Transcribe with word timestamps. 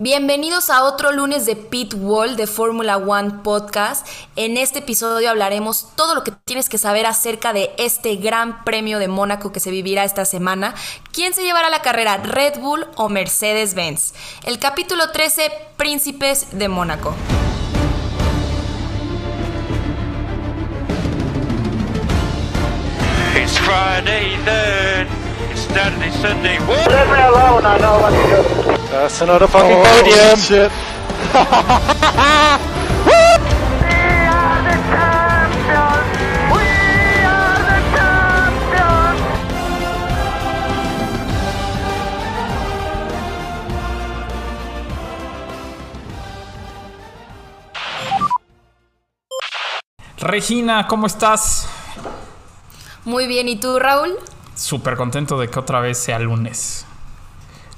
Bienvenidos 0.00 0.70
a 0.70 0.84
otro 0.84 1.10
lunes 1.10 1.44
de 1.44 1.56
Pit 1.56 1.92
Wall 1.92 2.36
de 2.36 2.46
Fórmula 2.46 2.98
One 2.98 3.40
Podcast. 3.42 4.06
En 4.36 4.56
este 4.56 4.78
episodio 4.78 5.28
hablaremos 5.28 5.88
todo 5.96 6.14
lo 6.14 6.22
que 6.22 6.30
tienes 6.30 6.68
que 6.68 6.78
saber 6.78 7.04
acerca 7.04 7.52
de 7.52 7.72
este 7.78 8.14
gran 8.14 8.62
premio 8.62 9.00
de 9.00 9.08
Mónaco 9.08 9.50
que 9.50 9.58
se 9.58 9.72
vivirá 9.72 10.04
esta 10.04 10.24
semana. 10.24 10.76
¿Quién 11.10 11.34
se 11.34 11.42
llevará 11.42 11.68
la 11.68 11.82
carrera, 11.82 12.16
Red 12.18 12.60
Bull 12.60 12.86
o 12.94 13.08
Mercedes-Benz? 13.08 14.14
El 14.44 14.60
capítulo 14.60 15.10
13, 15.10 15.50
Príncipes 15.76 16.56
de 16.56 16.68
Mónaco. 16.68 17.12
Friday. 23.64 25.17
It's 25.68 25.76
Saturday, 25.76 26.10
Sunday. 26.10 26.58
What? 26.60 26.88
Leave 26.88 27.10
me 27.12 27.20
alone, 27.20 27.66
I 27.66 27.76
know 27.78 28.00
what 28.00 28.10
to 28.10 28.16
do. 28.72 28.76
That's 28.90 29.20
another 29.20 29.46
fucking 29.46 29.76
Oh, 29.76 29.84
podium. 29.84 30.38
shit. 30.38 30.72
Regina, 50.18 50.86
¿cómo 50.88 51.06
estás? 51.06 51.68
Muy 53.04 53.26
bien, 53.26 53.48
¿y 53.48 53.56
tú, 53.56 53.78
Raúl? 53.78 54.16
Súper 54.58 54.96
contento 54.96 55.38
de 55.38 55.48
que 55.48 55.56
otra 55.58 55.78
vez 55.78 55.98
sea 55.98 56.18
lunes. 56.18 56.84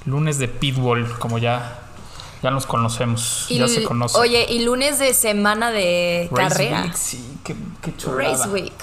Lunes 0.05 0.39
de 0.39 0.47
Pitbull, 0.47 1.07
como 1.19 1.37
ya, 1.37 1.79
ya 2.41 2.49
nos 2.49 2.65
conocemos, 2.65 3.45
Y 3.49 3.59
ya 3.59 3.67
se 3.67 3.83
conoce. 3.83 4.17
Oye, 4.17 4.47
y 4.49 4.65
lunes 4.65 4.97
de 4.97 5.13
semana 5.13 5.69
de 5.69 6.27
Race 6.31 6.49
carrera. 6.49 6.81
Week, 6.81 6.95
sí, 6.95 7.37
qué, 7.43 7.55
qué 7.83 7.95
chulada. 7.95 8.31
Race 8.31 8.49
Week. 8.49 8.73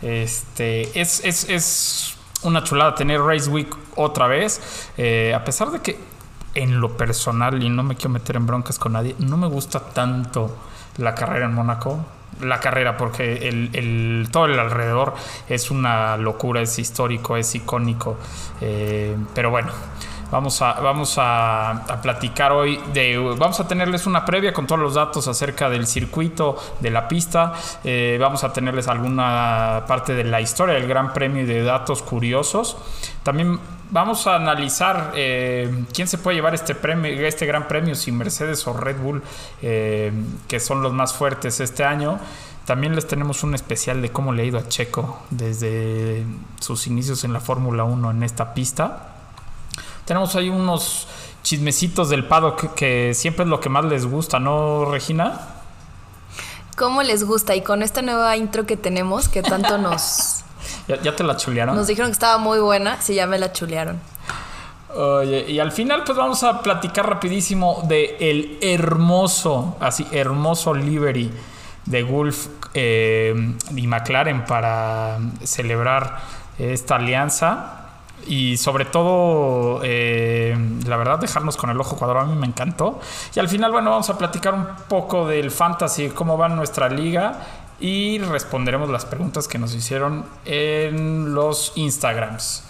Este, 0.00 0.98
es, 0.98 1.20
es, 1.24 1.46
es 1.50 2.14
una 2.42 2.64
chulada 2.64 2.94
tener 2.94 3.20
Race 3.20 3.50
Week 3.50 3.68
otra 3.96 4.28
vez. 4.28 4.88
eh, 4.96 5.34
a 5.36 5.44
pesar 5.44 5.70
de 5.70 5.80
que 5.80 6.00
en 6.54 6.80
lo 6.80 6.96
personal, 6.96 7.62
y 7.62 7.68
no 7.68 7.82
me 7.82 7.96
quiero 7.96 8.10
meter 8.10 8.36
en 8.36 8.46
broncas 8.46 8.78
con 8.78 8.92
nadie, 8.92 9.14
no 9.18 9.36
me 9.36 9.46
gusta 9.46 9.80
tanto 9.80 10.56
la 10.96 11.14
carrera 11.14 11.44
en 11.44 11.54
Mónaco. 11.54 12.02
La 12.40 12.58
carrera, 12.60 12.96
porque 12.96 13.48
el, 13.48 14.28
todo 14.32 14.46
el 14.46 14.58
alrededor 14.58 15.14
es 15.48 15.70
una 15.70 16.16
locura, 16.16 16.60
es 16.60 16.78
histórico, 16.78 17.36
es 17.36 17.54
icónico. 17.54 18.16
eh, 18.60 19.16
pero 19.34 19.50
bueno, 19.50 19.70
Vamos 20.32 20.62
a, 20.62 20.80
vamos 20.80 21.16
a 21.18 22.00
platicar 22.00 22.52
hoy 22.52 22.80
de. 22.94 23.18
Vamos 23.18 23.60
a 23.60 23.68
tenerles 23.68 24.06
una 24.06 24.24
previa 24.24 24.54
con 24.54 24.66
todos 24.66 24.80
los 24.80 24.94
datos 24.94 25.28
acerca 25.28 25.68
del 25.68 25.86
circuito, 25.86 26.56
de 26.80 26.90
la 26.90 27.06
pista. 27.06 27.52
Eh, 27.84 28.16
vamos 28.18 28.42
a 28.42 28.50
tenerles 28.50 28.88
alguna 28.88 29.84
parte 29.86 30.14
de 30.14 30.24
la 30.24 30.40
historia 30.40 30.76
del 30.76 30.88
Gran 30.88 31.12
Premio 31.12 31.42
y 31.42 31.44
de 31.44 31.62
datos 31.62 32.00
curiosos. 32.00 32.78
También 33.22 33.60
vamos 33.92 34.26
a 34.26 34.34
analizar 34.34 35.12
eh, 35.14 35.84
quién 35.92 36.08
se 36.08 36.18
puede 36.18 36.36
llevar 36.36 36.54
este 36.54 36.74
premio, 36.74 37.10
este 37.26 37.46
Gran 37.46 37.68
Premio, 37.68 37.94
si 37.94 38.10
Mercedes 38.10 38.66
o 38.66 38.72
Red 38.72 38.96
Bull, 38.96 39.22
eh, 39.60 40.12
que 40.48 40.58
son 40.58 40.82
los 40.82 40.92
más 40.92 41.12
fuertes 41.12 41.60
este 41.60 41.84
año. 41.84 42.18
También 42.64 42.94
les 42.94 43.06
tenemos 43.06 43.42
un 43.42 43.54
especial 43.54 44.02
de 44.02 44.10
cómo 44.10 44.32
le 44.32 44.42
ha 44.42 44.46
ido 44.46 44.58
a 44.58 44.68
Checo 44.68 45.20
desde 45.30 46.24
sus 46.58 46.86
inicios 46.86 47.22
en 47.24 47.32
la 47.32 47.40
Fórmula 47.40 47.84
1 47.84 48.10
en 48.10 48.22
esta 48.22 48.54
pista. 48.54 49.14
Tenemos 50.06 50.34
ahí 50.36 50.48
unos 50.48 51.06
chismecitos 51.42 52.08
del 52.08 52.24
paddock 52.26 52.74
que, 52.74 53.12
siempre 53.14 53.44
es 53.44 53.50
lo 53.50 53.60
que 53.60 53.68
más 53.68 53.84
les 53.84 54.06
gusta, 54.06 54.38
¿no, 54.38 54.86
Regina? 54.86 55.40
¿Cómo 56.76 57.02
les 57.02 57.24
gusta? 57.24 57.54
Y 57.54 57.62
con 57.62 57.82
esta 57.82 58.00
nueva 58.00 58.36
intro 58.36 58.64
que 58.64 58.76
tenemos, 58.76 59.28
que 59.28 59.42
tanto 59.42 59.76
nos, 59.76 60.41
¿Ya, 60.88 61.00
ya 61.00 61.16
te 61.16 61.24
la 61.24 61.36
chulearon? 61.36 61.76
nos 61.76 61.86
dijeron 61.86 62.10
que 62.10 62.14
estaba 62.14 62.38
muy 62.38 62.58
buena, 62.58 63.00
sí, 63.00 63.14
ya 63.14 63.26
me 63.26 63.38
la 63.38 63.52
chulearon. 63.52 64.00
Oye, 64.94 65.46
y 65.48 65.58
al 65.58 65.72
final 65.72 66.02
pues 66.04 66.18
vamos 66.18 66.42
a 66.42 66.60
platicar 66.60 67.08
rapidísimo 67.08 67.82
de 67.86 68.16
el 68.20 68.58
hermoso, 68.60 69.76
así 69.80 70.06
hermoso 70.12 70.74
livery 70.74 71.30
de 71.86 72.02
Gulf 72.02 72.48
eh, 72.74 73.54
y 73.74 73.86
McLaren 73.86 74.44
para 74.44 75.18
celebrar 75.42 76.18
esta 76.58 76.96
alianza 76.96 77.78
y 78.26 78.56
sobre 78.56 78.84
todo 78.84 79.80
eh, 79.82 80.56
la 80.86 80.96
verdad 80.96 81.18
dejarnos 81.18 81.56
con 81.56 81.70
el 81.70 81.80
ojo 81.80 81.96
cuadrado 81.96 82.26
a 82.26 82.28
mí 82.28 82.36
me 82.36 82.46
encantó 82.46 83.00
y 83.34 83.40
al 83.40 83.48
final 83.48 83.72
bueno 83.72 83.90
vamos 83.90 84.10
a 84.10 84.18
platicar 84.18 84.54
un 84.54 84.66
poco 84.88 85.26
del 85.26 85.50
fantasy 85.50 86.10
cómo 86.10 86.38
va 86.38 86.48
nuestra 86.48 86.88
liga 86.88 87.40
y 87.82 88.18
responderemos 88.18 88.88
las 88.88 89.04
preguntas 89.04 89.46
que 89.46 89.58
nos 89.58 89.74
hicieron 89.74 90.24
en 90.46 91.34
los 91.34 91.72
Instagrams 91.74 92.64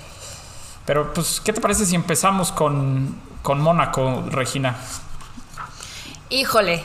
pero, 0.84 1.12
pues, 1.12 1.40
¿qué 1.44 1.52
te 1.52 1.60
parece 1.60 1.86
si 1.86 1.94
empezamos 1.94 2.50
con, 2.50 3.16
con 3.42 3.60
Mónaco, 3.60 4.24
Regina? 4.28 4.76
Híjole. 6.28 6.84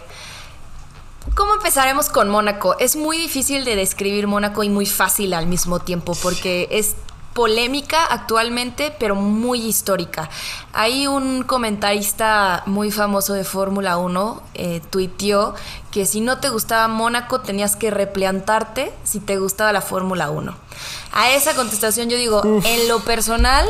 ¿Cómo 1.35 1.55
empezaremos 1.55 2.09
con 2.09 2.29
Mónaco? 2.29 2.77
Es 2.79 2.95
muy 2.95 3.17
difícil 3.17 3.65
de 3.65 3.75
describir 3.75 4.27
Mónaco 4.27 4.63
y 4.63 4.69
muy 4.69 4.85
fácil 4.85 5.33
al 5.33 5.45
mismo 5.47 5.79
tiempo 5.79 6.15
porque 6.21 6.67
es 6.71 6.95
polémica 7.37 8.03
actualmente, 8.03 8.91
pero 8.97 9.13
muy 9.13 9.61
histórica. 9.63 10.27
Hay 10.73 11.05
un 11.05 11.43
comentarista 11.43 12.63
muy 12.65 12.89
famoso 12.89 13.33
de 13.33 13.43
Fórmula 13.43 13.97
1, 13.97 14.41
eh, 14.55 14.81
tuiteó 14.89 15.53
que 15.91 16.07
si 16.07 16.19
no 16.19 16.39
te 16.39 16.49
gustaba 16.49 16.87
Mónaco 16.87 17.41
tenías 17.41 17.75
que 17.75 17.91
replantarte 17.91 18.91
si 19.03 19.19
te 19.19 19.37
gustaba 19.37 19.71
la 19.71 19.81
Fórmula 19.81 20.31
1. 20.31 20.57
A 21.13 21.29
esa 21.29 21.53
contestación 21.53 22.09
yo 22.09 22.17
digo, 22.17 22.41
en 22.43 22.87
lo 22.87 23.01
personal, 23.01 23.67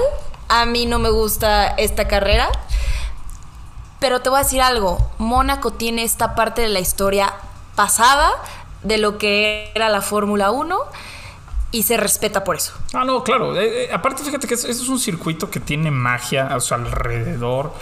a 0.48 0.66
mí 0.66 0.86
no 0.86 0.98
me 0.98 1.10
gusta 1.10 1.68
esta 1.68 2.08
carrera. 2.08 2.48
Pero 4.00 4.22
te 4.22 4.30
voy 4.30 4.40
a 4.40 4.44
decir 4.44 4.62
algo, 4.62 5.12
Mónaco 5.18 5.72
tiene 5.72 6.04
esta 6.04 6.36
parte 6.36 6.62
de 6.62 6.70
la 6.70 6.80
historia 6.80 7.34
pasada 7.76 8.32
de 8.84 8.98
lo 8.98 9.18
que 9.18 9.74
era 9.76 9.90
la 9.90 10.00
Fórmula 10.00 10.52
1 10.52 10.78
y 11.72 11.84
se 11.84 11.98
respeta 11.98 12.44
por 12.44 12.56
eso. 12.56 12.74
Ah, 12.94 13.04
no, 13.04 13.24
claro. 13.24 13.60
Eh, 13.60 13.86
eh, 13.86 13.90
aparte, 13.92 14.24
fíjate 14.24 14.48
que 14.48 14.54
es, 14.54 14.64
es 14.64 14.88
un 14.88 15.00
circuito 15.00 15.50
que 15.50 15.60
tiene 15.60 15.92
magia 15.92 16.48
a 16.48 16.60
su 16.60 16.74
alrededor. 16.74 17.74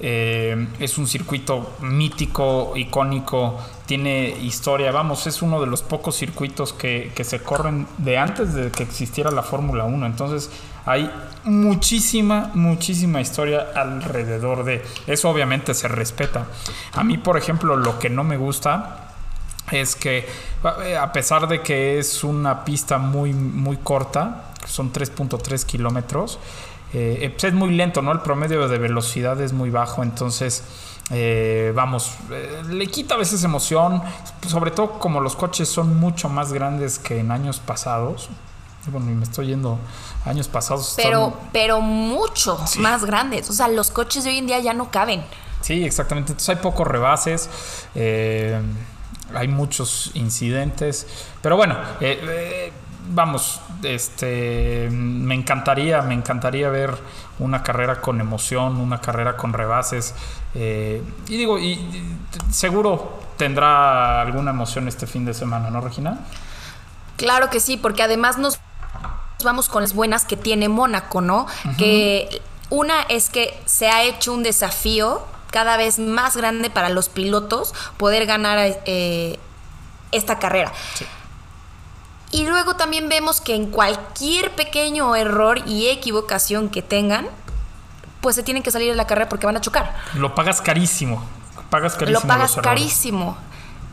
Eh, 0.00 0.66
es 0.80 0.98
un 0.98 1.06
circuito 1.06 1.74
mítico, 1.80 2.72
icónico, 2.74 3.58
tiene 3.86 4.28
historia. 4.28 4.90
Vamos, 4.90 5.26
es 5.26 5.40
uno 5.40 5.60
de 5.60 5.66
los 5.66 5.82
pocos 5.82 6.16
circuitos 6.16 6.72
que, 6.72 7.12
que 7.14 7.22
se 7.22 7.42
corren 7.42 7.86
de 7.98 8.18
antes 8.18 8.54
de 8.54 8.70
que 8.70 8.82
existiera 8.82 9.30
la 9.30 9.42
Fórmula 9.42 9.84
1. 9.84 10.06
Entonces, 10.06 10.50
hay 10.84 11.10
muchísima, 11.44 12.50
muchísima 12.54 13.20
historia 13.20 13.68
alrededor 13.74 14.64
de 14.64 14.82
eso. 15.06 15.30
Obviamente 15.30 15.74
se 15.74 15.86
respeta. 15.86 16.46
A 16.92 17.04
mí, 17.04 17.18
por 17.18 17.36
ejemplo, 17.36 17.76
lo 17.76 17.98
que 17.98 18.10
no 18.10 18.24
me 18.24 18.36
gusta 18.36 19.13
es 19.72 19.96
que 19.96 20.26
eh, 20.84 20.96
a 20.96 21.12
pesar 21.12 21.48
de 21.48 21.62
que 21.62 21.98
es 21.98 22.22
una 22.24 22.64
pista 22.64 22.98
muy, 22.98 23.32
muy 23.32 23.76
corta, 23.78 24.50
son 24.66 24.92
3.3 24.92 25.64
kilómetros, 25.64 26.38
eh, 26.92 27.28
pues 27.32 27.44
es 27.44 27.52
muy 27.54 27.70
lento, 27.74 28.02
¿no? 28.02 28.12
El 28.12 28.20
promedio 28.20 28.68
de 28.68 28.78
velocidad 28.78 29.40
es 29.40 29.52
muy 29.52 29.70
bajo, 29.70 30.02
entonces, 30.02 30.62
eh, 31.10 31.72
vamos, 31.74 32.12
eh, 32.30 32.62
le 32.68 32.86
quita 32.86 33.14
a 33.14 33.18
veces 33.18 33.42
emoción, 33.44 34.02
sobre 34.48 34.70
todo 34.70 34.98
como 34.98 35.20
los 35.20 35.34
coches 35.36 35.68
son 35.68 35.98
mucho 35.98 36.28
más 36.28 36.52
grandes 36.52 36.98
que 36.98 37.18
en 37.18 37.30
años 37.30 37.58
pasados. 37.58 38.28
Bueno, 38.86 39.10
y 39.10 39.14
me 39.14 39.24
estoy 39.24 39.46
yendo 39.46 39.78
años 40.26 40.46
pasados. 40.46 40.92
Pero, 40.96 41.30
son- 41.30 41.34
pero 41.52 41.80
mucho 41.80 42.58
más 42.78 43.04
grandes. 43.06 43.48
O 43.48 43.54
sea, 43.54 43.66
los 43.68 43.90
coches 43.90 44.24
de 44.24 44.30
hoy 44.30 44.38
en 44.38 44.46
día 44.46 44.58
ya 44.60 44.74
no 44.74 44.90
caben. 44.90 45.24
Sí, 45.62 45.82
exactamente. 45.84 46.32
Entonces 46.32 46.50
hay 46.50 46.62
pocos 46.62 46.86
rebases, 46.86 47.48
eh, 47.94 48.60
hay 49.34 49.48
muchos 49.48 50.10
incidentes, 50.14 51.06
pero 51.40 51.56
bueno, 51.56 51.76
eh, 52.00 52.20
eh, 52.22 52.72
vamos, 53.08 53.60
este, 53.82 54.88
me 54.90 55.34
encantaría, 55.34 56.02
me 56.02 56.14
encantaría 56.14 56.68
ver 56.68 56.96
una 57.38 57.62
carrera 57.62 58.00
con 58.00 58.20
emoción, 58.20 58.76
una 58.76 59.00
carrera 59.00 59.36
con 59.36 59.52
rebases, 59.52 60.14
eh, 60.54 61.02
y 61.28 61.36
digo, 61.36 61.58
y, 61.58 61.72
y 61.72 62.18
seguro 62.50 63.20
tendrá 63.36 64.20
alguna 64.20 64.50
emoción 64.50 64.88
este 64.88 65.06
fin 65.06 65.24
de 65.24 65.34
semana, 65.34 65.70
¿no, 65.70 65.80
Regina? 65.80 66.18
Claro 67.16 67.50
que 67.50 67.60
sí, 67.60 67.76
porque 67.76 68.02
además 68.02 68.38
nos 68.38 68.58
vamos 69.42 69.68
con 69.68 69.82
las 69.82 69.94
buenas 69.94 70.24
que 70.24 70.36
tiene 70.36 70.68
Mónaco, 70.68 71.20
¿no? 71.20 71.46
Que 71.78 72.42
una 72.70 73.02
es 73.02 73.28
que 73.28 73.60
se 73.66 73.88
ha 73.88 74.02
hecho 74.02 74.32
un 74.32 74.42
desafío 74.42 75.22
cada 75.54 75.76
vez 75.76 76.00
más 76.00 76.36
grande 76.36 76.68
para 76.68 76.88
los 76.88 77.08
pilotos 77.08 77.74
poder 77.96 78.26
ganar 78.26 78.58
eh, 78.86 79.38
esta 80.10 80.40
carrera. 80.40 80.72
Y 82.32 82.44
luego 82.48 82.74
también 82.74 83.08
vemos 83.08 83.40
que 83.40 83.54
en 83.54 83.70
cualquier 83.70 84.50
pequeño 84.56 85.14
error 85.14 85.60
y 85.64 85.86
equivocación 85.90 86.70
que 86.70 86.82
tengan, 86.82 87.28
pues 88.20 88.34
se 88.34 88.42
tienen 88.42 88.64
que 88.64 88.72
salir 88.72 88.90
de 88.90 88.96
la 88.96 89.06
carrera 89.06 89.28
porque 89.28 89.46
van 89.46 89.56
a 89.56 89.60
chocar. 89.60 89.94
Lo 90.14 90.34
pagas 90.34 90.60
carísimo. 90.60 91.24
Pagas 91.70 91.94
carísimo. 91.94 92.20
Lo 92.20 92.26
pagas 92.26 92.56
carísimo. 92.56 93.38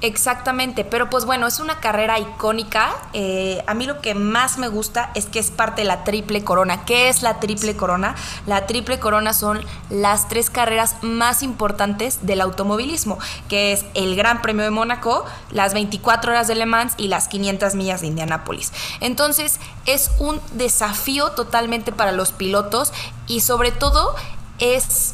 Exactamente, 0.02 0.84
pero 0.84 1.12
pues 1.12 1.26
bueno, 1.26 1.46
es 1.46 1.60
una 1.60 1.80
carrera 1.80 2.18
icónica. 2.18 2.92
Eh, 3.14 3.64
a 3.68 3.76
mí 3.76 3.86
lo 3.86 4.02
que 4.02 4.16
más 4.16 4.58
me 4.58 4.68
gusta 4.68 5.12
es 5.14 5.28
que 5.28 5.38
es 5.38 5.52
parte 5.52 5.84
de 5.84 5.88
la 5.88 6.04
triple 6.04 6.44
corona. 6.44 6.86
¿Qué 6.86 7.08
es 7.08 7.22
la 7.22 7.40
triple 7.40 7.76
corona? 7.76 8.16
La 8.48 8.66
triple 8.66 9.00
corona 9.00 9.34
son 9.34 9.64
las 9.92 10.28
tres 10.28 10.50
carreras 10.50 10.96
más 11.04 11.44
importantes 11.44 12.26
del 12.26 12.42
automovilismo, 12.42 13.20
que 13.48 13.74
es 13.74 13.86
el 13.94 14.16
Gran 14.16 14.42
Premio 14.42 14.64
de 14.64 14.72
Mónaco, 14.72 15.24
las 15.52 15.76
24 15.76 16.32
horas 16.32 16.48
de 16.48 16.56
Le 16.56 16.66
Mans 16.66 16.96
y 16.98 17.08
las 17.08 17.28
500 17.28 17.76
millas 17.76 18.02
de 18.02 18.08
Indianápolis. 18.08 18.74
Entonces 19.02 19.60
es 19.86 20.10
un 20.18 20.42
desafío 20.54 21.34
totalmente 21.34 21.92
para 21.92 22.12
los 22.12 22.32
pilotos 22.32 22.92
y 23.28 23.42
sobre 23.42 23.72
todo 23.72 24.16
es 24.58 25.14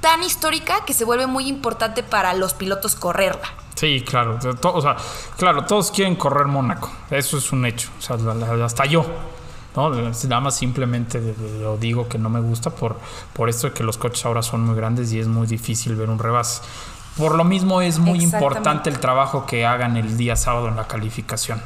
tan 0.00 0.22
histórica 0.22 0.86
que 0.86 0.94
se 0.94 1.04
vuelve 1.04 1.26
muy 1.26 1.46
importante 1.46 2.02
para 2.02 2.32
los 2.32 2.54
pilotos 2.54 2.94
correrla. 2.94 3.57
Sí, 3.78 4.02
claro. 4.04 4.40
O 4.64 4.82
sea, 4.82 4.96
claro, 5.36 5.64
todos 5.64 5.92
quieren 5.92 6.16
correr 6.16 6.46
Mónaco. 6.46 6.90
Eso 7.12 7.38
es 7.38 7.52
un 7.52 7.64
hecho. 7.64 7.90
O 7.96 8.02
sea, 8.02 8.16
hasta 8.64 8.86
yo. 8.86 9.06
¿no? 9.76 9.90
Nada 9.90 10.40
más 10.40 10.56
simplemente 10.56 11.22
lo 11.60 11.76
digo 11.76 12.08
que 12.08 12.18
no 12.18 12.28
me 12.28 12.40
gusta 12.40 12.70
por, 12.70 12.98
por 13.32 13.48
esto 13.48 13.68
de 13.68 13.74
que 13.74 13.84
los 13.84 13.96
coches 13.96 14.26
ahora 14.26 14.42
son 14.42 14.62
muy 14.62 14.74
grandes 14.74 15.12
y 15.12 15.20
es 15.20 15.28
muy 15.28 15.46
difícil 15.46 15.94
ver 15.94 16.10
un 16.10 16.18
rebase. 16.18 16.62
Por 17.16 17.36
lo 17.36 17.44
mismo 17.44 17.80
es 17.80 18.00
muy 18.00 18.20
importante 18.20 18.90
el 18.90 18.98
trabajo 18.98 19.46
que 19.46 19.64
hagan 19.64 19.96
el 19.96 20.16
día 20.16 20.34
sábado 20.34 20.66
en 20.66 20.74
la 20.74 20.88
calificación. 20.88 21.62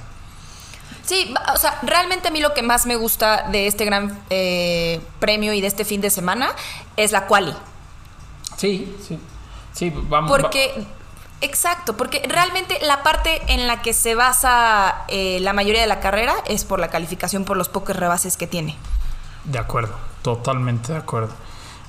Sí, 1.05 1.33
o 1.55 1.57
sea, 1.57 1.79
realmente 1.81 2.29
a 2.29 2.31
mí 2.31 2.41
lo 2.41 2.53
que 2.53 2.63
más 2.63 2.85
me 2.85 2.97
gusta 2.97 3.49
de 3.51 3.69
este 3.69 3.87
gran 3.87 4.23
eh, 4.29 5.01
premio 5.19 5.55
y 5.55 5.63
de 5.63 5.67
este 5.67 5.87
fin 5.87 6.03
de 6.03 6.11
semana 6.11 6.51
es 6.99 7.11
la 7.11 7.27
quali. 7.27 7.55
Sí, 8.59 8.95
sí. 9.01 9.19
Sí, 9.73 9.91
vamos. 10.09 10.31
Porque, 10.31 10.87
exacto, 11.43 11.97
porque 11.97 12.23
realmente 12.29 12.79
la 12.83 13.03
parte 13.03 13.43
en 13.49 13.67
la 13.67 13.83
que 13.83 13.93
se 13.93 14.15
basa 14.15 15.05
eh, 15.09 15.39
la 15.41 15.53
mayoría 15.53 15.81
de 15.81 15.87
la 15.87 16.01
carrera 16.01 16.35
es 16.47 16.65
por 16.65 16.81
la 16.81 16.89
calificación, 16.89 17.45
por 17.45 17.57
los 17.57 17.69
pocos 17.69 17.97
rebases 17.97 18.37
que 18.37 18.47
tiene. 18.47 18.77
De 19.45 19.59
acuerdo, 19.59 19.95
totalmente 20.23 20.93
de 20.93 20.99
acuerdo. 20.99 21.33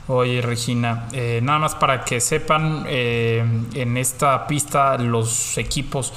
Oye, 0.08 0.42
Regina, 0.42 1.08
eh, 1.14 1.40
nada 1.42 1.60
más 1.60 1.76
para 1.76 2.04
que 2.04 2.20
sepan, 2.20 2.84
eh, 2.88 3.42
en 3.74 3.96
esta 3.96 4.46
pista 4.48 4.98
los 4.98 5.58
equipos 5.58 6.12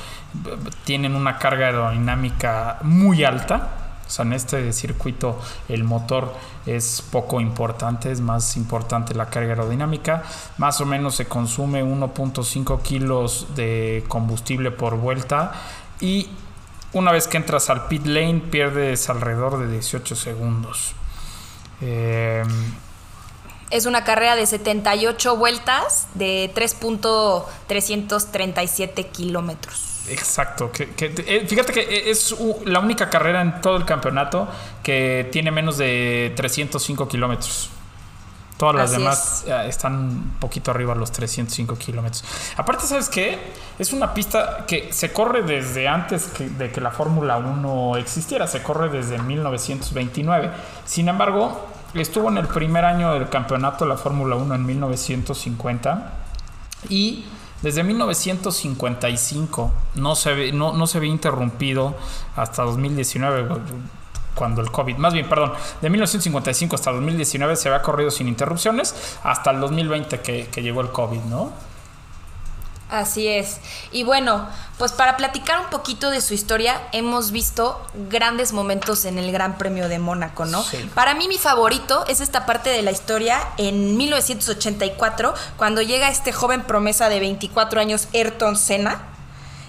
eh, 0.44 0.56
tienen 0.84 1.14
una 1.14 1.38
carga 1.38 1.66
aerodinámica 1.66 2.78
muy 2.82 3.22
alta. 3.22 3.85
O 4.06 4.10
sea, 4.10 4.24
en 4.24 4.32
este 4.32 4.72
circuito 4.72 5.38
el 5.68 5.84
motor 5.84 6.32
es 6.64 7.02
poco 7.10 7.40
importante, 7.40 8.10
es 8.12 8.20
más 8.20 8.56
importante 8.56 9.14
la 9.14 9.28
carga 9.30 9.50
aerodinámica. 9.50 10.22
Más 10.58 10.80
o 10.80 10.86
menos 10.86 11.16
se 11.16 11.26
consume 11.26 11.84
1.5 11.84 12.82
kilos 12.82 13.48
de 13.56 14.04
combustible 14.08 14.70
por 14.70 14.96
vuelta 14.96 15.52
y 16.00 16.28
una 16.92 17.12
vez 17.12 17.28
que 17.28 17.36
entras 17.36 17.68
al 17.68 17.88
pit 17.88 18.06
lane 18.06 18.40
pierdes 18.50 19.10
alrededor 19.10 19.58
de 19.58 19.70
18 19.72 20.16
segundos. 20.16 20.94
Eh, 21.80 22.44
Es 23.70 23.86
una 23.86 24.04
carrera 24.04 24.36
de 24.36 24.46
78 24.46 25.36
vueltas 25.36 26.06
de 26.14 26.52
3.337 26.54 29.10
kilómetros. 29.10 29.95
Exacto. 30.10 30.70
Que, 30.72 30.90
que- 30.90 31.12
eh, 31.26 31.46
fíjate 31.46 31.72
que 31.72 32.10
es 32.10 32.32
u- 32.32 32.62
la 32.64 32.80
única 32.80 33.08
carrera 33.10 33.40
en 33.40 33.60
todo 33.60 33.76
el 33.76 33.84
campeonato 33.84 34.48
que 34.82 35.28
tiene 35.32 35.50
menos 35.50 35.78
de 35.78 36.32
305 36.36 37.08
kilómetros. 37.08 37.70
Todas 38.56 38.74
las 38.76 38.90
Así 38.90 38.98
demás 39.00 39.44
eh, 39.46 39.64
están 39.68 39.94
un 39.94 40.36
poquito 40.40 40.70
arriba 40.70 40.94
los 40.94 41.12
305 41.12 41.76
kilómetros. 41.76 42.24
Aparte, 42.56 42.86
¿sabes 42.86 43.10
qué? 43.10 43.38
Es 43.78 43.92
una 43.92 44.14
pista 44.14 44.64
que 44.66 44.90
se 44.94 45.12
corre 45.12 45.42
desde 45.42 45.86
antes 45.88 46.28
que- 46.28 46.48
de 46.48 46.70
que 46.72 46.80
la 46.80 46.90
Fórmula 46.90 47.36
1 47.36 47.96
existiera. 47.98 48.46
Se 48.46 48.62
corre 48.62 48.88
desde 48.88 49.18
1929. 49.18 50.50
Sin 50.86 51.08
embargo, 51.08 51.66
estuvo 51.92 52.30
en 52.30 52.38
el 52.38 52.46
primer 52.48 52.86
año 52.86 53.12
del 53.12 53.28
campeonato 53.28 53.84
de 53.84 53.90
la 53.90 53.98
Fórmula 53.98 54.36
1 54.36 54.54
en 54.54 54.64
1950. 54.64 56.12
Y 56.88 57.24
desde 57.66 57.82
1955 57.82 59.72
no 59.96 60.14
se, 60.14 60.52
no, 60.52 60.72
no 60.72 60.86
se 60.86 60.98
había 60.98 61.10
interrumpido 61.10 61.96
hasta 62.36 62.62
2019 62.62 63.56
cuando 64.36 64.60
el 64.60 64.70
COVID, 64.70 64.94
más 64.98 65.12
bien, 65.12 65.28
perdón, 65.28 65.52
de 65.80 65.90
1955 65.90 66.76
hasta 66.76 66.92
2019 66.92 67.56
se 67.56 67.68
había 67.68 67.82
corrido 67.82 68.12
sin 68.12 68.28
interrupciones 68.28 69.18
hasta 69.24 69.50
el 69.50 69.58
2020 69.58 70.20
que, 70.20 70.46
que 70.46 70.62
llegó 70.62 70.80
el 70.80 70.92
COVID, 70.92 71.22
¿no? 71.22 71.50
Así 72.88 73.26
es. 73.26 73.58
Y 73.90 74.04
bueno, 74.04 74.46
pues 74.78 74.92
para 74.92 75.16
platicar 75.16 75.58
un 75.58 75.66
poquito 75.70 76.08
de 76.10 76.20
su 76.20 76.34
historia, 76.34 76.80
hemos 76.92 77.32
visto 77.32 77.84
grandes 78.08 78.52
momentos 78.52 79.04
en 79.06 79.18
el 79.18 79.32
Gran 79.32 79.58
Premio 79.58 79.88
de 79.88 79.98
Mónaco, 79.98 80.44
¿no? 80.44 80.62
Sí. 80.62 80.88
Para 80.94 81.14
mí 81.14 81.26
mi 81.26 81.36
favorito 81.36 82.04
es 82.06 82.20
esta 82.20 82.46
parte 82.46 82.70
de 82.70 82.82
la 82.82 82.92
historia 82.92 83.40
en 83.58 83.96
1984, 83.96 85.34
cuando 85.56 85.82
llega 85.82 86.08
este 86.10 86.32
joven 86.32 86.62
promesa 86.62 87.08
de 87.08 87.18
24 87.18 87.80
años, 87.80 88.06
Ayrton 88.14 88.56
Senna, 88.56 89.00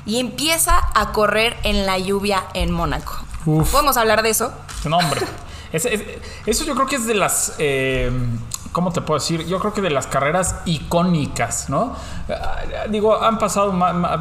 y 0.05 0.19
empieza 0.19 0.79
a 0.93 1.11
correr 1.11 1.57
en 1.63 1.85
la 1.87 1.97
lluvia 1.97 2.43
en 2.53 2.71
Mónaco. 2.71 3.17
Uf. 3.45 3.71
¿Podemos 3.71 3.97
hablar 3.97 4.21
de 4.21 4.29
eso? 4.29 4.53
No, 4.85 4.97
hombre. 4.99 5.21
Es- 5.73 5.83
es- 5.83 6.01
eso 6.45 6.63
yo 6.63 6.75
creo 6.75 6.87
que 6.87 6.95
es 6.95 7.05
de 7.05 7.13
las. 7.13 7.51
eh, 7.57 8.09
¿Cómo 8.77 8.91
te 8.91 9.01
puedo 9.01 9.19
decir? 9.19 9.47
Yo 9.47 9.57
creo 9.57 9.73
que 9.73 9.81
de 9.81 9.89
las 9.89 10.05
carreras 10.05 10.57
icónicas, 10.65 11.67
¿no? 11.67 11.95
Ah, 12.29 12.85
Digo, 12.87 13.19
han 13.19 13.39
pasado. 13.39 13.73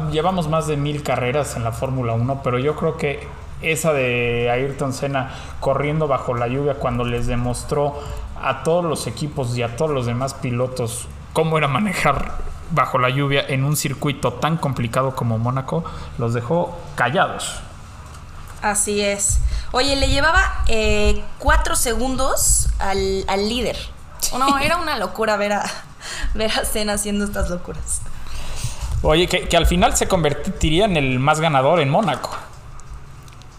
llevamos 0.09 0.49
más 0.49 0.65
de 0.65 0.77
mil 0.77 1.03
carreras 1.03 1.55
en 1.55 1.63
la 1.63 1.71
Fórmula 1.71 2.13
1, 2.13 2.41
pero 2.43 2.57
yo 2.57 2.75
creo 2.75 2.97
que 2.97 3.27
esa 3.61 3.93
de 3.93 4.49
Ayrton 4.49 4.93
Senna 4.93 5.29
corriendo 5.59 6.07
bajo 6.07 6.33
la 6.33 6.47
lluvia 6.47 6.73
cuando 6.73 7.05
les 7.05 7.27
demostró 7.27 7.99
a 8.41 8.63
todos 8.63 8.83
los 8.83 9.05
equipos 9.05 9.55
y 9.55 9.61
a 9.61 9.75
todos 9.75 9.91
los 9.91 10.07
demás 10.07 10.33
pilotos 10.33 11.07
cómo 11.33 11.59
era 11.59 11.67
manejar 11.67 12.31
bajo 12.71 12.97
la 12.97 13.11
lluvia 13.11 13.45
en 13.47 13.63
un 13.63 13.75
circuito 13.75 14.33
tan 14.33 14.57
complicado 14.57 15.15
como 15.15 15.37
Mónaco, 15.37 15.83
los 16.17 16.33
dejó 16.33 16.75
callados. 16.95 17.59
Así 18.63 19.01
es. 19.01 19.37
Oye, 19.71 19.95
le 19.95 20.07
llevaba 20.07 20.63
eh, 20.65 21.23
cuatro 21.37 21.75
segundos 21.75 22.69
al 22.79 23.49
líder. 23.49 23.77
No, 24.33 24.57
era 24.57 24.77
una 24.77 24.97
locura 24.97 25.37
ver 25.37 25.53
a, 25.53 25.65
ver 26.33 26.51
a 26.51 26.65
Senna 26.65 26.93
haciendo 26.93 27.25
estas 27.25 27.49
locuras. 27.49 28.01
Oye, 29.03 29.27
que, 29.27 29.47
que 29.47 29.57
al 29.57 29.67
final 29.67 29.95
se 29.95 30.07
convertiría 30.07 30.85
en 30.85 30.97
el 30.97 31.19
más 31.19 31.39
ganador 31.39 31.79
en 31.79 31.89
Mónaco. 31.89 32.31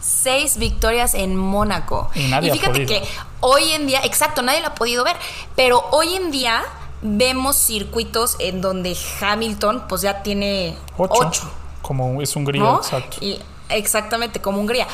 Seis 0.00 0.58
victorias 0.58 1.14
en 1.14 1.36
Mónaco. 1.36 2.10
Y 2.14 2.28
nadie 2.28 2.50
ha 2.50 2.54
fíjate 2.54 2.86
que 2.86 3.02
hoy 3.40 3.72
en 3.72 3.86
día, 3.86 4.00
exacto, 4.04 4.42
nadie 4.42 4.60
lo 4.60 4.68
ha 4.68 4.74
podido 4.74 5.04
ver, 5.04 5.16
pero 5.54 5.84
hoy 5.92 6.14
en 6.14 6.30
día 6.30 6.62
vemos 7.02 7.56
circuitos 7.56 8.36
en 8.40 8.60
donde 8.60 8.96
Hamilton 9.20 9.84
pues 9.88 10.02
ya 10.02 10.22
tiene 10.22 10.76
Ocho. 10.96 11.12
ocho. 11.26 11.50
Como 11.82 12.20
es 12.20 12.34
Hungría, 12.34 12.62
¿no? 12.62 12.78
exacto. 12.78 13.18
Y 13.20 13.40
exactamente, 13.68 14.40
como 14.40 14.60
Hungría. 14.60 14.86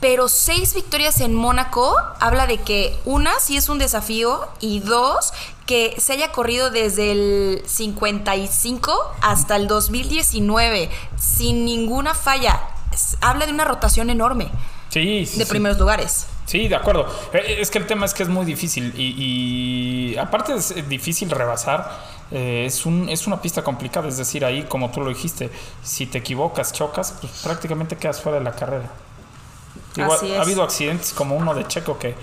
Pero 0.00 0.28
seis 0.28 0.74
victorias 0.74 1.20
en 1.20 1.34
Mónaco 1.34 1.94
habla 2.20 2.46
de 2.46 2.58
que 2.58 2.96
una 3.04 3.38
sí 3.40 3.56
es 3.56 3.68
un 3.68 3.78
desafío 3.78 4.46
y 4.60 4.80
dos 4.80 5.32
que 5.66 5.94
se 5.98 6.12
haya 6.12 6.32
corrido 6.32 6.70
desde 6.70 7.12
el 7.12 7.62
55 7.66 8.92
hasta 9.22 9.56
el 9.56 9.66
2019 9.68 10.90
sin 11.18 11.64
ninguna 11.64 12.14
falla. 12.14 12.60
Habla 13.20 13.46
de 13.46 13.52
una 13.52 13.64
rotación 13.64 14.10
enorme 14.10 14.48
Sí, 14.90 15.26
sí, 15.26 15.38
de 15.38 15.44
sí. 15.44 15.50
primeros 15.50 15.78
lugares. 15.78 16.26
Sí, 16.46 16.68
de 16.68 16.76
acuerdo. 16.76 17.06
Eh, 17.32 17.58
Es 17.60 17.70
que 17.70 17.78
el 17.78 17.86
tema 17.86 18.06
es 18.06 18.14
que 18.14 18.22
es 18.22 18.28
muy 18.28 18.44
difícil 18.46 18.94
y, 18.96 20.12
y 20.14 20.16
aparte 20.18 20.54
es 20.54 20.70
eh, 20.70 20.82
difícil 20.82 21.30
rebasar. 21.30 21.90
eh, 22.30 22.64
es, 22.66 22.86
un, 22.86 23.08
es 23.08 23.26
una 23.26 23.40
pista 23.42 23.62
complicada, 23.64 24.08
es 24.08 24.16
decir, 24.16 24.44
ahí 24.44 24.62
como 24.64 24.90
tú 24.90 25.00
lo 25.00 25.08
dijiste, 25.08 25.50
si 25.82 26.06
te 26.06 26.18
equivocas, 26.18 26.72
chocas, 26.72 27.14
pues 27.20 27.32
prácticamente 27.42 27.96
quedas 27.96 28.20
fuera 28.20 28.38
de 28.38 28.44
la 28.44 28.52
carrera. 28.52 28.90
Así 30.02 30.34
ha, 30.34 30.42
habido 30.42 30.62
accidentes 30.62 31.12
como 31.12 31.36
uno 31.36 31.54
de 31.54 31.66
Checo 31.66 31.98
que, 31.98 32.14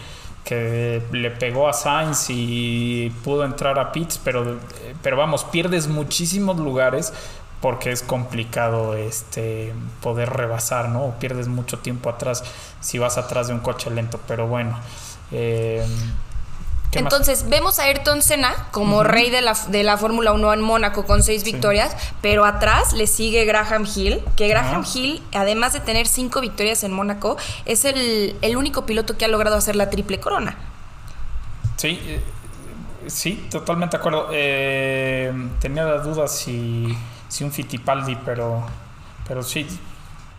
que 0.43 1.01
le 1.11 1.31
pegó 1.31 1.67
a 1.67 1.73
Sainz 1.73 2.29
y 2.29 3.11
pudo 3.23 3.43
entrar 3.45 3.79
a 3.79 3.91
pits, 3.91 4.19
pero, 4.23 4.53
eh, 4.53 4.95
pero 5.01 5.17
vamos, 5.17 5.43
pierdes 5.45 5.87
muchísimos 5.87 6.57
lugares 6.57 7.13
porque 7.61 7.91
es 7.91 8.03
complicado 8.03 8.95
este 8.95 9.73
poder 10.01 10.29
rebasar, 10.29 10.89
¿no? 10.89 11.05
O 11.05 11.11
pierdes 11.13 11.47
mucho 11.47 11.79
tiempo 11.79 12.09
atrás 12.09 12.43
si 12.81 12.97
vas 12.97 13.17
atrás 13.17 13.47
de 13.47 13.53
un 13.53 13.61
coche 13.61 13.89
lento, 13.89 14.19
pero 14.27 14.47
bueno. 14.47 14.77
eh, 15.31 15.85
Entonces, 16.99 17.49
vemos 17.49 17.79
a 17.79 17.83
Ayrton 17.83 18.21
Senna 18.21 18.53
como 18.71 19.03
rey 19.03 19.29
de 19.29 19.41
la, 19.41 19.57
de 19.67 19.83
la 19.83 19.97
Fórmula 19.97 20.33
1 20.33 20.53
en 20.53 20.61
Mónaco 20.61 21.05
con 21.05 21.23
seis 21.23 21.43
victorias, 21.43 21.95
pero 22.21 22.45
atrás 22.45 22.93
le 22.93 23.07
sigue 23.07 23.45
Graham 23.45 23.85
Hill, 23.85 24.21
que 24.35 24.47
Graham. 24.47 24.83
Hill, 24.93 25.21
además 25.33 25.73
de 25.73 25.79
tener 25.79 26.07
cinco 26.07 26.41
victorias 26.41 26.83
en 26.83 26.91
Mónaco, 26.91 27.37
es 27.65 27.85
el, 27.85 28.35
el 28.41 28.57
único 28.57 28.85
piloto 28.85 29.17
que 29.17 29.25
ha 29.25 29.27
logrado 29.27 29.55
hacer 29.55 29.75
la 29.75 29.89
triple 29.89 30.19
corona. 30.19 30.55
Sí, 31.77 31.99
eh, 32.05 32.21
Sí, 33.07 33.47
totalmente 33.49 33.97
de 33.97 34.01
acuerdo. 34.01 34.29
Eh, 34.31 35.33
tenía 35.59 35.83
la 35.83 35.97
duda 35.97 36.27
si, 36.27 36.95
si 37.27 37.43
un 37.43 37.51
Fittipaldi, 37.51 38.15
pero, 38.23 38.65
pero 39.27 39.43
sí, 39.43 39.67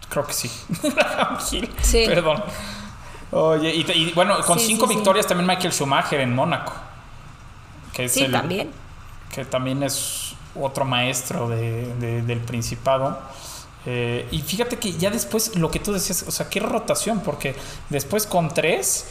creo 0.08 0.26
que 0.26 0.32
sí. 0.32 0.50
Gil, 1.50 1.70
Sí. 1.82 2.04
Perdón. 2.06 2.42
Oye, 3.34 3.74
y, 3.74 3.80
y 3.92 4.12
bueno, 4.14 4.38
con 4.46 4.58
Sí, 4.58 4.66
cinco 4.66 4.86
sí, 4.86 4.92
sí. 4.92 4.96
victorias 4.96 5.26
también 5.26 5.46
Michael 5.48 5.72
Schumacher 5.72 6.20
en 6.20 6.34
Mónaco. 6.34 6.72
Que 7.92 8.04
es 8.04 8.12
Sí, 8.12 8.24
el- 8.24 8.32
también. 8.32 8.70
que 9.32 9.44
también 9.44 9.82
es 9.82 10.34
otro 10.54 10.84
maestro 10.84 11.48
de- 11.48 11.92
de- 11.96 12.22
del 12.22 12.38
Principado. 12.40 13.18
Eh, 13.86 14.28
y 14.30 14.40
fíjate 14.40 14.78
que 14.78 14.92
ya 14.92 15.10
después 15.10 15.56
lo 15.56 15.70
que 15.70 15.78
tú 15.80 15.92
decías, 15.92 16.24
o 16.26 16.30
sea, 16.30 16.48
qué 16.48 16.60
rotación, 16.60 17.20
porque 17.20 17.54
después 17.90 18.26
con 18.26 18.54
tres, 18.54 19.06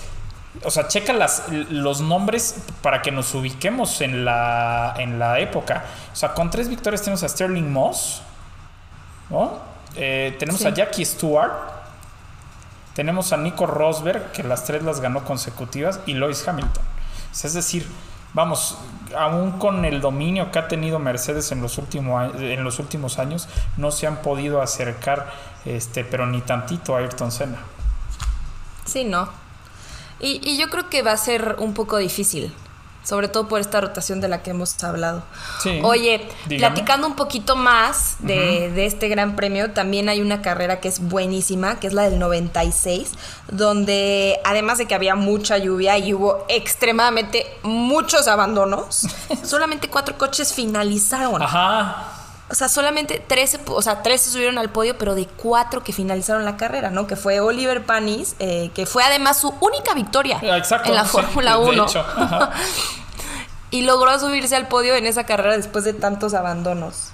o 0.64 0.72
sea, 0.72 0.88
checa 0.88 1.14
las, 1.14 1.44
los 1.70 2.02
nombres 2.02 2.56
para 2.82 3.02
que 3.02 3.12
nos 3.12 3.34
ubiquemos 3.36 4.02
en 4.02 4.24
la, 4.26 4.94
en 4.98 5.20
la 5.20 5.40
época. 5.40 5.86
O 6.12 6.16
sea, 6.16 6.34
con 6.34 6.50
tres 6.50 6.70
victorias 6.70 7.02
tenemos 7.02 7.24
a 7.24 7.30
Sterling 7.30 7.72
Moss, 7.72 8.22
¿no? 9.30 9.60
Eh, 9.96 10.36
tenemos 10.40 10.66
a 10.66 10.70
Jackie 10.72 11.06
Stewart, 11.06 11.52
tenemos 12.94 13.34
a 13.34 13.38
Nico 13.38 13.66
Rosberg, 13.66 14.32
que 14.32 14.44
las 14.44 14.66
tres 14.66 14.84
las 14.84 15.02
ganó 15.02 15.24
consecutivas, 15.24 16.00
y 16.06 16.14
Lewis 16.14 16.48
Hamilton. 16.48 16.84
Es 17.34 17.54
decir, 17.54 17.88
vamos, 18.34 18.78
aún 19.18 19.54
con 19.54 19.86
el 19.86 20.02
dominio 20.02 20.52
que 20.52 20.60
ha 20.60 20.68
tenido 20.68 21.00
Mercedes 21.00 21.52
en 21.52 21.62
los, 21.62 21.78
últimos 21.78 22.36
en 22.36 22.64
los 22.64 22.80
últimos 22.80 23.20
años, 23.20 23.48
no 23.78 23.92
se 23.92 24.08
han 24.08 24.18
podido 24.22 24.62
acercar, 24.62 25.32
este, 25.66 26.04
pero 26.04 26.28
ni 26.28 26.42
tantito 26.42 26.96
a 26.96 27.00
Ayrton 27.00 27.32
Senna. 27.32 27.60
Sí, 28.86 29.04
no. 29.04 29.30
Y, 30.20 30.40
y 30.48 30.58
yo 30.58 30.70
creo 30.70 30.90
que 30.90 31.02
va 31.02 31.12
a 31.12 31.18
ser 31.18 31.56
un 31.60 31.74
poco 31.74 31.98
difícil, 31.98 32.54
sobre 33.04 33.28
todo 33.28 33.48
por 33.48 33.60
esta 33.60 33.82
rotación 33.82 34.22
de 34.22 34.28
la 34.28 34.42
que 34.42 34.52
hemos 34.52 34.82
hablado. 34.84 35.24
Sí. 35.62 35.80
Oye, 35.84 36.28
Dígame. 36.48 36.60
platicando 36.74 37.08
un 37.08 37.16
poquito 37.16 37.56
más 37.56 38.16
de, 38.20 38.72
de 38.72 38.86
este 38.86 39.10
gran 39.10 39.36
premio, 39.36 39.72
también 39.72 40.10
hay 40.10 40.22
una 40.22 40.42
carrera 40.42 40.80
que 40.80 40.88
es 40.88 41.00
buenísima, 41.00 41.80
que 41.80 41.88
es 41.88 41.94
la 41.94 42.04
del 42.04 42.20
96, 42.20 43.12
donde 43.52 44.40
además 44.44 44.78
de 44.78 44.86
que 44.86 44.96
había 44.96 45.16
mucha 45.16 45.58
lluvia 45.58 45.98
y 45.98 46.14
hubo 46.14 46.46
extremadamente 46.48 47.46
muchos 47.64 48.28
abandonos, 48.28 49.08
solamente 49.44 49.90
cuatro 49.90 50.18
coches 50.18 50.54
finalizaron. 50.54 51.42
Ajá. 51.42 52.23
O 52.54 52.56
sea, 52.56 52.70
solamente 52.70 53.20
13, 53.26 53.62
o 53.66 53.82
sea, 53.82 54.04
13 54.04 54.30
subieron 54.30 54.60
al 54.60 54.70
podio, 54.70 54.96
pero 54.96 55.16
de 55.16 55.26
cuatro 55.26 55.84
que 55.84 55.92
finalizaron 55.92 56.46
la 56.46 56.56
carrera, 56.56 56.92
¿no? 56.92 57.08
Que 57.08 57.16
fue 57.16 57.40
Oliver 57.40 57.84
Panis, 57.84 58.36
eh, 58.38 58.70
que 58.76 58.86
fue 58.86 59.04
además 59.04 59.40
su 59.40 59.52
única 59.60 59.96
victoria 59.96 60.40
Ah, 60.44 60.58
Exacto. 60.58 60.90
en 60.90 60.94
la 60.94 61.04
Fórmula 61.04 61.58
de 61.58 61.64
1. 61.66 61.84
hecho, 61.86 62.00
ajá. 62.16 62.52
y 63.72 63.82
logró 63.82 64.20
subirse 64.20 64.56
al 64.56 64.68
podio 64.68 64.94
en 64.94 65.08
esa 65.08 65.24
carrera 65.26 65.58
después 65.58 65.84
de 65.84 65.94
tantos 65.94 66.36
abandonos. 66.36 67.08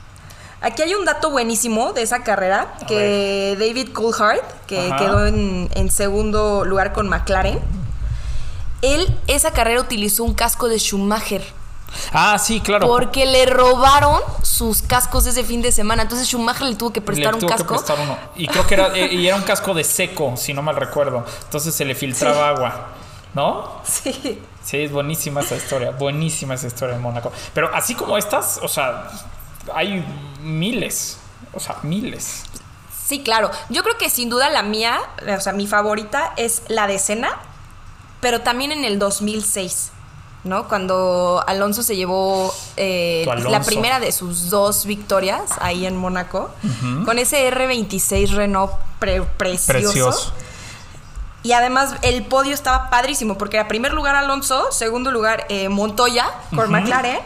Aquí 0.60 0.82
hay 0.82 0.94
un 0.94 1.06
dato 1.06 1.30
buenísimo 1.30 1.94
de 1.94 2.02
esa 2.02 2.22
carrera, 2.22 2.74
A 2.82 2.86
que 2.86 3.56
David 3.58 3.94
Coulthard, 3.94 4.42
que 4.68 4.88
Ajá. 4.92 4.98
quedó 4.98 5.26
en, 5.26 5.70
en 5.74 5.90
segundo 5.90 6.66
lugar 6.66 6.92
con 6.92 7.08
McLaren, 7.08 7.62
él 8.82 9.08
esa 9.28 9.52
carrera 9.52 9.80
utilizó 9.80 10.26
un 10.26 10.34
casco 10.34 10.68
de 10.68 10.80
Schumacher. 10.80 11.44
Ah, 12.14 12.38
sí, 12.40 12.60
claro. 12.62 12.88
Porque 12.88 13.26
le 13.26 13.46
robaron 13.46 14.22
sus 14.42 14.82
cascos 14.82 15.26
ese 15.26 15.44
fin 15.44 15.62
de 15.62 15.72
semana. 15.72 16.04
Entonces 16.04 16.28
Schumacher 16.28 16.68
le 16.68 16.76
tuvo 16.76 16.92
que 16.92 17.02
prestar 17.02 17.28
le 17.32 17.34
un 17.36 17.40
tuvo 17.40 17.50
casco. 17.50 17.68
que 17.68 17.74
prestar 17.76 18.00
uno. 18.00 18.18
Y 18.36 18.48
creo 18.48 18.66
que 18.68 18.74
era, 18.76 18.96
eh, 18.96 19.14
y 19.14 19.28
era 19.28 19.36
un 19.36 19.44
casco 19.44 19.74
de 19.74 19.84
seco, 19.84 20.36
si 20.38 20.54
no 20.54 20.62
mal 20.62 20.76
recuerdo. 20.76 21.26
Entonces 21.44 21.74
se 21.74 21.86
le 21.86 21.96
filtraba 21.96 22.50
agua. 22.50 22.88
¿No? 23.34 23.82
Sí. 23.84 24.42
Sí, 24.64 24.78
es 24.78 24.92
buenísima 24.92 25.42
esa 25.42 25.56
historia. 25.56 25.92
Buenísima 25.92 26.54
esa 26.56 26.68
historia 26.68 26.96
de 26.96 27.02
Mónaco. 27.02 27.32
Pero 27.54 27.74
así 27.74 27.96
como 27.96 28.18
estas, 28.18 28.60
o 28.62 28.68
sea, 28.68 29.08
hay 29.74 30.06
miles. 30.42 31.18
O 31.54 31.60
sea, 31.60 31.78
miles. 31.84 32.44
Sí, 33.08 33.24
claro. 33.24 33.50
Yo 33.70 33.82
creo 33.84 33.98
que 33.98 34.10
sin 34.10 34.30
duda 34.30 34.50
la 34.50 34.62
mía, 34.62 35.00
o 35.36 35.40
sea, 35.42 35.54
mi 35.54 35.66
favorita 35.66 36.34
es 36.38 36.62
la 36.68 36.86
de 36.86 37.00
Senna, 37.00 37.30
pero 38.22 38.42
también 38.42 38.72
en 38.72 38.84
el 38.86 39.00
2006, 39.00 39.92
¿no? 40.44 40.68
Cuando 40.68 41.44
Alonso 41.48 41.84
se 41.84 41.96
llevó 41.96 42.54
eh, 42.78 43.26
Alonso. 43.30 43.50
la 43.50 43.62
primera 43.62 44.00
de 44.00 44.12
sus 44.12 44.50
dos 44.50 44.86
victorias 44.86 45.44
ahí 45.60 45.86
en 45.86 45.96
Mónaco, 45.98 46.50
con 47.06 47.20
ese 47.20 47.52
R26 47.52 48.30
Renault 48.32 48.72
pre- 49.00 49.22
precioso. 49.22 49.74
Precioso. 49.92 50.34
Y 51.42 51.54
además 51.54 51.96
el 52.02 52.26
podio 52.26 52.54
estaba 52.54 52.90
padrísimo, 52.90 53.38
porque 53.38 53.58
era 53.58 53.68
primer 53.68 53.94
lugar 53.94 54.16
Alonso, 54.16 54.68
segundo 54.72 55.10
lugar 55.12 55.46
eh, 55.50 55.70
Montoya 55.70 56.30
con 56.54 56.70
McLaren, 56.72 57.20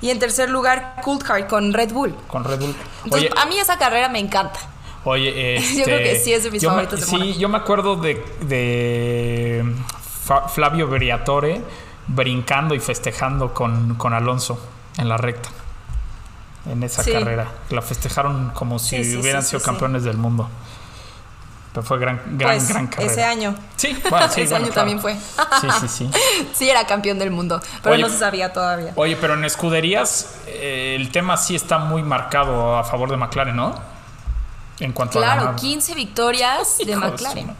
y 0.00 0.10
en 0.10 0.18
tercer 0.18 0.48
lugar 0.48 0.96
Coulthard 1.02 1.48
con 1.48 1.72
Red 1.74 1.92
Bull. 1.92 2.14
Con 2.28 2.44
Red 2.44 2.60
Bull. 2.60 2.74
Entonces, 3.04 3.30
Oye, 3.32 3.40
a 3.40 3.46
mí 3.46 3.58
esa 3.58 3.76
carrera 3.78 4.08
me 4.08 4.20
encanta. 4.20 4.58
Oye, 5.04 5.56
este, 5.56 5.76
Yo 5.78 5.84
creo 5.84 5.98
que 5.98 6.18
sí 6.18 6.32
es 6.32 6.44
de 6.44 6.50
mis 6.50 6.62
yo 6.62 6.70
me- 6.70 6.76
favoritos 6.84 7.00
de 7.00 7.06
Sí, 7.18 7.34
yo 7.38 7.48
me 7.48 7.58
acuerdo 7.58 7.96
de, 7.96 8.14
de 8.40 9.64
Flavio 10.54 10.86
Briatore 10.88 11.60
brincando 12.08 12.74
y 12.74 12.80
festejando 12.80 13.54
con, 13.54 13.94
con 13.94 14.12
Alonso 14.12 14.58
en 14.96 15.08
la 15.08 15.16
recta. 15.16 15.48
En 16.66 16.82
esa 16.82 17.02
Sí. 17.02 17.12
carrera. 17.12 17.46
La 17.70 17.80
festejaron 17.82 18.50
como 18.50 18.78
si 18.78 19.02
Sí, 19.04 19.12
sí, 19.12 19.16
hubieran 19.16 19.42
sido 19.42 19.62
campeones 19.62 20.04
del 20.04 20.16
mundo. 20.18 20.48
Pero 21.72 21.86
fue 21.86 21.98
gran, 21.98 22.20
gran, 22.38 22.56
pues, 22.56 22.68
gran 22.68 22.86
carrera. 22.88 23.12
ese 23.12 23.24
año. 23.24 23.54
Sí, 23.76 23.96
bueno, 24.10 24.26
ese 24.30 24.40
bueno, 24.42 24.56
año 24.56 24.64
claro. 24.66 24.74
también 24.74 25.00
fue. 25.00 25.14
Sí, 25.60 25.68
sí, 25.80 25.88
sí. 25.88 26.10
sí, 26.54 26.68
era 26.70 26.86
campeón 26.86 27.18
del 27.18 27.30
mundo, 27.30 27.60
pero 27.82 27.94
Oye. 27.94 28.02
no 28.02 28.08
se 28.08 28.18
sabía 28.18 28.52
todavía. 28.52 28.92
Oye, 28.96 29.16
pero 29.16 29.34
en 29.34 29.44
escuderías 29.44 30.38
eh, 30.46 30.96
el 30.98 31.10
tema 31.12 31.36
sí 31.36 31.54
está 31.54 31.78
muy 31.78 32.02
marcado 32.02 32.76
a 32.76 32.84
favor 32.84 33.10
de 33.10 33.16
McLaren, 33.18 33.54
¿no? 33.56 33.74
En 34.80 34.92
cuanto 34.92 35.18
a 35.18 35.22
Claro, 35.22 35.40
ganar. 35.44 35.56
15 35.60 35.94
victorias 35.94 36.78
de 36.84 36.96
McLaren. 36.96 37.54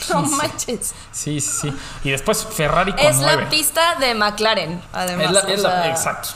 No 0.10 0.22
15. 0.22 0.36
manches. 0.36 0.94
Sí, 1.12 1.40
sí, 1.40 1.50
sí. 1.62 1.72
Y 2.04 2.10
después 2.10 2.44
Ferrari 2.44 2.92
con 2.92 3.00
Es 3.06 3.18
la 3.18 3.48
pista 3.48 3.96
de 3.96 4.14
McLaren, 4.14 4.80
además. 4.92 5.26
Es 5.26 5.32
la- 5.32 5.40
o 5.40 5.48
es 5.48 5.62
la- 5.62 5.82
sea, 5.82 5.90
exacto. 5.90 6.28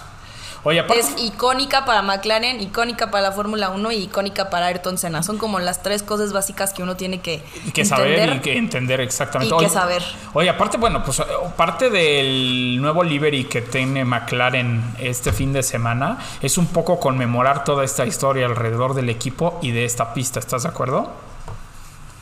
Oye, 0.67 0.81
aparte. 0.81 1.03
Es 1.03 1.23
icónica 1.23 1.85
para 1.85 2.01
McLaren, 2.01 2.59
icónica 2.59 3.11
para 3.11 3.25
la 3.25 3.33
Fórmula 3.33 3.69
1 3.69 3.93
y 3.93 3.97
icónica 4.05 4.49
para 4.49 4.65
Ayrton 4.69 4.97
Senna. 4.97 5.23
Son 5.23 5.37
como 5.37 5.59
las 5.59 5.83
tres 5.83 6.03
cosas 6.03 6.33
básicas 6.33 6.73
que 6.73 6.83
uno 6.83 6.97
tiene 6.97 7.21
que, 7.21 7.45
que 7.75 7.85
saber 7.85 8.37
y 8.37 8.41
que 8.41 8.57
entender 8.57 9.03
exactamente. 9.03 9.55
y 9.55 9.59
que 9.59 9.67
Oye, 9.67 9.75
saber. 9.75 10.03
Oye, 10.33 10.49
aparte, 10.49 10.79
bueno, 10.79 11.05
pues 11.05 11.19
eh, 11.21 11.25
parte 11.55 11.91
del 11.91 12.81
nuevo 12.81 13.03
livery 13.05 13.45
que 13.45 13.61
tiene 13.61 14.07
McLaren 14.07 14.95
este 14.99 15.35
fin 15.35 15.53
de 15.53 15.63
semana 15.63 16.17
es 16.41 16.57
un 16.57 16.69
poco 16.69 16.99
conmemorar 16.99 17.63
toda 17.65 17.85
esta 17.85 18.07
historia 18.07 18.47
alrededor 18.47 18.95
del 18.95 19.11
equipo 19.11 19.59
y 19.61 19.71
de 19.73 19.85
esta 19.85 20.15
pista. 20.15 20.41
¿Estás 20.41 20.63
de 20.63 20.71
acuerdo? 20.71 21.13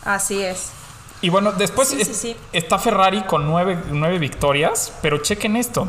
Así 0.05 0.43
es. 0.43 0.73
Y 1.23 1.31
bueno, 1.31 1.53
después 1.53 1.89
Sí, 1.89 2.01
es- 2.01 2.09
sí, 2.09 2.15
sí. 2.15 2.37
está 2.53 2.79
Ferrari 2.79 3.23
con 3.23 3.47
nueve, 3.47 3.79
nueve 3.91 4.19
victorias, 4.19 4.93
pero 5.03 5.19
chequen 5.19 5.57
esto. 5.57 5.87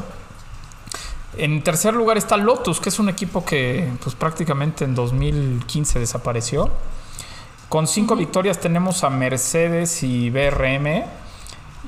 En 1.35 1.63
tercer 1.63 1.95
lugar 1.95 2.17
está 2.17 2.37
Lotus, 2.37 2.79
que 2.79 2.89
es 2.89 2.99
un 2.99 3.09
equipo 3.09 3.43
que 3.43 3.91
pues 4.03 4.15
prácticamente 4.15 4.85
en 4.85 4.93
2015 4.93 5.97
desapareció. 5.99 6.69
Con 7.69 7.87
cinco 7.87 8.15
victorias 8.15 8.59
tenemos 8.59 9.03
a 9.03 9.09
Mercedes 9.09 10.03
y 10.03 10.29
BRM 10.29 11.05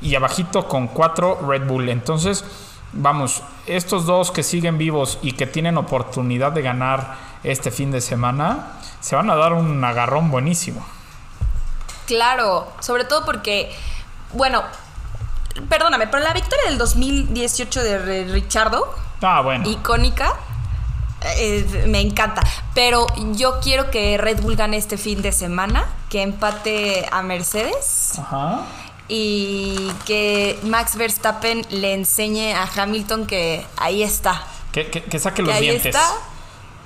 y 0.01 0.15
abajito 0.15 0.67
con 0.67 0.87
cuatro 0.87 1.39
Red 1.47 1.67
Bull. 1.67 1.89
Entonces, 1.89 2.43
vamos, 2.93 3.43
estos 3.67 4.07
dos 4.07 4.31
que 4.31 4.41
siguen 4.41 4.79
vivos 4.79 5.19
y 5.21 5.33
que 5.33 5.45
tienen 5.45 5.77
oportunidad 5.77 6.51
de 6.51 6.63
ganar 6.63 7.15
este 7.43 7.69
fin 7.69 7.91
de 7.91 8.01
semana, 8.01 8.79
se 8.99 9.15
van 9.15 9.29
a 9.29 9.35
dar 9.35 9.53
un 9.53 9.83
agarrón 9.83 10.31
buenísimo. 10.31 10.83
Claro, 12.05 12.71
sobre 12.79 13.03
todo 13.05 13.25
porque, 13.25 13.75
bueno, 14.33 14.63
perdóname, 15.69 16.07
pero 16.07 16.23
la 16.23 16.33
victoria 16.33 16.65
del 16.65 16.77
2018 16.77 17.83
de 17.83 18.25
Richardo, 18.25 18.93
Ah, 19.21 19.41
bueno. 19.41 19.67
icónica, 19.69 20.33
eh, 21.37 21.85
me 21.87 22.01
encanta. 22.01 22.41
Pero 22.73 23.07
yo 23.33 23.59
quiero 23.59 23.89
que 23.89 24.17
Red 24.17 24.41
Bull 24.41 24.55
gane 24.55 24.77
este 24.77 24.97
fin 24.97 25.21
de 25.21 25.31
semana, 25.31 25.85
que 26.09 26.21
empate 26.21 27.07
a 27.11 27.21
Mercedes 27.23 28.19
Ajá. 28.19 28.61
y 29.07 29.89
que 30.05 30.59
Max 30.63 30.95
Verstappen 30.97 31.65
le 31.69 31.93
enseñe 31.93 32.53
a 32.53 32.67
Hamilton 32.75 33.25
que 33.25 33.65
ahí 33.77 34.03
está, 34.03 34.43
Que, 34.71 34.89
que- 34.91 35.03
que 35.03 35.17
saque 35.19 35.37
que 35.37 35.41
los 35.43 35.55
ahí 35.55 35.61
dientes. 35.69 35.87
está 35.95 36.07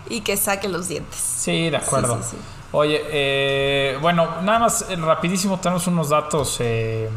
y 0.10 0.22
que 0.22 0.38
saque 0.38 0.70
los 0.70 0.88
dientes. 0.88 1.20
Sí, 1.20 1.70
de 1.70 1.78
acuerdo. 1.78 2.22
sí, 2.24 2.30
sí. 2.32 2.38
Oye, 2.72 3.02
eh, 3.10 3.98
bueno, 4.00 4.42
nada 4.44 4.60
más 4.60 4.86
eh, 4.90 4.96
rapidísimo 4.96 5.60
tenemos 5.60 5.88
unos 5.88 6.10
datos, 6.10 6.58
eh, 6.60 7.10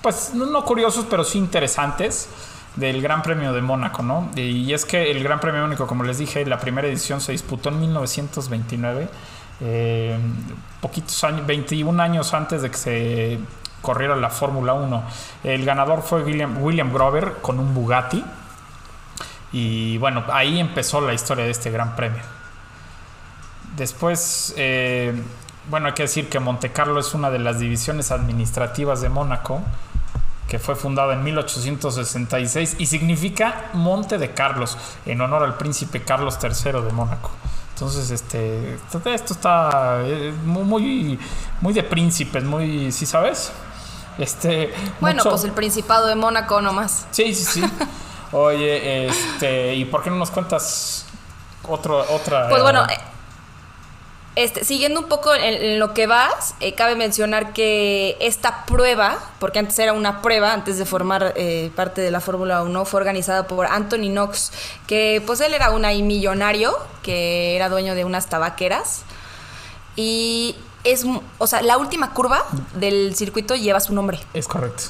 pues 0.00 0.32
no, 0.34 0.64
curiosos, 0.64 1.04
pero 1.10 1.24
sí 1.24 1.38
interesantes 1.38 2.28
del 2.76 3.02
Gran 3.02 3.22
Premio 3.22 3.52
de 3.52 3.60
Mónaco, 3.60 4.04
¿no? 4.04 4.30
Y 4.36 4.72
es 4.72 4.84
que 4.84 5.10
el 5.10 5.22
Gran 5.24 5.40
Premio 5.40 5.62
Mónaco, 5.62 5.88
como 5.88 6.04
les 6.04 6.18
dije, 6.18 6.46
la 6.46 6.60
primera 6.60 6.86
edición 6.86 7.20
se 7.20 7.32
disputó 7.32 7.70
en 7.70 7.80
1929, 7.80 9.08
eh, 9.60 10.16
poquitos 10.80 11.24
años, 11.24 11.44
21 11.44 12.00
años 12.00 12.32
antes 12.32 12.62
de 12.62 12.70
que 12.70 12.76
se 12.76 13.38
corriera 13.82 14.14
la 14.14 14.30
Fórmula 14.30 14.74
1. 14.74 15.02
El 15.42 15.64
ganador 15.64 16.02
fue 16.02 16.22
William, 16.22 16.62
William 16.62 16.92
Grover 16.92 17.38
con 17.42 17.58
un 17.58 17.74
Bugatti. 17.74 18.24
Y 19.50 19.98
bueno, 19.98 20.22
ahí 20.30 20.60
empezó 20.60 21.00
la 21.00 21.14
historia 21.14 21.44
de 21.44 21.50
este 21.50 21.70
gran 21.70 21.96
premio. 21.96 22.37
Después, 23.78 24.52
eh, 24.56 25.14
bueno, 25.70 25.86
hay 25.86 25.92
que 25.94 26.02
decir 26.02 26.28
que 26.28 26.40
Monte 26.40 26.72
Carlo 26.72 26.98
es 27.00 27.14
una 27.14 27.30
de 27.30 27.38
las 27.38 27.60
divisiones 27.60 28.10
administrativas 28.10 29.00
de 29.00 29.08
Mónaco, 29.08 29.62
que 30.48 30.58
fue 30.58 30.74
fundada 30.74 31.12
en 31.14 31.22
1866 31.22 32.76
y 32.78 32.86
significa 32.86 33.66
Monte 33.74 34.18
de 34.18 34.32
Carlos, 34.34 34.76
en 35.06 35.20
honor 35.20 35.44
al 35.44 35.56
príncipe 35.56 36.02
Carlos 36.02 36.38
III 36.42 36.72
de 36.82 36.92
Mónaco. 36.92 37.30
Entonces, 37.74 38.10
este, 38.10 38.74
esto 38.74 39.32
está 39.34 40.00
eh, 40.02 40.34
muy, 40.44 40.64
muy, 40.64 41.18
muy 41.60 41.72
de 41.72 41.84
príncipes, 41.84 42.42
muy, 42.42 42.90
¿sí 42.90 43.06
sabes? 43.06 43.52
Este, 44.18 44.74
Bueno, 45.00 45.18
mucho- 45.18 45.30
pues 45.30 45.44
el 45.44 45.52
Principado 45.52 46.08
de 46.08 46.16
Mónaco 46.16 46.60
nomás. 46.60 47.06
Sí, 47.12 47.32
sí, 47.32 47.44
sí. 47.44 47.64
Oye, 48.32 49.06
este, 49.06 49.74
¿y 49.76 49.84
por 49.84 50.02
qué 50.02 50.10
no 50.10 50.16
nos 50.16 50.30
cuentas 50.32 51.06
otro, 51.68 52.04
otra? 52.12 52.48
Pues 52.48 52.62
bueno, 52.62 52.84
eh, 52.86 52.98
este, 54.38 54.64
siguiendo 54.64 55.00
un 55.00 55.06
poco 55.08 55.34
en, 55.34 55.42
en 55.42 55.78
lo 55.78 55.94
que 55.94 56.06
vas, 56.06 56.54
eh, 56.60 56.74
cabe 56.74 56.94
mencionar 56.94 57.52
que 57.52 58.16
esta 58.20 58.64
prueba, 58.66 59.18
porque 59.40 59.58
antes 59.58 59.78
era 59.78 59.92
una 59.92 60.22
prueba, 60.22 60.52
antes 60.52 60.78
de 60.78 60.84
formar 60.84 61.32
eh, 61.36 61.70
parte 61.74 62.00
de 62.00 62.10
la 62.10 62.20
Fórmula 62.20 62.62
1, 62.62 62.84
fue 62.84 63.00
organizada 63.00 63.46
por 63.46 63.66
Anthony 63.66 64.08
Knox, 64.10 64.52
que 64.86 65.22
pues 65.26 65.40
él 65.40 65.54
era 65.54 65.70
un 65.70 65.84
ahí 65.84 66.02
millonario, 66.02 66.76
que 67.02 67.56
era 67.56 67.68
dueño 67.68 67.94
de 67.94 68.04
unas 68.04 68.28
tabaqueras. 68.28 69.02
Y 69.96 70.54
es, 70.84 71.04
o 71.38 71.46
sea, 71.48 71.60
la 71.62 71.76
última 71.76 72.14
curva 72.14 72.44
del 72.74 73.16
circuito 73.16 73.56
lleva 73.56 73.80
su 73.80 73.92
nombre. 73.92 74.20
Es 74.34 74.46
correcto. 74.46 74.84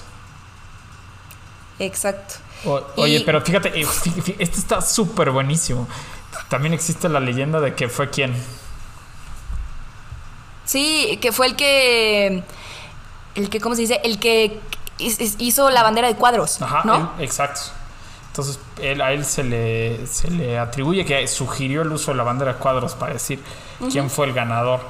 Exacto. 1.79 2.35
O- 2.65 2.83
oye, 2.97 3.19
Y- 3.19 3.25
pero 3.25 3.41
fíjate, 3.41 3.73
fí- 3.73 4.13
fí- 4.23 4.37
este 4.39 4.59
está 4.59 4.81
súper 4.83 5.31
buenísimo. 5.31 5.87
También 6.49 6.75
existe 6.75 7.09
la 7.09 7.21
leyenda 7.21 7.61
de 7.61 7.75
que 7.75 7.89
fue 7.89 8.11
quién. 8.11 8.35
Sí, 10.69 11.19
que 11.23 11.33
fue 11.33 11.47
el 11.47 11.57
que. 11.57 12.43
El 13.35 13.49
que, 13.49 13.59
¿cómo 13.59 13.75
se 13.75 13.81
dice? 13.83 14.01
El 14.05 14.19
que 14.19 14.61
hiz- 14.99 15.37
hizo 15.39 15.71
la 15.71 15.83
bandera 15.83 16.09
de 16.09 16.15
cuadros. 16.17 16.61
Ajá, 16.61 16.83
¿No? 16.85 16.95
él- 17.19 17.25
exacto. 17.25 17.61
Entonces, 18.29 18.61
él, 18.81 19.01
a 19.01 19.13
él 19.13 19.25
se 19.25 19.43
le, 19.45 20.07
se 20.07 20.31
le 20.31 20.59
atribuye 20.59 21.05
que 21.07 21.27
sugirió 21.27 21.81
el 21.83 21.91
uso 21.91 22.11
de 22.11 22.19
la 22.19 22.23
bandera 22.23 22.53
de 22.53 22.59
cuadros 22.59 22.95
para 22.95 23.15
decir 23.15 23.43
quién 23.91 24.11
fue 24.11 24.27
el 24.27 24.35
ganador. 24.35 24.81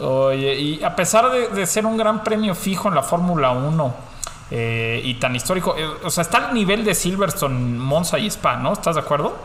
Oye, 0.00 0.54
y 0.56 0.82
a 0.82 0.96
pesar 0.96 1.30
de, 1.30 1.48
de 1.48 1.66
ser 1.66 1.86
un 1.86 1.96
gran 1.96 2.24
premio 2.24 2.54
fijo 2.56 2.88
en 2.88 2.96
la 2.96 3.02
Fórmula 3.04 3.52
1 3.52 3.94
eh, 4.50 5.00
y 5.04 5.14
tan 5.14 5.36
histórico, 5.36 5.76
eh, 5.78 5.86
o 6.02 6.10
sea, 6.10 6.22
está 6.22 6.48
al 6.48 6.54
nivel 6.54 6.84
de 6.84 6.94
Silverstone, 6.96 7.78
Monza 7.78 8.18
y 8.18 8.26
Spa, 8.26 8.56
¿no? 8.56 8.72
¿Estás 8.72 8.96
de 8.96 9.02
acuerdo? 9.02 9.36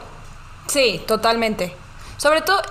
Sí, 0.67 1.01
totalmente. 1.07 1.75
Sobre 2.19 2.41
todo, 2.41 2.61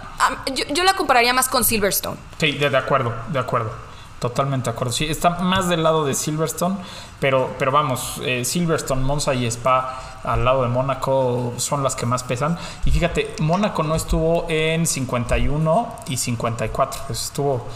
yo, 0.54 0.64
yo 0.74 0.84
la 0.84 0.92
compararía 0.92 1.32
más 1.32 1.48
con 1.48 1.64
Silverstone. 1.64 2.18
Sí, 2.38 2.52
de, 2.52 2.68
de 2.68 2.76
acuerdo, 2.76 3.14
de 3.28 3.38
acuerdo. 3.38 3.70
Totalmente 4.18 4.68
de 4.68 4.74
acuerdo. 4.74 4.92
Sí, 4.92 5.06
está 5.06 5.30
más 5.30 5.70
del 5.70 5.82
lado 5.82 6.04
de 6.04 6.12
Silverstone, 6.12 6.76
pero, 7.18 7.54
pero 7.58 7.72
vamos, 7.72 8.20
eh, 8.24 8.44
Silverstone, 8.44 9.00
Monza 9.00 9.32
y 9.32 9.46
Spa 9.46 10.18
al 10.22 10.44
lado 10.44 10.64
de 10.64 10.68
Mónaco 10.68 11.54
son 11.56 11.82
las 11.82 11.96
que 11.96 12.04
más 12.04 12.24
pesan. 12.24 12.58
Y 12.84 12.90
fíjate, 12.90 13.34
Mónaco 13.40 13.82
no 13.82 13.94
estuvo 13.94 14.44
en 14.50 14.86
51 14.86 15.94
y 16.08 16.18
54, 16.18 17.02
pues 17.06 17.24
estuvo, 17.24 17.66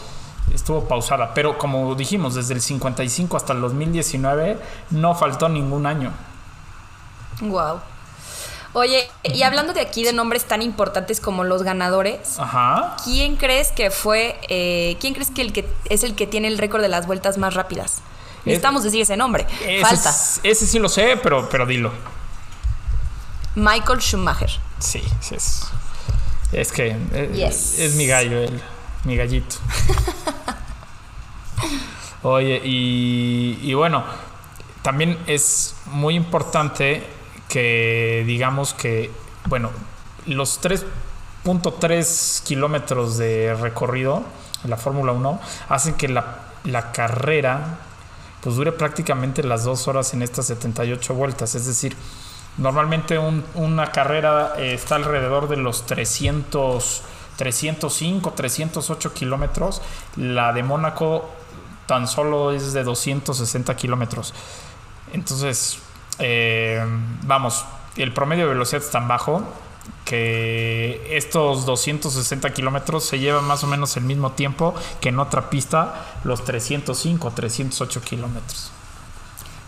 estuvo 0.52 0.84
pausada. 0.84 1.32
Pero 1.32 1.56
como 1.56 1.94
dijimos, 1.94 2.34
desde 2.34 2.52
el 2.52 2.60
55 2.60 3.34
hasta 3.34 3.54
el 3.54 3.62
2019 3.62 4.60
no 4.90 5.14
faltó 5.14 5.48
ningún 5.48 5.86
año. 5.86 6.12
Wow. 7.40 7.80
Oye, 8.74 9.06
y 9.24 9.42
hablando 9.42 9.74
de 9.74 9.82
aquí 9.82 10.02
de 10.02 10.14
nombres 10.14 10.44
tan 10.44 10.62
importantes 10.62 11.20
como 11.20 11.44
los 11.44 11.62
ganadores, 11.62 12.38
Ajá. 12.38 12.96
¿quién 13.04 13.36
crees 13.36 13.70
que 13.70 13.90
fue, 13.90 14.38
eh, 14.48 14.96
quién 14.98 15.12
crees 15.12 15.30
que 15.30 15.42
el 15.42 15.52
que 15.52 15.68
es 15.90 16.04
el 16.04 16.14
que 16.14 16.26
tiene 16.26 16.48
el 16.48 16.56
récord 16.56 16.80
de 16.80 16.88
las 16.88 17.06
vueltas 17.06 17.36
más 17.36 17.52
rápidas? 17.52 18.00
Necesitamos 18.46 18.82
decir 18.82 19.02
ese 19.02 19.16
nombre. 19.16 19.46
Ese, 19.66 19.82
Falta. 19.84 20.08
es- 20.10 20.40
ese 20.42 20.66
sí 20.66 20.78
lo 20.78 20.88
sé, 20.88 21.18
pero, 21.22 21.48
pero 21.50 21.66
dilo. 21.66 21.92
Michael 23.54 24.00
Schumacher. 24.00 24.50
Sí, 24.78 25.02
sí 25.20 25.34
es. 25.34 25.64
Es 26.50 26.72
que 26.72 26.96
eh, 27.12 27.30
Yes. 27.34 27.78
es 27.78 27.94
mi 27.94 28.06
gallo, 28.06 28.38
él, 28.40 28.58
mi 29.04 29.16
gallito. 29.16 29.56
Oye, 32.22 32.60
y, 32.64 33.58
y 33.62 33.74
bueno, 33.74 34.04
también 34.82 35.18
es 35.26 35.74
muy 35.86 36.14
importante 36.14 37.04
que 37.52 38.24
digamos 38.26 38.72
que, 38.72 39.10
bueno, 39.46 39.68
los 40.26 40.58
3.3 41.44 42.42
kilómetros 42.44 43.18
de 43.18 43.54
recorrido 43.54 44.22
en 44.64 44.70
la 44.70 44.78
Fórmula 44.78 45.12
1 45.12 45.38
hacen 45.68 45.94
que 45.94 46.08
la, 46.08 46.36
la 46.64 46.92
carrera 46.92 47.78
pues 48.40 48.56
dure 48.56 48.72
prácticamente 48.72 49.42
las 49.42 49.64
dos 49.64 49.86
horas 49.86 50.14
en 50.14 50.22
estas 50.22 50.46
78 50.46 51.14
vueltas. 51.14 51.54
Es 51.54 51.66
decir, 51.66 51.94
normalmente 52.56 53.18
un- 53.18 53.44
una 53.54 53.92
carrera 53.92 54.54
eh, 54.56 54.72
está 54.74 54.94
alrededor 54.96 55.46
de 55.48 55.58
los 55.58 55.84
300, 55.86 57.02
305, 57.36 58.32
308 58.32 59.12
kilómetros. 59.12 59.82
La 60.16 60.52
de 60.54 60.62
Mónaco 60.62 61.28
tan 61.86 62.08
solo 62.08 62.50
es 62.52 62.72
de 62.72 62.82
260 62.82 63.76
kilómetros. 63.76 64.32
Entonces, 65.12 65.78
eh, 66.18 66.84
vamos, 67.22 67.64
el 67.96 68.12
promedio 68.12 68.44
de 68.44 68.52
velocidad 68.52 68.82
es 68.82 68.90
tan 68.90 69.08
bajo 69.08 69.42
que 70.04 71.16
estos 71.16 71.64
260 71.66 72.52
kilómetros 72.52 73.04
se 73.04 73.18
llevan 73.18 73.44
más 73.44 73.64
o 73.64 73.66
menos 73.66 73.96
el 73.96 74.04
mismo 74.04 74.32
tiempo 74.32 74.74
que 75.00 75.08
en 75.08 75.18
otra 75.18 75.50
pista 75.50 76.18
los 76.24 76.44
305, 76.44 77.30
308 77.30 78.00
kilómetros. 78.02 78.70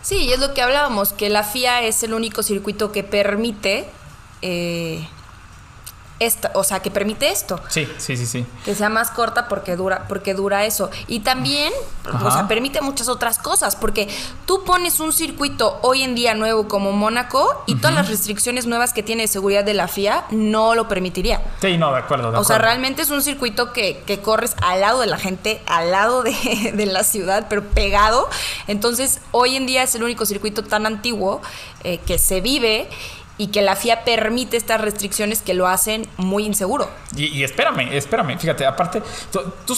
Sí, 0.01 0.31
es 0.31 0.39
lo 0.39 0.53
que 0.53 0.61
hablábamos, 0.61 1.13
que 1.13 1.29
la 1.29 1.43
FIA 1.43 1.81
es 1.81 2.03
el 2.03 2.13
único 2.13 2.43
circuito 2.43 2.91
que 2.91 3.03
permite 3.03 3.89
eh, 4.43 5.07
esta, 6.19 6.51
o 6.55 6.63
sea, 6.63 6.81
que 6.81 6.91
permite 6.91 7.29
esto. 7.29 7.59
Sí, 7.69 7.87
sí, 7.97 8.15
sí, 8.15 8.25
sí. 8.25 8.45
que 8.63 8.73
sea 8.73 8.89
más 8.89 9.11
corta 9.11 9.47
porque 9.47 9.75
dura 9.75 10.05
porque 10.07 10.33
dura 10.33 10.65
eso 10.65 10.89
y 11.07 11.19
también 11.19 11.73
o 12.23 12.31
sea 12.31 12.47
permite 12.47 12.79
muchas 12.81 13.09
otras 13.09 13.37
cosas 13.37 13.75
porque 13.75 14.07
tú 14.45 14.63
pones 14.63 14.99
un 14.99 15.11
circuito 15.11 15.79
hoy 15.81 16.03
en 16.03 16.15
día 16.15 16.33
nuevo 16.35 16.67
como 16.67 16.91
Mónaco 16.91 17.63
y 17.67 17.75
todas 17.75 17.95
las 17.95 18.07
restricciones 18.07 18.65
nuevas 18.65 18.93
que 18.93 19.03
tiene 19.03 19.23
de 19.23 19.27
seguridad 19.27 19.63
de 19.63 19.73
la 19.73 19.87
FIA 19.87 20.25
no 20.31 20.75
lo 20.75 20.87
permitiría 20.87 21.41
Sí, 21.61 21.77
no, 21.77 21.91
de 21.91 21.99
acuerdo, 21.99 22.31
de 22.31 22.37
o 22.37 22.43
sea 22.43 22.55
acuerdo. 22.55 22.71
realmente 22.71 23.01
es 23.01 23.09
un 23.09 23.21
circuito 23.21 23.73
que, 23.73 24.01
que 24.05 24.19
corres 24.19 24.55
al 24.61 24.81
lado 24.81 25.01
de 25.01 25.07
la 25.07 25.17
gente 25.17 25.61
al 25.65 25.91
lado 25.91 26.23
de, 26.23 26.71
de 26.75 26.85
la 26.85 27.03
ciudad 27.03 27.47
pero 27.49 27.63
pegado 27.63 28.29
entonces 28.67 29.19
hoy 29.31 29.55
en 29.55 29.65
día 29.65 29.83
es 29.83 29.95
el 29.95 30.03
único 30.03 30.25
circuito 30.25 30.63
tan 30.63 30.85
antiguo 30.85 31.41
eh, 31.83 31.97
que 32.05 32.17
se 32.17 32.41
vive 32.41 32.87
y 33.37 33.47
que 33.47 33.61
la 33.61 33.75
FIA 33.75 34.05
permite 34.05 34.55
estas 34.55 34.79
restricciones 34.79 35.41
que 35.41 35.53
lo 35.53 35.67
hacen 35.67 36.07
muy 36.17 36.45
inseguro. 36.45 36.89
Y, 37.17 37.25
y 37.25 37.43
espérame, 37.43 37.91
espérame, 37.91 38.37
fíjate, 38.39 38.65
aparte, 38.65 39.01
tú, 39.31 39.75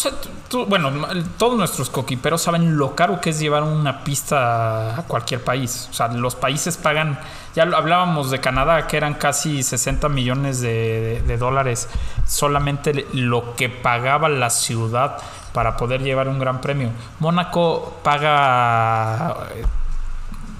tú 0.47 0.65
bueno, 0.67 0.91
todos 1.39 1.57
nuestros 1.57 1.89
coquiperos 1.89 2.41
saben 2.43 2.77
lo 2.77 2.95
caro 2.95 3.19
que 3.19 3.31
es 3.31 3.39
llevar 3.39 3.63
una 3.63 4.03
pista 4.03 4.99
a 4.99 5.03
cualquier 5.07 5.43
país. 5.43 5.87
O 5.89 5.93
sea, 5.93 6.07
los 6.09 6.35
países 6.35 6.77
pagan, 6.77 7.19
ya 7.55 7.63
hablábamos 7.63 8.29
de 8.29 8.39
Canadá, 8.39 8.85
que 8.85 8.95
eran 8.97 9.15
casi 9.15 9.63
60 9.63 10.07
millones 10.09 10.61
de, 10.61 11.23
de- 11.25 11.37
dólares, 11.37 11.89
solamente 12.27 13.07
lo 13.13 13.55
que 13.55 13.69
pagaba 13.69 14.29
la 14.29 14.51
ciudad 14.51 15.17
para 15.53 15.77
poder 15.77 16.03
llevar 16.03 16.27
un 16.27 16.37
gran 16.37 16.61
premio. 16.61 16.91
Mónaco 17.19 17.97
paga 18.03 19.47
eh, 19.55 19.65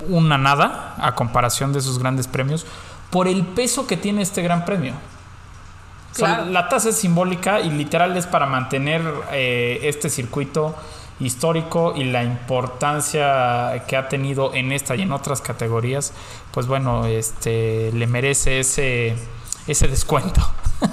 una 0.10 0.38
nada 0.38 0.96
a 1.00 1.14
comparación 1.16 1.74
de 1.74 1.80
esos 1.80 2.00
grandes 2.00 2.28
premios 2.28 2.66
por 3.10 3.28
el 3.28 3.46
peso 3.46 3.88
que 3.88 3.98
tiene 3.98 4.22
este 4.22 4.42
gran 4.42 4.66
premio. 4.66 4.94
O 6.12 6.16
sea, 6.16 6.28
Claro. 6.38 6.46
la 6.52 6.68
tasa 6.70 6.90
es 6.90 6.98
simbólica 6.98 7.60
y 7.62 7.70
literal 7.70 8.16
es 8.18 8.26
para 8.26 8.46
mantener 8.48 9.02
eh, 9.32 9.80
este 9.84 10.10
circuito 10.10 10.76
histórico 11.20 11.94
y 11.96 12.04
la 12.06 12.24
importancia 12.24 13.84
que 13.88 13.98
ha 13.98 14.08
tenido 14.08 14.54
en 14.54 14.72
esta 14.72 14.96
y 14.96 15.02
en 15.02 15.12
otras 15.12 15.42
categorías, 15.42 16.14
pues 16.52 16.68
bueno, 16.68 17.06
este 17.06 17.92
le 17.92 18.08
merece 18.08 18.60
ese, 18.60 19.16
ese 19.68 19.88
descuento. 19.88 20.42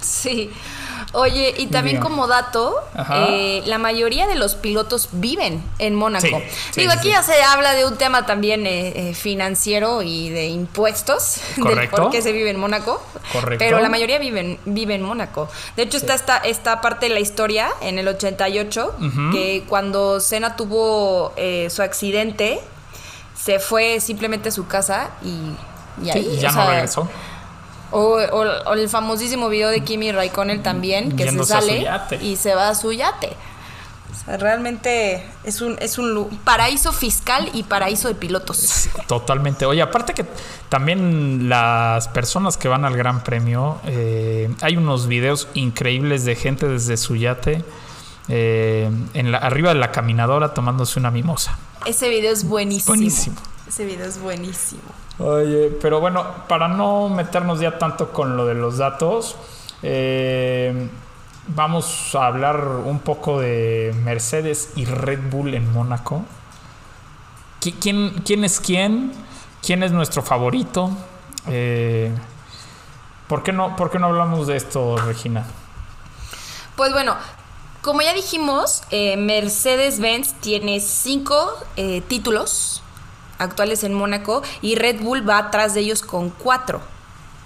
Sí. 0.00 0.50
Oye, 1.14 1.52
y 1.58 1.66
también 1.66 2.00
como 2.00 2.26
dato, 2.26 2.74
eh, 3.14 3.62
la 3.66 3.76
mayoría 3.76 4.26
de 4.26 4.34
los 4.34 4.54
pilotos 4.54 5.10
viven 5.12 5.62
en 5.78 5.94
Mónaco. 5.94 6.26
Sí, 6.26 6.44
sí, 6.70 6.80
Digo, 6.80 6.92
sí, 6.92 6.98
aquí 6.98 7.08
ya 7.10 7.22
se 7.22 7.42
habla 7.42 7.74
de 7.74 7.84
un 7.84 7.96
tema 7.98 8.24
también 8.24 8.66
eh, 8.66 9.10
eh, 9.10 9.14
financiero 9.14 10.00
y 10.00 10.30
de 10.30 10.46
impuestos, 10.46 11.36
Correcto. 11.60 12.02
por 12.04 12.10
qué 12.12 12.22
se 12.22 12.32
vive 12.32 12.48
en 12.48 12.58
Mónaco. 12.58 13.02
Correcto. 13.32 13.62
Pero 13.62 13.80
la 13.80 13.90
mayoría 13.90 14.18
viven, 14.18 14.58
vive 14.64 14.94
en 14.94 15.02
Mónaco. 15.02 15.48
De 15.76 15.82
hecho, 15.82 15.98
está 15.98 16.14
esta, 16.14 16.38
esta 16.38 16.80
parte 16.80 17.08
de 17.08 17.14
la 17.14 17.20
historia 17.20 17.68
en 17.82 17.98
el 17.98 18.08
88, 18.08 18.94
que 19.32 19.64
cuando 19.68 20.18
Senna 20.20 20.56
tuvo 20.56 21.34
eh, 21.36 21.68
su 21.70 21.82
accidente, 21.82 22.58
se 23.38 23.58
fue 23.58 24.00
simplemente 24.00 24.48
a 24.48 24.52
su 24.52 24.66
casa 24.66 25.10
y 25.22 26.06
Y 26.06 26.10
ahí, 26.10 26.38
ya 26.40 26.48
o 26.48 26.52
no 26.52 26.62
sea, 26.62 26.70
regresó. 26.70 27.08
O, 27.92 28.16
o- 28.18 28.70
o 28.70 28.72
el 28.74 28.88
famosísimo 28.88 29.48
video 29.48 29.68
de 29.68 29.82
Kimi 29.82 30.10
Raikkonen 30.12 30.62
también, 30.62 31.10
que 31.16 31.24
se 31.24 31.30
Yéndose 31.30 31.52
sale 31.52 31.86
y 32.22 32.36
se 32.36 32.54
va 32.54 32.68
a 32.70 32.74
su 32.74 32.92
yate. 32.92 33.36
O 34.10 34.24
sea, 34.24 34.36
realmente 34.36 35.26
es 35.44 35.60
un, 35.62 35.76
es 35.80 35.98
un 35.98 36.28
paraíso 36.44 36.92
fiscal 36.92 37.50
y 37.54 37.62
paraíso 37.64 38.08
de 38.08 38.14
pilotos. 38.14 38.88
Totalmente. 39.08 39.66
Oye, 39.66 39.82
aparte 39.82 40.14
que 40.14 40.24
también 40.68 41.48
las 41.48 42.08
personas 42.08 42.56
que 42.56 42.68
van 42.68 42.84
al 42.84 42.96
Gran 42.96 43.24
Premio, 43.24 43.80
eh, 43.86 44.48
hay 44.60 44.76
unos 44.76 45.06
videos 45.06 45.48
increíbles 45.54 46.24
de 46.24 46.34
gente 46.36 46.68
desde 46.68 46.96
su 46.96 47.16
yate 47.16 47.64
eh, 48.28 48.90
en 49.14 49.32
la, 49.32 49.38
arriba 49.38 49.70
de 49.74 49.80
la 49.80 49.90
caminadora 49.90 50.54
tomándose 50.54 50.98
una 51.00 51.10
mimosa. 51.10 51.58
Ese 51.84 52.08
video 52.08 52.32
es 52.32 52.44
buenísimo. 52.44 52.94
Buenísimo. 52.94 53.36
Ese 53.66 53.84
video 53.86 54.06
es 54.06 54.20
buenísimo. 54.20 54.82
Oye, 55.22 55.70
pero 55.80 56.00
bueno, 56.00 56.26
para 56.48 56.68
no 56.68 57.08
meternos 57.08 57.60
ya 57.60 57.78
tanto 57.78 58.12
con 58.12 58.36
lo 58.36 58.46
de 58.46 58.54
los 58.54 58.78
datos, 58.78 59.36
eh, 59.82 60.88
vamos 61.48 62.14
a 62.14 62.26
hablar 62.26 62.66
un 62.84 62.98
poco 63.00 63.38
de 63.40 63.94
Mercedes 64.04 64.70
y 64.74 64.84
Red 64.84 65.30
Bull 65.30 65.54
en 65.54 65.72
Mónaco. 65.72 66.22
¿Qui- 67.60 67.74
¿Quién, 67.80 68.10
quién 68.24 68.44
es 68.44 68.58
quién? 68.58 69.12
¿Quién 69.64 69.82
es 69.84 69.92
nuestro 69.92 70.22
favorito? 70.22 70.90
Eh, 71.46 72.10
¿por, 73.28 73.44
qué 73.44 73.52
no, 73.52 73.76
¿Por 73.76 73.90
qué 73.90 74.00
no 74.00 74.08
hablamos 74.08 74.48
de 74.48 74.56
esto, 74.56 74.96
Regina? 74.96 75.44
Pues 76.74 76.92
bueno, 76.92 77.14
como 77.80 78.02
ya 78.02 78.12
dijimos, 78.12 78.82
eh, 78.90 79.16
Mercedes-Benz 79.16 80.34
tiene 80.40 80.80
cinco 80.80 81.52
eh, 81.76 82.02
títulos 82.08 82.81
actuales 83.38 83.84
en 83.84 83.94
Mónaco 83.94 84.42
y 84.60 84.74
Red 84.74 85.00
Bull 85.00 85.28
va 85.28 85.38
atrás 85.38 85.74
de 85.74 85.80
ellos 85.80 86.02
con 86.02 86.30
cuatro. 86.30 86.80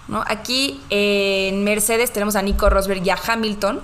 ¿no? 0.09 0.23
Aquí 0.27 0.81
eh, 0.91 1.49
en 1.49 1.65
Mercedes 1.65 2.13
tenemos 2.13 2.37
a 2.37 2.43
Nico 2.43 2.69
Rosberg 2.71 3.05
y 3.05 3.11
a 3.11 3.19
Hamilton. 3.27 3.81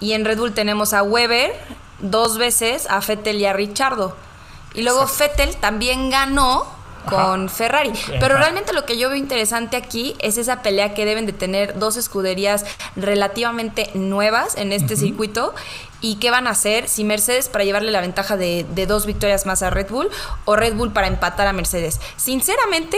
Y 0.00 0.12
en 0.12 0.24
Red 0.24 0.38
Bull 0.38 0.54
tenemos 0.54 0.92
a 0.92 1.02
Weber 1.02 1.52
dos 2.00 2.38
veces, 2.38 2.86
a 2.88 3.00
Fettel 3.00 3.40
y 3.40 3.46
a 3.46 3.52
Richardo. 3.52 4.16
Y 4.74 4.82
luego 4.82 5.06
Fettel 5.06 5.56
también 5.56 6.10
ganó 6.10 6.78
con 7.08 7.48
Ferrari. 7.48 7.92
Pero 8.20 8.36
realmente 8.36 8.72
lo 8.72 8.84
que 8.84 8.98
yo 8.98 9.08
veo 9.08 9.16
interesante 9.16 9.76
aquí 9.76 10.14
es 10.18 10.36
esa 10.36 10.62
pelea 10.62 10.94
que 10.94 11.04
deben 11.04 11.26
de 11.26 11.32
tener 11.32 11.78
dos 11.78 11.96
escuderías 11.96 12.64
relativamente 12.96 13.90
nuevas 13.94 14.56
en 14.56 14.72
este 14.72 14.96
circuito 14.96 15.54
y 16.00 16.16
qué 16.16 16.30
van 16.30 16.46
a 16.46 16.50
hacer 16.50 16.88
si 16.88 17.02
Mercedes 17.04 17.48
para 17.48 17.64
llevarle 17.64 17.90
la 17.90 18.00
ventaja 18.00 18.36
de, 18.36 18.64
de 18.74 18.86
dos 18.86 19.04
victorias 19.06 19.46
más 19.46 19.62
a 19.62 19.70
Red 19.70 19.88
Bull 19.90 20.08
o 20.44 20.54
Red 20.56 20.74
Bull 20.74 20.92
para 20.92 21.06
empatar 21.08 21.46
a 21.46 21.52
Mercedes. 21.52 22.00
Sinceramente, 22.16 22.96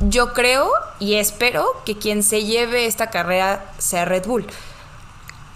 yo 0.00 0.32
creo 0.32 0.70
y 0.98 1.14
espero 1.14 1.66
que 1.86 1.96
quien 1.96 2.22
se 2.22 2.44
lleve 2.44 2.86
esta 2.86 3.08
carrera 3.10 3.72
sea 3.78 4.04
Red 4.04 4.26
Bull. 4.26 4.46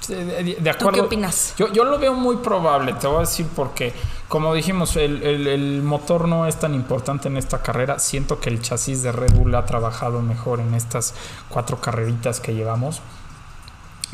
De, 0.07 0.57
de 0.59 0.71
acuerdo. 0.71 0.93
qué 0.93 1.01
opinas? 1.03 1.53
Yo, 1.59 1.71
yo 1.71 1.85
lo 1.85 1.99
veo 1.99 2.15
muy 2.15 2.37
probable, 2.37 2.95
te 2.95 3.07
voy 3.07 3.19
a 3.19 3.21
decir 3.21 3.47
porque, 3.55 3.93
como 4.29 4.55
dijimos, 4.55 4.97
el, 4.97 5.23
el- 5.23 5.47
el 5.47 5.83
motor 5.83 6.27
no 6.29 6.47
es 6.47 6.57
tan 6.57 6.73
importante 6.75 7.29
en 7.29 7.37
esta 7.37 7.61
carrera. 7.61 7.99
Siento 7.99 8.41
que 8.41 8.49
el 8.49 8.63
chasis 8.63 9.03
de 9.03 9.13
Red 9.13 9.35
Bull 9.35 9.55
ha 9.55 9.67
trabajado 9.67 10.23
mejor 10.23 10.61
en 10.61 10.73
estas 10.73 11.13
cuatro 11.51 11.83
carreritas 11.83 12.41
que 12.41 12.55
llevamos. 12.55 13.03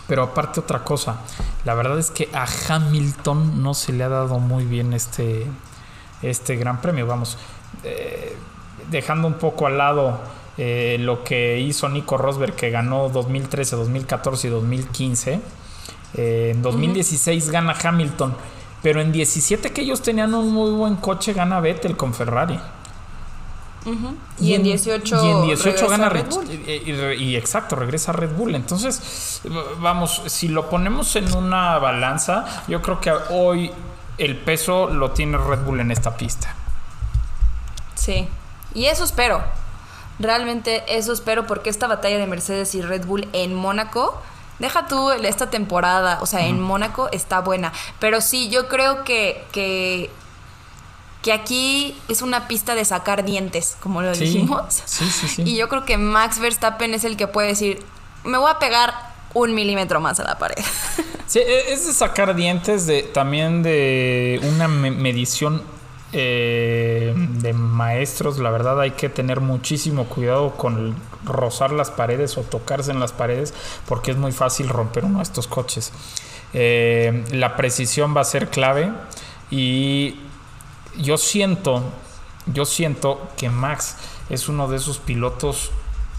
Pero 0.06 0.22
aparte 0.22 0.60
otra 0.60 0.84
cosa, 0.84 1.20
la 1.64 1.74
verdad 1.74 1.98
es 1.98 2.10
que 2.10 2.28
a 2.32 2.46
Hamilton 2.68 3.62
no 3.62 3.72
se 3.72 3.92
le 3.92 4.04
ha 4.04 4.08
dado 4.08 4.38
muy 4.38 4.64
bien 4.64 4.92
este, 4.92 5.46
este 6.22 6.56
gran 6.56 6.80
premio. 6.80 7.06
Vamos, 7.06 7.38
eh, 7.84 8.36
dejando 8.90 9.26
un 9.28 9.34
poco 9.34 9.66
al 9.66 9.78
lado 9.78 10.20
eh, 10.58 10.98
lo 11.00 11.24
que 11.24 11.58
hizo 11.58 11.88
Nico 11.88 12.16
Rosberg, 12.16 12.54
que 12.54 12.70
ganó 12.70 13.08
2013, 13.08 13.76
2014 13.76 14.46
y 14.46 14.50
2015. 14.50 15.40
Eh, 16.14 16.50
en 16.54 16.62
2016 16.62 17.50
gana 17.50 17.74
Hamilton, 17.82 18.36
pero 18.82 19.00
en 19.00 19.10
17 19.10 19.72
que 19.72 19.80
ellos 19.80 20.02
tenían 20.02 20.34
un 20.34 20.52
muy 20.52 20.70
buen 20.70 20.96
coche, 20.96 21.32
gana 21.32 21.60
Vettel 21.60 21.96
con 21.96 22.14
Ferrari. 22.14 22.58
Y, 24.40 24.54
en 24.54 24.62
18, 24.62 25.26
y 25.26 25.30
en 25.30 25.42
18 25.42 25.64
regresa 25.64 25.86
gana 25.88 26.08
Red 26.08 26.26
Bull. 26.26 26.50
Y, 27.18 27.36
exacto, 27.36 27.76
regresa 27.76 28.12
Red 28.12 28.30
Bull. 28.30 28.54
Entonces, 28.54 29.42
vamos, 29.78 30.22
si 30.26 30.48
lo 30.48 30.70
ponemos 30.70 31.14
en 31.16 31.34
una 31.34 31.78
balanza, 31.78 32.64
yo 32.66 32.80
creo 32.80 33.00
que 33.00 33.12
hoy 33.30 33.70
el 34.18 34.36
peso 34.36 34.88
lo 34.88 35.10
tiene 35.10 35.38
Red 35.38 35.60
Bull 35.60 35.80
en 35.80 35.90
esta 35.90 36.16
pista. 36.16 36.54
Sí, 37.94 38.28
y 38.74 38.86
eso 38.86 39.04
espero. 39.04 39.42
Realmente 40.18 40.84
eso 40.86 41.12
espero 41.12 41.46
porque 41.46 41.70
esta 41.70 41.86
batalla 41.86 42.18
de 42.18 42.26
Mercedes 42.26 42.74
y 42.74 42.82
Red 42.82 43.04
Bull 43.06 43.28
en 43.32 43.54
Mónaco, 43.54 44.20
deja 44.58 44.86
tú 44.86 45.10
esta 45.10 45.50
temporada, 45.50 46.18
o 46.20 46.26
sea, 46.26 46.46
en 46.46 46.60
Mónaco 46.60 47.08
está 47.10 47.40
buena. 47.40 47.72
Pero 47.98 48.20
sí, 48.20 48.48
yo 48.48 48.68
creo 48.68 49.04
que, 49.04 49.44
que, 49.52 50.10
que 51.24 51.32
aquí 51.32 51.96
es 52.08 52.22
una 52.22 52.46
pista 52.46 52.74
de 52.76 52.84
sacar 52.84 53.24
dientes, 53.24 53.76
como 53.80 54.00
lo 54.02 54.14
Sí, 54.14 54.24
dijimos. 54.26 54.82
sí, 54.84 55.06
sí, 55.10 55.26
sí. 55.26 55.42
Y 55.46 55.56
yo 55.56 55.68
creo 55.68 55.84
que 55.84 55.96
Max 55.98 56.38
Verstappen 56.38 56.94
es 56.94 57.02
el 57.04 57.16
que 57.16 57.26
puede 57.26 57.48
decir, 57.48 57.82
me 58.24 58.38
voy 58.38 58.50
a 58.50 58.58
pegar 58.60 58.92
un 59.32 59.54
milímetro 59.54 60.00
más 60.00 60.20
a 60.20 60.24
la 60.24 60.38
pared. 60.38 60.62
Sí, 61.26 61.38
e- 61.38 61.72
es 61.72 61.86
de 61.86 61.94
sacar 61.94 62.34
dientes 62.36 62.86
de 62.86 63.02
también 63.02 63.62
de 63.62 64.38
una 64.54 64.68
me- 64.68 64.90
medición 64.90 65.62
eh, 66.12 67.14
de 67.16 67.52
maestros. 67.54 68.38
La 68.38 68.50
verdad 68.50 68.78
hay 68.80 68.90
que 68.92 69.08
tener 69.08 69.40
muchísimo 69.40 70.04
cuidado 70.04 70.54
con 70.56 70.94
rozar 71.24 71.72
las 71.72 71.90
paredes 71.90 72.36
o 72.36 72.42
tocarse 72.42 72.90
en 72.90 73.00
las 73.00 73.12
paredes 73.12 73.54
porque 73.86 74.10
es 74.10 74.18
muy 74.18 74.32
fácil 74.32 74.68
romper 74.68 75.06
uno 75.06 75.16
de 75.18 75.22
estos 75.24 75.48
coches. 75.48 75.92
Eh, 76.52 77.24
la 77.32 77.56
precisión 77.56 78.14
va 78.14 78.20
a 78.20 78.24
ser 78.24 78.50
clave 78.50 78.92
y 79.50 80.16
yo 80.98 81.18
siento, 81.18 81.82
yo 82.46 82.64
siento 82.64 83.28
que 83.36 83.50
Max 83.50 83.96
es 84.30 84.48
uno 84.48 84.68
de 84.68 84.76
esos 84.76 84.98
pilotos 84.98 85.70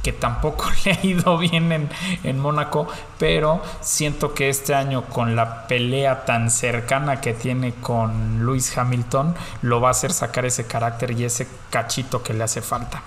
que 0.05 0.13
tampoco 0.13 0.65
le 0.85 0.91
ha 0.91 1.05
ido 1.05 1.37
bien 1.39 1.71
en, 1.71 1.89
en 2.23 2.39
Mónaco, 2.39 2.87
pero 3.17 3.59
siento 3.81 4.35
que 4.35 4.49
este 4.49 4.75
año 4.75 5.05
con 5.05 5.35
la 5.35 5.67
pelea 5.67 6.25
tan 6.25 6.51
cercana 6.51 7.21
que 7.21 7.33
tiene 7.33 7.73
con 7.73 8.45
Lewis 8.45 8.77
Hamilton, 8.77 9.33
lo 9.63 9.81
va 9.81 9.87
a 9.87 9.91
hacer 9.91 10.13
sacar 10.13 10.45
ese 10.45 10.67
carácter 10.67 11.11
y 11.11 11.25
ese 11.25 11.47
cachito 11.71 12.21
que 12.21 12.35
le 12.35 12.43
hace 12.43 12.61
falta. 12.61 13.01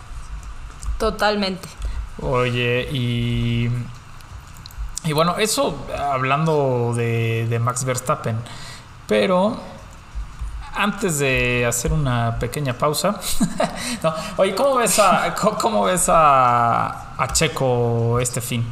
Totalmente. 0.98 1.68
Oye, 2.20 2.88
y, 2.90 3.70
y 5.04 5.12
bueno, 5.12 5.37
eso 5.38 5.87
hablando 5.96 6.94
de, 6.96 7.46
de 7.48 7.59
Max 7.61 7.85
Verstappen, 7.85 8.37
pero 9.07 9.57
antes 10.78 11.18
de 11.18 11.66
hacer 11.66 11.92
una 11.92 12.38
pequeña 12.38 12.72
pausa, 12.72 13.20
no, 14.02 14.14
oye, 14.36 14.54
¿cómo 14.54 14.76
ves 14.76 14.98
a, 14.98 15.34
cómo, 15.34 15.84
ves 15.84 16.08
a, 16.08 17.14
a 17.20 17.32
Checo 17.32 18.20
este 18.20 18.40
fin? 18.40 18.64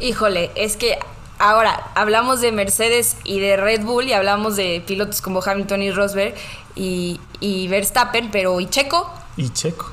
Híjole, 0.00 0.50
es 0.54 0.76
que 0.76 0.98
ahora 1.38 1.90
hablamos 1.94 2.40
de 2.40 2.50
Mercedes 2.50 3.18
y 3.24 3.40
de 3.40 3.56
Red 3.56 3.82
Bull 3.82 4.08
y 4.08 4.12
hablamos 4.14 4.56
de 4.56 4.82
pilotos 4.86 5.20
como 5.20 5.42
Hamilton 5.44 5.82
y 5.82 5.90
Rosberg 5.90 6.34
y, 6.74 7.20
y 7.40 7.68
Verstappen, 7.68 8.30
pero 8.30 8.58
¿y 8.60 8.66
Checo? 8.66 9.12
Y 9.36 9.50
Checo. 9.50 9.92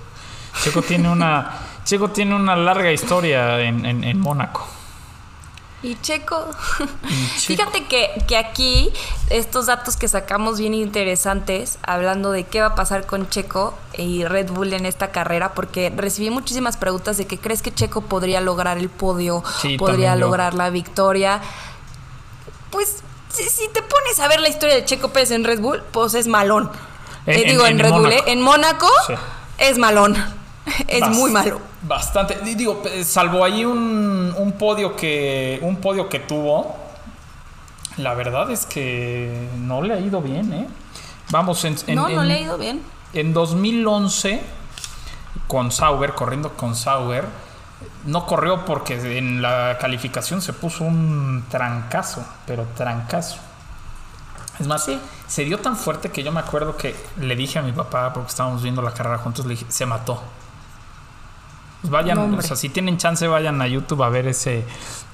Checo 0.63 0.81
tiene 0.81 1.09
una, 1.09 1.51
Checo 1.83 2.09
tiene 2.11 2.35
una 2.35 2.55
larga 2.55 2.91
historia 2.91 3.59
en, 3.59 3.85
en, 3.85 4.03
en 4.03 4.19
Mónaco. 4.19 4.67
¿Y 5.83 5.99
Checo? 6.01 6.45
Y 7.09 7.27
Checo. 7.39 7.63
Fíjate 7.63 7.85
que, 7.85 8.23
que 8.27 8.37
aquí 8.37 8.91
estos 9.29 9.65
datos 9.65 9.97
que 9.97 10.07
sacamos 10.07 10.59
bien 10.59 10.73
interesantes, 10.75 11.79
hablando 11.81 12.31
de 12.31 12.43
qué 12.43 12.61
va 12.61 12.67
a 12.67 12.75
pasar 12.75 13.05
con 13.07 13.27
Checo 13.29 13.73
y 13.97 14.23
Red 14.25 14.51
Bull 14.51 14.73
en 14.73 14.85
esta 14.85 15.11
carrera, 15.11 15.53
porque 15.55 15.91
recibí 15.95 16.29
muchísimas 16.29 16.77
preguntas 16.77 17.17
de 17.17 17.25
que 17.25 17.39
crees 17.39 17.61
que 17.63 17.73
Checo 17.73 18.01
podría 18.01 18.41
lograr 18.41 18.77
el 18.77 18.89
podio, 18.89 19.43
Sí, 19.61 19.77
podría 19.77 20.15
lograr 20.15 20.53
la 20.53 20.69
victoria. 20.69 21.41
Pues 22.69 22.97
si, 23.29 23.43
si 23.49 23.67
te 23.69 23.81
pones 23.81 24.19
a 24.19 24.27
ver 24.27 24.39
la 24.39 24.49
historia 24.49 24.75
de 24.75 24.85
Checo 24.85 25.09
Pérez 25.09 25.31
en 25.31 25.43
Red 25.43 25.59
Bull, 25.61 25.81
pues 25.91 26.13
es 26.13 26.27
malón. 26.27 26.71
En- 27.25 27.39
Eh, 27.39 27.43
digo, 27.51 27.65
en, 27.65 27.73
en 27.73 27.79
Red 27.79 27.91
Bull. 27.91 28.11
¿eh? 28.11 28.23
En 28.27 28.41
Mónaco 28.41 28.87
Sí. 29.07 29.13
es 29.57 29.77
malón. 29.77 30.15
Es 30.87 31.07
muy 31.09 31.31
malo. 31.31 31.59
Bastante. 31.83 32.39
Di- 32.43 32.55
Digo, 32.55 32.83
salvo 33.03 33.43
ahí 33.43 33.65
un, 33.65 34.33
un 34.37 34.51
podio 34.53 34.95
que. 34.95 35.59
un 35.63 35.77
podio 35.77 36.07
que 36.09 36.19
tuvo. 36.19 36.75
La 37.97 38.13
verdad 38.13 38.49
es 38.51 38.65
que 38.65 39.49
no 39.57 39.81
le 39.81 39.93
ha 39.93 39.99
ido 39.99 40.21
bien, 40.21 40.53
¿eh? 40.53 40.67
Vamos, 41.29 41.63
en, 41.65 41.75
en- 41.87 41.95
no, 41.95 42.09
no 42.09 42.21
en- 42.21 42.27
le 42.27 42.33
ha 42.35 42.39
ido 42.41 42.57
bien. 42.57 42.81
En 43.13 43.33
2011, 43.33 44.41
con 45.47 45.71
Sauber, 45.71 46.13
corriendo 46.13 46.53
con 46.53 46.75
Sauber, 46.75 47.25
no 48.05 48.25
corrió 48.25 48.63
porque 48.65 49.17
en 49.17 49.41
la 49.41 49.77
calificación 49.79 50.41
se 50.41 50.53
puso 50.53 50.83
un 50.85 51.43
trancazo, 51.49 52.23
pero 52.45 52.65
trancazo. 52.77 53.37
Es 54.59 54.67
más, 54.67 54.87
se 55.27 55.43
dio 55.43 55.57
tan 55.59 55.75
fuerte 55.75 56.09
que 56.11 56.23
yo 56.23 56.31
me 56.31 56.39
acuerdo 56.39 56.77
que 56.77 56.95
le 57.17 57.35
dije 57.35 57.59
a 57.59 57.61
mi 57.61 57.71
papá, 57.71 58.13
porque 58.13 58.29
estábamos 58.29 58.61
viendo 58.61 58.81
la 58.81 58.93
carrera 58.93 59.17
juntos, 59.17 59.45
le 59.45 59.51
dije, 59.55 59.65
se 59.69 59.85
mató. 59.85 60.21
Pues 61.81 61.91
vayan, 61.91 62.17
hombre. 62.19 62.39
o 62.39 62.41
sea, 62.43 62.55
si 62.55 62.69
tienen 62.69 62.97
chance, 62.97 63.27
vayan 63.27 63.61
a 63.61 63.67
YouTube 63.67 64.03
a 64.03 64.09
ver 64.09 64.27
ese, 64.27 64.63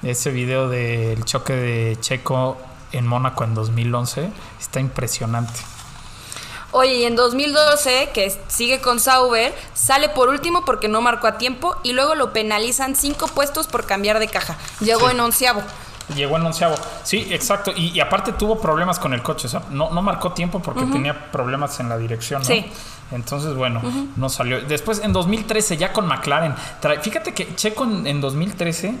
ese 0.02 0.30
video 0.30 0.68
del 0.68 1.24
choque 1.24 1.54
de 1.54 1.96
Checo 2.00 2.58
en 2.92 3.06
Mónaco 3.06 3.44
en 3.44 3.54
2011. 3.54 4.30
Está 4.60 4.80
impresionante. 4.80 5.60
Oye, 6.70 6.96
y 6.96 7.04
en 7.04 7.16
2012, 7.16 8.10
que 8.12 8.30
sigue 8.48 8.80
con 8.82 9.00
Sauber, 9.00 9.54
sale 9.72 10.10
por 10.10 10.28
último 10.28 10.66
porque 10.66 10.86
no 10.88 11.00
marcó 11.00 11.26
a 11.26 11.38
tiempo 11.38 11.74
y 11.82 11.94
luego 11.94 12.14
lo 12.14 12.34
penalizan 12.34 12.94
cinco 12.94 13.26
puestos 13.28 13.66
por 13.66 13.86
cambiar 13.86 14.18
de 14.18 14.28
caja. 14.28 14.58
Llegó 14.80 15.06
Sí. 15.08 15.14
en 15.14 15.20
onceavo. 15.20 15.62
Llegó 16.14 16.36
en 16.36 16.46
onceavo. 16.46 16.74
Sí, 17.02 17.28
exacto. 17.30 17.72
Y, 17.76 17.88
y 17.90 18.00
aparte 18.00 18.32
tuvo 18.32 18.58
problemas 18.60 18.98
con 18.98 19.12
el 19.12 19.22
coche. 19.22 19.46
O 19.46 19.50
sea, 19.50 19.62
no, 19.70 19.90
no 19.90 20.00
marcó 20.02 20.32
tiempo 20.32 20.60
porque 20.60 20.84
tenía 20.86 21.30
problemas 21.30 21.78
en 21.80 21.88
la 21.88 21.98
dirección, 21.98 22.40
¿no? 22.42 22.46
Sí. 22.48 22.66
Entonces, 23.10 23.54
bueno, 23.54 23.80
no 24.16 24.28
salió. 24.28 24.60
Después, 24.62 25.00
en 25.02 25.12
2013, 25.12 25.76
ya 25.76 25.92
con 25.92 26.06
McLaren. 26.06 26.54
fíjate 27.02 27.32
que 27.34 27.54
Checo 27.54 27.84
en, 27.84 28.06
en 28.06 28.20
2013, 28.20 28.94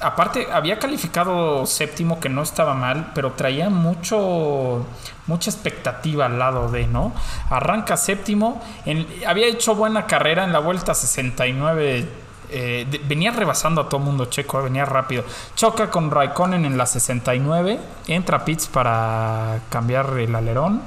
aparte, 0.00 0.48
había 0.52 0.78
calificado 0.78 1.64
séptimo, 1.66 2.18
que 2.20 2.28
no 2.28 2.42
estaba 2.42 2.74
mal, 2.74 3.12
pero 3.14 3.32
traía 3.32 3.70
mucho 3.70 4.84
mucha 5.26 5.50
expectativa 5.50 6.26
al 6.26 6.38
lado 6.38 6.70
de, 6.70 6.86
¿no? 6.86 7.12
Arranca 7.48 7.96
séptimo. 7.96 8.60
en- 8.84 9.06
había 9.26 9.46
hecho 9.46 9.74
buena 9.74 10.06
carrera 10.06 10.44
en 10.44 10.52
la 10.52 10.58
vuelta 10.58 10.92
69. 10.94 12.08
Eh, 12.50 12.86
de- 12.90 12.98
venía 12.98 13.30
rebasando 13.30 13.80
a 13.82 13.88
todo 13.88 14.00
mundo 14.00 14.26
Checo, 14.26 14.60
eh, 14.60 14.64
venía 14.64 14.84
rápido. 14.84 15.24
Choca 15.56 15.90
con 15.90 16.10
Raikkonen 16.10 16.64
en 16.64 16.76
la 16.78 16.86
69. 16.86 17.80
Entra 18.06 18.38
a 18.38 18.44
pits 18.44 18.66
para 18.66 19.60
cambiar 19.70 20.18
el 20.18 20.34
alerón 20.34 20.82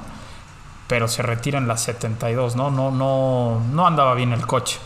pero 0.86 1.06
se 1.06 1.20
retira 1.20 1.58
en 1.58 1.68
la 1.68 1.76
72, 1.76 2.56
¿no? 2.56 2.70
No, 2.70 2.90
no, 2.90 3.60
no 3.72 3.86
andaba 3.86 4.14
bien 4.14 4.32
el 4.32 4.46
coche. 4.46 4.78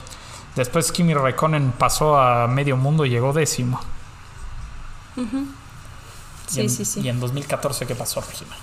Después 0.57 0.91
Kimi 0.91 1.15
Raikkonen 1.15 1.71
pasó 1.71 2.21
a 2.21 2.49
medio 2.49 2.77
mundo 2.77 3.07
y 3.07 3.11
llegó 3.11 3.33
décimo. 3.33 3.81
Sí, 6.47 6.61
en, 6.63 6.71
sí, 6.71 6.85
sí. 6.85 7.01
Y 7.03 7.09
en 7.09 7.21
2014, 7.21 7.87
¿qué 7.87 7.95
pasó, 7.95 8.21
Regina? 8.21 8.57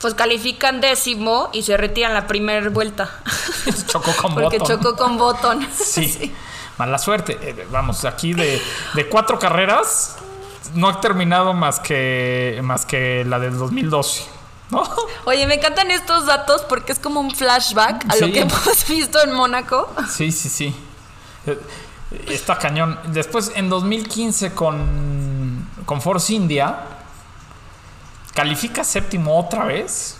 Pues 0.00 0.14
califican 0.14 0.80
décimo 0.80 1.50
y 1.52 1.62
se 1.62 1.76
retiran 1.76 2.14
la 2.14 2.26
primera 2.26 2.68
vuelta. 2.70 3.10
Chocó 3.88 4.12
con 4.16 4.34
porque 4.34 4.58
Button. 4.58 4.78
chocó 4.80 4.96
con 4.96 5.18
Botón. 5.18 5.66
Sí. 5.74 6.32
Mala 6.78 6.98
suerte. 6.98 7.38
Eh, 7.40 7.66
vamos, 7.70 8.04
aquí 8.04 8.32
de, 8.34 8.60
de 8.94 9.08
cuatro 9.08 9.38
carreras, 9.38 10.16
no 10.74 10.88
ha 10.88 11.00
terminado 11.00 11.52
más 11.52 11.80
que, 11.80 12.60
más 12.62 12.86
que 12.86 13.24
la 13.24 13.38
del 13.38 13.58
2012. 13.58 14.24
¿No? 14.70 14.82
Oye, 15.26 15.46
me 15.46 15.54
encantan 15.56 15.90
estos 15.90 16.24
datos 16.26 16.62
porque 16.62 16.92
es 16.92 16.98
como 16.98 17.20
un 17.20 17.30
flashback 17.30 18.06
a 18.10 18.16
lo 18.16 18.32
que 18.32 18.40
hemos 18.40 18.86
visto 18.88 19.22
en 19.22 19.32
Mónaco. 19.34 19.88
Sí, 20.08 20.32
sí, 20.32 20.48
sí. 20.48 20.74
Eh, 21.46 21.58
Está 22.28 22.58
cañón. 22.58 22.98
Después, 23.06 23.52
en 23.54 23.68
2015, 23.70 24.52
con, 24.54 25.66
con 25.86 26.00
Force 26.02 26.32
India, 26.32 26.80
califica 28.34 28.84
séptimo 28.84 29.38
otra 29.38 29.64
vez. 29.64 30.18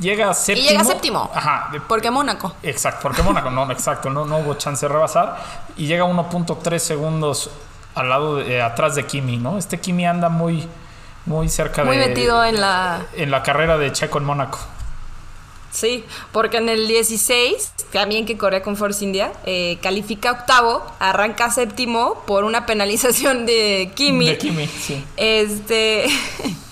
Llega 0.00 0.30
a 0.30 0.34
séptimo. 0.34 0.68
llega 0.68 0.84
séptimo. 0.84 1.30
Ajá. 1.34 1.68
de- 1.72 1.80
Porque 1.80 2.10
Mónaco. 2.10 2.54
Exacto, 2.62 3.00
porque 3.02 3.22
Mónaco, 3.22 3.50
no, 3.50 3.70
exacto, 3.70 4.08
no, 4.10 4.24
no 4.24 4.38
hubo 4.38 4.54
chance 4.54 4.86
de 4.86 4.92
rebasar. 4.92 5.36
Y 5.76 5.86
llega 5.86 6.04
1.3 6.04 6.78
segundos 6.82 7.50
al 7.94 8.08
lado 8.08 8.36
de, 8.36 8.56
eh, 8.56 8.62
atrás 8.62 8.94
de 8.94 9.04
Kimi, 9.06 9.36
¿no? 9.36 9.58
Este 9.58 9.78
Kimi 9.78 10.06
anda 10.06 10.28
muy, 10.28 10.66
muy 11.26 11.48
cerca 11.48 11.84
Muy 11.84 11.96
de. 11.98 12.08
metido 12.08 12.42
en 12.44 12.60
la. 12.60 13.02
en 13.14 13.30
la 13.30 13.42
carrera 13.42 13.76
de 13.78 13.92
Checo 13.92 14.18
en 14.18 14.24
Mónaco. 14.24 14.58
Sí, 15.72 16.04
porque 16.32 16.56
en 16.56 16.68
el 16.68 16.88
16, 16.88 17.72
también 17.92 18.26
que 18.26 18.36
corre 18.36 18.60
con 18.60 18.76
Force 18.76 19.04
India, 19.04 19.32
eh, 19.44 19.78
califica 19.80 20.32
octavo, 20.32 20.84
arranca 20.98 21.48
séptimo 21.52 22.24
por 22.26 22.42
una 22.42 22.66
penalización 22.66 23.46
de 23.46 23.92
Kimi. 23.94 24.26
De 24.30 24.38
Kimi, 24.38 24.66
sí. 24.66 25.04
Este. 25.16 26.06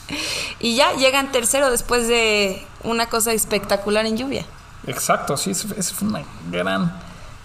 y 0.60 0.76
ya 0.76 0.92
llegan 0.94 1.30
tercero 1.32 1.70
después 1.70 2.08
de 2.08 2.64
una 2.84 3.06
cosa 3.08 3.32
espectacular 3.32 4.06
en 4.06 4.16
lluvia. 4.16 4.44
Exacto, 4.86 5.36
sí, 5.36 5.50
esa 5.50 5.94
fue 5.94 6.08
una 6.08 6.22
gran, 6.50 6.98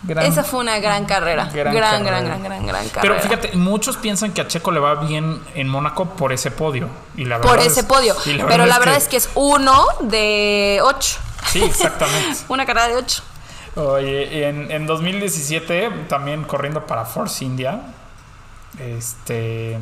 gran. 0.04 0.26
Esa 0.26 0.44
fue 0.44 0.60
una 0.62 0.80
gran 0.80 1.06
carrera. 1.06 1.50
Gran 1.54 1.74
Gran, 1.74 1.74
gran, 1.76 2.04
carrera. 2.04 2.20
gran, 2.22 2.44
gran, 2.44 2.66
gran, 2.68 2.90
carrera. 2.90 3.02
Pero 3.02 3.20
fíjate, 3.20 3.58
muchos 3.58 3.98
piensan 3.98 4.32
que 4.34 4.42
a 4.42 4.48
Checo 4.48 4.72
le 4.72 4.80
va 4.80 4.96
bien 4.96 5.42
en 5.56 5.68
Mónaco 5.68 6.06
por 6.12 6.32
ese 6.32 6.52
podio. 6.52 6.88
Y 7.18 7.26
la 7.26 7.42
Por 7.42 7.60
ese 7.60 7.82
es- 7.82 7.86
podio. 7.86 8.16
Pero 8.24 8.66
la 8.66 8.80
verdad 8.80 8.96
es 8.96 9.08
que 9.08 9.18
es 9.18 9.30
uno 9.36 9.86
de 10.02 10.80
ocho. 10.84 11.18
Sí, 11.52 11.62
exactamente. 11.64 12.40
Una 12.48 12.66
carrera 12.66 12.88
de 12.88 12.96
ocho. 12.96 13.24
Oye, 13.76 14.48
en, 14.48 14.72
en 14.72 14.86
2017, 14.86 15.90
también 16.08 16.44
corriendo 16.44 16.86
para 16.86 17.04
Force 17.06 17.44
India, 17.44 17.82
este. 18.80 19.80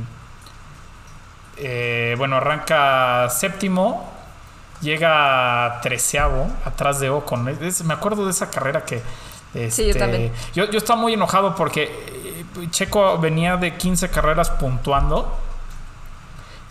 Eh, 1.57 2.15
bueno, 2.17 2.37
arranca 2.37 3.29
séptimo, 3.29 4.11
llega 4.81 5.79
treceavo, 5.81 6.47
atrás 6.65 6.99
de 6.99 7.09
Ocon. 7.09 7.47
Es- 7.61 7.83
me 7.83 7.93
acuerdo 7.93 8.25
de 8.25 8.31
esa 8.31 8.49
carrera 8.49 8.85
que. 8.85 9.01
Sí, 9.69 9.83
yo 9.83 9.89
este, 9.89 9.99
también. 9.99 10.31
Yo, 10.53 10.69
yo 10.69 10.77
estaba 10.77 10.99
muy 10.99 11.13
enojado 11.13 11.55
porque 11.55 11.83
eh, 11.83 12.67
Checo 12.69 13.17
venía 13.17 13.57
de 13.57 13.75
15 13.75 14.09
carreras 14.09 14.49
puntuando. 14.49 15.37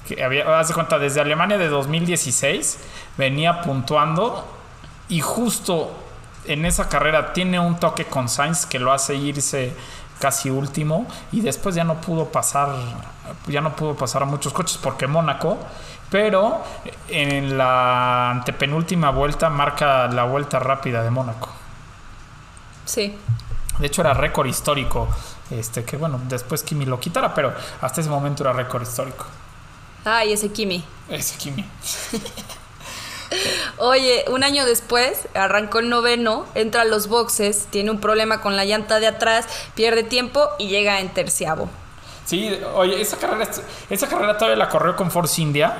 Que 0.08 0.24
había, 0.24 0.58
haz 0.58 0.68
de 0.68 0.74
cuenta, 0.74 0.98
desde 0.98 1.20
Alemania 1.20 1.58
de 1.58 1.68
2016 1.68 2.78
venía 3.16 3.60
puntuando 3.60 4.46
y 5.08 5.20
justo 5.20 5.92
en 6.46 6.64
esa 6.64 6.88
carrera 6.88 7.32
tiene 7.34 7.60
un 7.60 7.78
toque 7.78 8.06
con 8.06 8.28
Sainz 8.28 8.64
que 8.64 8.78
lo 8.78 8.92
hace 8.92 9.14
irse 9.14 9.74
casi 10.20 10.50
último 10.50 11.06
y 11.32 11.40
después 11.40 11.74
ya 11.74 11.82
no 11.84 12.00
pudo 12.00 12.26
pasar 12.26 12.68
ya 13.48 13.60
no 13.60 13.74
pudo 13.74 13.96
pasar 13.96 14.22
a 14.22 14.26
muchos 14.26 14.52
coches 14.52 14.78
porque 14.78 15.06
Mónaco 15.06 15.58
pero 16.10 16.62
en 17.08 17.56
la 17.56 18.30
antepenúltima 18.30 19.10
vuelta 19.10 19.48
marca 19.50 20.06
la 20.08 20.24
vuelta 20.24 20.58
rápida 20.58 21.02
de 21.02 21.10
Mónaco 21.10 21.48
Sí. 22.84 23.16
de 23.78 23.86
hecho 23.86 24.02
era 24.02 24.14
récord 24.14 24.46
histórico 24.46 25.08
este 25.50 25.84
que 25.84 25.96
bueno 25.96 26.20
después 26.28 26.62
Kimi 26.62 26.84
lo 26.86 27.00
quitara 27.00 27.32
pero 27.34 27.54
hasta 27.80 28.00
ese 28.00 28.10
momento 28.10 28.42
era 28.42 28.52
récord 28.52 28.82
histórico 28.82 29.26
Ay, 30.04 30.32
ese 30.32 30.50
Kimi. 30.50 30.84
ese 31.08 31.36
Kimi 31.38 31.64
Oye, 33.80 34.24
un 34.28 34.44
año 34.44 34.66
después 34.66 35.26
arrancó 35.34 35.78
el 35.78 35.88
noveno, 35.88 36.44
entra 36.54 36.82
a 36.82 36.84
los 36.84 37.08
boxes, 37.08 37.66
tiene 37.70 37.90
un 37.90 37.98
problema 37.98 38.42
con 38.42 38.54
la 38.54 38.66
llanta 38.66 39.00
de 39.00 39.06
atrás, 39.06 39.46
pierde 39.74 40.02
tiempo 40.02 40.46
y 40.58 40.68
llega 40.68 41.00
en 41.00 41.08
terciavo. 41.08 41.68
Sí, 42.26 42.60
oye, 42.74 43.00
esa 43.00 43.16
carrera, 43.16 43.48
esa 43.88 44.06
carrera 44.06 44.36
todavía 44.36 44.56
la 44.56 44.68
corrió 44.68 44.94
con 44.96 45.10
Force 45.10 45.40
India 45.40 45.78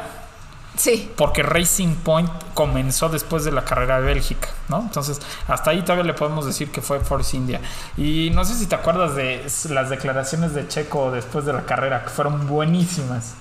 Sí. 0.77 1.13
porque 1.15 1.43
Racing 1.43 1.95
Point 1.97 2.31
comenzó 2.55 3.11
después 3.11 3.45
de 3.45 3.53
la 3.53 3.65
carrera 3.67 4.01
de 4.01 4.07
Bélgica, 4.07 4.49
¿no? 4.69 4.81
Entonces, 4.81 5.21
hasta 5.47 5.73
ahí 5.73 5.83
todavía 5.83 6.05
le 6.05 6.15
podemos 6.15 6.47
decir 6.47 6.71
que 6.73 6.81
fue 6.81 7.01
Force 7.01 7.37
India. 7.37 7.61
Y 7.99 8.31
no 8.33 8.47
sé 8.47 8.55
si 8.55 8.67
te 8.67 8.77
acuerdas 8.77 9.15
de 9.15 9.45
las 9.69 9.91
declaraciones 9.91 10.55
de 10.55 10.67
Checo 10.67 11.11
después 11.11 11.45
de 11.45 11.53
la 11.53 11.67
carrera, 11.67 12.03
que 12.05 12.09
fueron 12.09 12.47
buenísimas. 12.47 13.35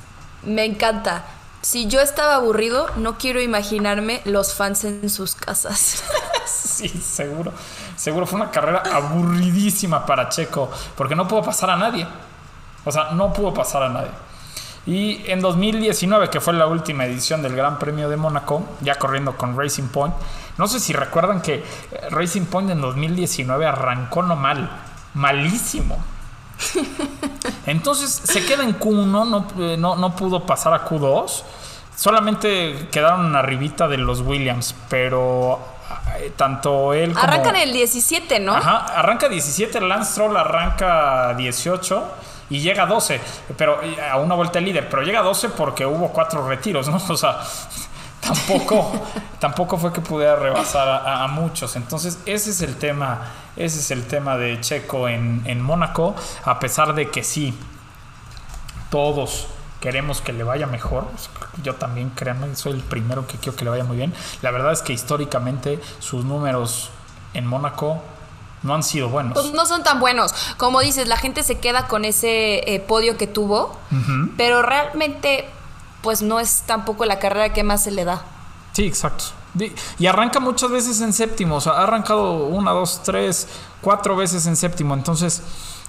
Me 0.44 0.66
encanta. 0.66 1.24
Si 1.62 1.88
yo 1.88 2.00
estaba 2.00 2.36
aburrido, 2.36 2.88
no 2.96 3.18
quiero 3.18 3.42
imaginarme 3.42 4.22
los 4.26 4.54
fans 4.54 4.84
en 4.86 5.10
sus 5.10 5.36
casas. 5.36 6.04
Sí, 6.50 6.88
seguro. 6.88 7.52
Seguro 7.98 8.26
fue 8.26 8.40
una 8.40 8.52
carrera 8.52 8.82
aburridísima 8.92 10.06
para 10.06 10.30
Checo, 10.30 10.72
porque 10.96 11.14
no 11.14 11.28
pudo 11.28 11.44
pasar 11.44 11.70
a 11.72 11.76
nadie. 11.76 12.08
O 12.86 12.92
sea, 12.92 13.12
no 13.12 13.34
pudo 13.34 13.54
pasar 13.54 13.84
a 13.84 13.90
nadie. 13.90 14.12
Y 14.86 15.30
en 15.30 15.42
2019, 15.42 16.30
que 16.30 16.40
fue 16.40 16.54
la 16.54 16.68
última 16.68 17.06
edición 17.06 17.42
del 17.42 17.56
Gran 17.56 17.78
Premio 17.78 18.10
de 18.10 18.16
Mónaco, 18.16 18.64
ya 18.82 18.96
corriendo 18.96 19.36
con 19.36 19.58
Racing 19.58 19.90
Point, 19.90 20.16
no 20.58 20.68
sé 20.68 20.80
si 20.80 20.94
recuerdan 20.94 21.42
que 21.42 21.56
eh, 21.56 21.64
Racing 22.10 22.46
Point 22.46 22.72
en 22.72 22.82
2019 22.82 23.66
arrancó 23.66 24.24
no 24.24 24.36
mal, 24.36 24.70
malísimo. 25.14 26.04
Entonces 27.66 28.22
se 28.24 28.46
queda 28.46 28.64
en 28.64 28.78
Q1, 28.78 29.06
no, 29.06 29.48
eh, 29.60 29.78
no, 29.78 29.96
no 29.96 30.16
pudo 30.16 30.46
pasar 30.46 30.74
a 30.74 30.88
Q2. 30.88 31.44
Solamente 31.96 32.88
quedaron 32.92 33.36
arribita 33.36 33.88
de 33.88 33.98
los 33.98 34.22
Williams, 34.22 34.74
pero 34.90 35.60
eh, 36.18 36.32
tanto 36.36 36.94
él 36.94 37.14
como... 37.14 37.24
Arrancan 37.24 37.56
el 37.58 37.74
17, 37.74 38.40
¿no? 38.40 38.56
Ajá, 38.56 38.86
arranca 38.98 39.28
17, 39.28 39.82
Lance 39.82 40.12
Stroll 40.12 40.38
arranca 40.38 41.34
18 41.36 42.04
y 42.50 42.60
llega 42.60 42.84
a 42.84 42.86
12, 42.86 43.20
pero 43.58 43.82
eh, 43.84 43.98
a 44.02 44.18
una 44.18 44.36
vuelta 44.36 44.60
de 44.60 44.66
líder, 44.66 44.90
pero 44.90 45.02
llega 45.02 45.20
a 45.20 45.24
12 45.24 45.50
porque 45.50 45.86
hubo 45.86 46.10
cuatro 46.10 46.48
retiros, 46.48 46.88
¿no? 46.88 47.02
O 47.10 47.18
sea, 47.18 47.40
tampoco, 48.34 48.92
tampoco 49.40 49.78
fue 49.78 49.94
que 49.94 50.02
pudiera 50.02 50.36
rebasar 50.36 50.88
a, 50.88 51.24
a 51.24 51.28
muchos. 51.28 51.76
Entonces, 51.76 52.20
ese 52.26 52.52
es 52.52 52.62
el 52.62 52.76
tema, 52.76 53.22
ese 53.56 53.80
es 53.80 53.92
el 53.92 54.06
tema 54.06 54.38
de 54.38 54.60
Checo 54.62 55.08
en, 55.08 55.42
en 55.46 55.62
Mónaco, 55.62 56.16
a 56.46 56.60
pesar 56.60 56.94
de 56.94 57.10
que 57.10 57.24
sí, 57.24 57.58
todos 58.90 59.48
queremos 59.80 60.22
que 60.22 60.34
le 60.34 60.44
vaya 60.44 60.68
mejor. 60.68 61.06
Yo 61.64 61.76
también, 61.76 62.10
créanme, 62.12 62.56
soy 62.56 62.74
el 62.74 62.84
primero 62.84 63.28
que 63.28 63.38
quiero 63.38 63.58
que 63.58 63.64
le 63.64 63.72
vaya 63.72 63.84
muy 63.84 63.98
bien. 63.98 64.14
La 64.42 64.52
verdad 64.52 64.72
es 64.72 64.82
que 64.82 64.94
históricamente 64.94 65.80
sus 66.00 66.26
números 66.26 66.90
en 67.34 67.46
Mónaco 67.46 68.02
no 68.62 68.76
han 68.76 68.84
sido 68.84 69.10
buenos. 69.10 69.34
Pues 69.34 69.54
no 69.54 69.66
son 69.66 69.84
tan 69.84 70.00
buenos. 70.00 70.34
Como 70.58 70.82
dices, 70.82 71.08
la 71.08 71.18
gente 71.18 71.44
se 71.44 71.60
queda 71.60 71.88
con 71.88 72.04
ese 72.04 72.74
eh, 72.74 72.80
podio 72.80 73.18
que 73.18 73.28
tuvo, 73.28 73.78
pero 74.36 74.62
realmente, 74.62 75.48
pues 76.02 76.22
no 76.22 76.40
es 76.40 76.64
tampoco 76.66 77.06
la 77.06 77.20
carrera 77.20 77.54
que 77.54 77.64
más 77.64 77.84
se 77.84 77.92
le 77.92 78.06
da. 78.06 78.22
Sí, 78.74 78.86
exacto. 78.86 79.26
Y 79.98 80.06
arranca 80.06 80.40
muchas 80.40 80.70
veces 80.70 81.02
en 81.02 81.12
séptimo. 81.12 81.56
O 81.56 81.62
sea, 81.62 81.74
ha 81.74 81.84
arrancado 81.84 82.46
una, 82.46 82.72
dos, 82.72 83.02
tres, 83.04 83.48
cuatro 83.82 84.16
veces 84.16 84.46
en 84.46 84.56
séptimo. 84.56 84.94
Entonces, 84.94 85.42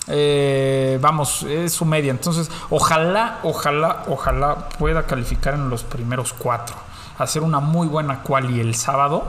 eh, 0.09 0.99
vamos, 1.01 1.43
es 1.43 1.73
su 1.73 1.85
media. 1.85 2.11
Entonces, 2.11 2.51
ojalá, 2.71 3.39
ojalá, 3.43 4.05
ojalá 4.09 4.69
pueda 4.71 5.07
calificar 5.07 5.55
en 5.55 5.69
los 5.69 5.85
primeros 5.85 6.33
cuatro. 6.33 6.77
Hacer 7.19 7.43
una 7.43 7.61
muy 7.61 7.87
buena 7.87 8.23
quali 8.23 8.61
el 8.61 8.75
sábado. 8.75 9.25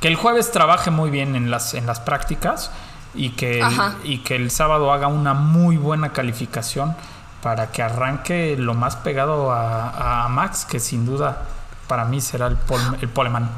Que 0.00 0.08
el 0.08 0.16
jueves 0.16 0.50
trabaje 0.50 0.90
muy 0.90 1.10
bien 1.10 1.36
en 1.36 1.50
las, 1.50 1.74
en 1.74 1.86
las 1.86 2.00
prácticas. 2.00 2.70
Y 3.14 3.30
que, 3.30 3.60
el, 3.60 3.72
y 4.02 4.18
que 4.18 4.34
el 4.34 4.50
sábado 4.50 4.92
haga 4.92 5.06
una 5.06 5.34
muy 5.34 5.76
buena 5.76 6.12
calificación 6.12 6.96
para 7.44 7.70
que 7.70 7.82
arranque 7.82 8.56
lo 8.58 8.74
más 8.74 8.96
pegado 8.96 9.52
a, 9.52 10.24
a 10.24 10.28
Max, 10.30 10.64
que 10.64 10.80
sin 10.80 11.04
duda 11.06 11.42
para 11.86 12.04
mí 12.06 12.20
será 12.20 12.46
el, 12.48 12.56
pol- 12.56 12.96
el 13.00 13.08
poleman. 13.10 13.48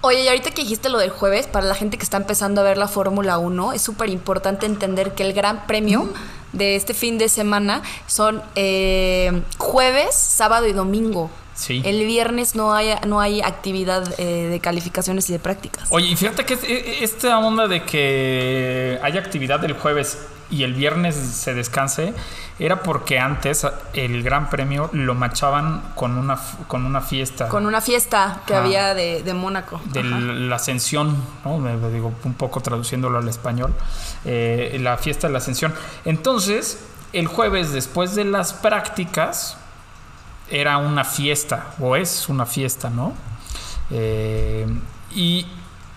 Oye, 0.00 0.22
y 0.22 0.28
ahorita 0.28 0.52
que 0.52 0.62
dijiste 0.62 0.88
lo 0.88 0.96
del 0.98 1.10
jueves, 1.10 1.46
para 1.46 1.66
la 1.66 1.74
gente 1.74 1.98
que 1.98 2.04
está 2.04 2.16
empezando 2.16 2.60
a 2.60 2.64
ver 2.64 2.78
la 2.78 2.88
Fórmula 2.88 3.38
1, 3.38 3.72
es 3.74 3.82
súper 3.82 4.08
importante 4.08 4.64
entender 4.64 5.12
que 5.14 5.22
el 5.24 5.32
gran 5.34 5.66
premio 5.66 6.08
de 6.52 6.76
este 6.76 6.94
fin 6.94 7.18
de 7.18 7.28
semana 7.28 7.82
son 8.06 8.40
eh, 8.54 9.42
jueves, 9.58 10.14
sábado 10.14 10.66
y 10.66 10.72
domingo. 10.72 11.30
Sí. 11.54 11.82
El 11.84 12.06
viernes 12.06 12.54
no 12.54 12.72
hay, 12.72 12.94
no 13.06 13.20
hay 13.20 13.42
actividad 13.42 14.14
eh, 14.18 14.46
de 14.48 14.60
calificaciones 14.60 15.28
y 15.28 15.32
de 15.32 15.40
prácticas. 15.40 15.88
Oye, 15.90 16.06
y 16.06 16.16
fíjate 16.16 16.46
que 16.46 16.54
e- 16.54 17.02
esta 17.04 17.36
onda 17.40 17.66
de 17.66 17.82
que 17.82 18.98
haya 19.02 19.20
actividad 19.20 19.62
el 19.64 19.72
jueves 19.74 20.18
y 20.50 20.62
el 20.62 20.72
viernes 20.74 21.16
se 21.16 21.52
descanse 21.54 22.14
era 22.58 22.82
porque 22.82 23.18
antes 23.20 23.66
el 23.92 24.22
Gran 24.22 24.50
Premio 24.50 24.90
lo 24.92 25.14
machaban 25.14 25.92
con 25.94 26.18
una, 26.18 26.38
con 26.66 26.84
una 26.84 27.00
fiesta. 27.00 27.48
Con 27.48 27.66
una 27.66 27.80
fiesta 27.80 28.40
que 28.46 28.54
Ajá. 28.54 28.64
había 28.64 28.94
de, 28.94 29.22
de 29.22 29.34
Mónaco. 29.34 29.80
de 29.86 30.00
Ajá. 30.00 30.18
la 30.18 30.56
ascensión, 30.56 31.16
¿no? 31.44 31.58
Me- 31.58 31.76
me 31.76 31.88
digo 31.90 32.12
un 32.24 32.34
poco 32.34 32.60
traduciéndolo 32.60 33.18
al 33.18 33.28
español, 33.28 33.72
eh, 34.24 34.76
la 34.80 34.96
fiesta 34.98 35.28
de 35.28 35.32
la 35.32 35.38
ascensión. 35.38 35.72
Entonces, 36.04 36.80
el 37.12 37.26
jueves 37.28 37.72
después 37.72 38.14
de 38.16 38.24
las 38.24 38.52
prácticas 38.52 39.56
era 40.50 40.78
una 40.78 41.04
fiesta, 41.04 41.66
o 41.78 41.94
es 41.94 42.28
una 42.28 42.44
fiesta, 42.46 42.90
¿no? 42.90 43.12
Eh, 43.90 44.66
y 45.14 45.46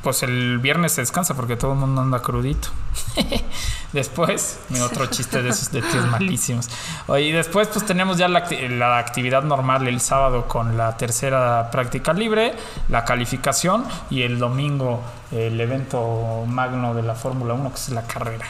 pues 0.04 0.24
el 0.24 0.58
viernes 0.60 0.94
se 0.94 1.02
descansa 1.02 1.36
porque 1.36 1.56
todo 1.56 1.74
el 1.74 1.78
mundo 1.80 2.02
anda 2.02 2.22
crudito. 2.22 2.70
después, 3.94 4.60
mi 4.70 4.80
otro 4.80 5.06
chiste 5.08 5.42
de 5.42 5.50
esos 5.50 5.72
de 5.72 5.82
tíos 5.82 6.06
malísimos. 6.08 6.70
Oye, 7.08 7.26
y 7.26 7.32
después 7.32 7.68
pues 7.68 7.86
tenemos 7.86 8.18
ya 8.18 8.28
la 8.28 8.98
actividad 8.98 9.44
normal 9.44 9.88
el 9.88 10.00
sábado 10.00 10.48
con 10.48 10.78
la 10.78 10.98
tercera 10.98 11.70
práctica 11.72 12.14
libre, 12.14 12.54
la 12.90 13.06
calificación 13.06 13.86
y 14.10 14.24
el 14.24 14.40
domingo 14.40 15.02
el 15.32 15.60
evento 15.62 16.44
magno 16.46 16.94
de 16.94 17.04
la 17.04 17.16
Fórmula 17.16 17.54
1 17.54 17.70
que 17.70 17.76
es 17.76 17.90
la 17.90 18.04
carrera. 18.04 18.46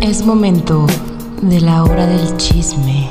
Es 0.00 0.24
momento 0.24 0.86
de 1.42 1.60
la 1.60 1.84
hora 1.84 2.06
del 2.06 2.36
chisme. 2.36 3.08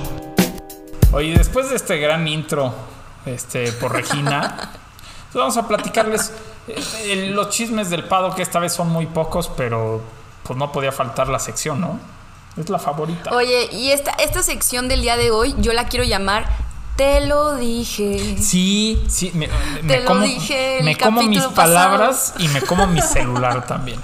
Oye, 1.14 1.38
después 1.38 1.70
de 1.70 1.76
este 1.78 1.98
gran 1.98 2.28
intro 2.28 2.74
este, 3.26 3.72
por 3.74 3.94
Regina, 3.94 4.72
vamos 5.40 5.58
a 5.58 5.68
platicarles 5.68 6.32
eh, 6.68 7.32
los 7.34 7.50
chismes 7.50 7.90
del 7.90 8.04
Pado, 8.06 8.34
que 8.34 8.42
esta 8.42 8.60
vez 8.60 8.74
son 8.74 8.90
muy 8.90 9.06
pocos, 9.06 9.52
pero 9.56 10.02
pues 10.44 10.58
no 10.58 10.72
podía 10.72 10.92
faltar 10.92 11.28
la 11.28 11.40
sección, 11.40 11.82
¿no? 11.82 12.00
Es 12.58 12.70
la 12.70 12.80
favorita. 12.80 13.32
Oye, 13.32 13.70
y 13.72 13.92
esta, 13.92 14.12
esta 14.12 14.42
sección 14.42 14.88
del 14.88 15.02
día 15.02 15.18
de 15.18 15.32
hoy 15.32 15.56
yo 15.58 15.74
la 15.74 15.88
quiero 15.88 16.06
llamar 16.06 16.48
Te 16.96 17.26
lo 17.26 17.56
dije. 17.56 18.38
Sí, 18.40 19.04
sí, 19.10 19.32
me, 19.34 19.50
me 19.84 20.00
lo 20.00 20.06
como, 20.06 20.22
dije 20.22 20.80
el 20.80 20.86
me 20.86 20.96
como 20.96 21.22
mis 21.24 21.44
palabras 21.48 22.36
y 22.38 22.48
me 22.48 22.62
como 22.62 22.88
mi 22.88 23.02
celular 23.02 23.66
también. 23.68 24.00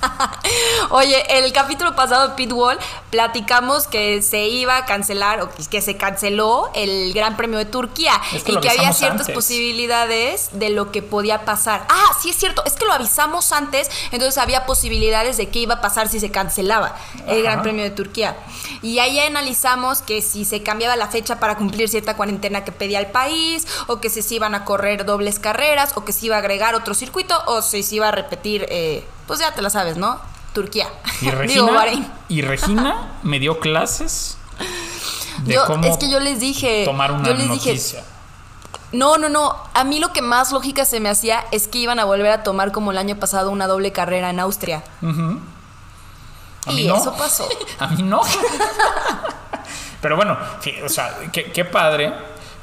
Oye, 0.90 1.38
el 1.38 1.52
capítulo 1.52 1.94
pasado 1.94 2.28
de 2.28 2.34
Pitwall 2.34 2.78
platicamos 3.10 3.86
que 3.86 4.22
se 4.22 4.46
iba 4.46 4.76
a 4.76 4.84
cancelar 4.84 5.42
o 5.42 5.50
que 5.70 5.80
se 5.80 5.96
canceló 5.96 6.70
el 6.74 7.12
Gran 7.12 7.36
Premio 7.36 7.58
de 7.58 7.64
Turquía 7.64 8.12
y 8.32 8.40
que 8.40 8.68
había 8.68 8.92
ciertas 8.92 9.20
antes. 9.22 9.34
posibilidades 9.34 10.50
de 10.52 10.70
lo 10.70 10.90
que 10.90 11.02
podía 11.02 11.44
pasar. 11.44 11.84
Ah, 11.88 12.16
sí 12.20 12.30
es 12.30 12.36
cierto, 12.36 12.62
es 12.64 12.74
que 12.74 12.86
lo 12.86 12.92
avisamos 12.92 13.52
antes, 13.52 13.90
entonces 14.12 14.38
había 14.38 14.66
posibilidades 14.66 15.36
de 15.36 15.48
qué 15.48 15.60
iba 15.60 15.74
a 15.74 15.80
pasar 15.80 16.08
si 16.08 16.20
se 16.20 16.30
cancelaba 16.30 16.96
el 17.26 17.40
Ajá. 17.40 17.42
Gran 17.42 17.62
Premio 17.62 17.84
de 17.84 17.90
Turquía. 17.90 18.36
Y 18.82 18.98
ahí 18.98 19.18
analizamos 19.18 20.02
que 20.02 20.22
si 20.22 20.44
se 20.44 20.62
cambiaba 20.62 20.96
la 20.96 21.08
fecha 21.08 21.38
para 21.38 21.56
cumplir 21.56 21.88
cierta 21.88 22.16
cuarentena 22.16 22.64
que 22.64 22.72
pedía 22.72 22.98
el 22.98 23.06
país, 23.06 23.66
o 23.86 24.00
que 24.00 24.08
si 24.08 24.22
se 24.22 24.36
iban 24.36 24.54
a 24.54 24.64
correr 24.64 25.04
dobles 25.04 25.38
carreras, 25.38 25.92
o 25.96 26.04
que 26.04 26.12
se 26.12 26.26
iba 26.26 26.36
a 26.36 26.38
agregar 26.38 26.74
otro 26.74 26.94
circuito, 26.94 27.34
o 27.46 27.60
si 27.62 27.82
se 27.82 27.96
iba 27.96 28.08
a 28.08 28.12
repetir, 28.12 28.66
eh, 28.70 29.04
pues 29.26 29.40
ya 29.40 29.52
te 29.54 29.62
la 29.62 29.70
sabes, 29.70 29.89
¿no? 29.96 30.20
Turquía. 30.52 30.88
Y 31.20 31.24
Digo, 31.26 31.38
Regina, 31.38 31.72
Bahrein. 31.72 32.06
y 32.28 32.42
Regina 32.42 33.12
me 33.22 33.38
dio 33.38 33.60
clases 33.60 34.36
de 35.44 35.54
Yo- 35.54 35.64
cómo 35.66 35.84
es 35.86 35.96
que 35.96 36.10
yo 36.10 36.20
les 36.20 36.40
dije, 36.40 36.84
tomar 36.84 37.12
una 37.12 37.24
yo 37.28 37.34
les 37.34 37.50
dije, 37.50 37.70
noticia. 37.70 38.04
no, 38.92 39.16
no, 39.18 39.28
no, 39.28 39.54
a 39.74 39.84
mí 39.84 39.98
lo 40.00 40.12
que 40.12 40.20
más 40.22 40.52
lógica 40.52 40.84
se 40.84 41.00
me 41.00 41.08
hacía 41.08 41.44
es 41.52 41.68
que 41.68 41.78
iban 41.78 41.98
a 42.00 42.04
volver 42.04 42.30
a 42.32 42.42
tomar 42.42 42.72
como 42.72 42.90
el 42.90 42.98
año 42.98 43.16
pasado 43.16 43.50
una 43.50 43.66
doble 43.66 43.92
carrera 43.92 44.28
en 44.30 44.40
Austria. 44.40 44.82
A 45.02 46.72
mí 46.72 46.82
y 46.82 46.88
no. 46.88 46.96
eso 46.96 47.14
pasó. 47.16 47.48
A 47.78 47.86
mí 47.86 48.02
no. 48.02 48.20
Pero 50.02 50.16
bueno, 50.16 50.36
o 50.84 50.88
sea, 50.88 51.16
qué, 51.32 51.52
qué 51.52 51.64
padre, 51.64 52.12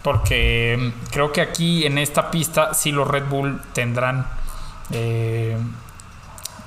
porque 0.01 0.77
mm, 0.79 1.09
creo 1.11 1.31
que 1.31 1.41
aquí 1.41 1.85
en 1.85 1.97
esta 1.97 2.29
pista 2.31 2.73
sí 2.73 2.91
los 2.91 3.07
Red 3.07 3.25
Bull 3.25 3.61
tendrán 3.73 4.27
eh, 4.91 5.57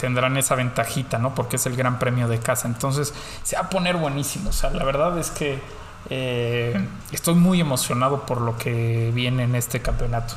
tendrán 0.00 0.36
esa 0.36 0.54
ventajita, 0.54 1.18
¿no? 1.18 1.34
Porque 1.34 1.56
es 1.56 1.66
el 1.66 1.76
Gran 1.76 1.98
Premio 1.98 2.26
de 2.28 2.38
casa. 2.38 2.66
Entonces 2.68 3.12
se 3.42 3.56
va 3.56 3.62
a 3.62 3.70
poner 3.70 3.96
buenísimo. 3.96 4.50
O 4.50 4.52
sea, 4.52 4.70
la 4.70 4.84
verdad 4.84 5.18
es 5.18 5.30
que 5.30 5.60
eh, 6.08 6.88
estoy 7.12 7.34
muy 7.34 7.60
emocionado 7.60 8.24
por 8.26 8.40
lo 8.40 8.56
que 8.56 9.10
viene 9.14 9.44
en 9.44 9.54
este 9.54 9.80
campeonato. 9.80 10.34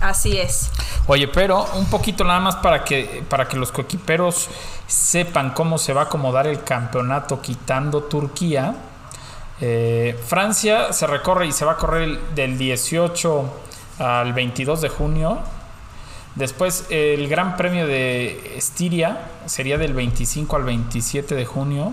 Así 0.00 0.38
es. 0.38 0.70
Oye, 1.08 1.28
pero 1.28 1.66
un 1.74 1.84
poquito 1.86 2.24
nada 2.24 2.40
más 2.40 2.56
para 2.56 2.84
que, 2.84 3.22
para 3.28 3.46
que 3.48 3.58
los 3.58 3.70
coequiperos 3.70 4.48
sepan 4.86 5.50
cómo 5.50 5.76
se 5.76 5.92
va 5.92 6.02
a 6.02 6.04
acomodar 6.04 6.46
el 6.46 6.64
campeonato 6.64 7.42
quitando 7.42 8.04
Turquía. 8.04 8.74
Eh, 9.60 10.18
Francia 10.26 10.94
se 10.94 11.06
recorre 11.06 11.46
y 11.48 11.52
se 11.52 11.66
va 11.66 11.72
a 11.72 11.76
correr 11.76 12.02
el- 12.04 12.34
del 12.34 12.56
18 12.56 13.44
al 13.98 14.32
22 14.32 14.80
de 14.80 14.88
junio. 14.88 15.38
Después 16.34 16.86
el 16.90 17.28
Gran 17.28 17.56
Premio 17.56 17.86
de 17.86 18.56
Estiria 18.56 19.30
sería 19.46 19.78
del 19.78 19.94
25 19.94 20.56
al 20.56 20.64
27 20.64 21.34
de 21.34 21.44
junio. 21.44 21.92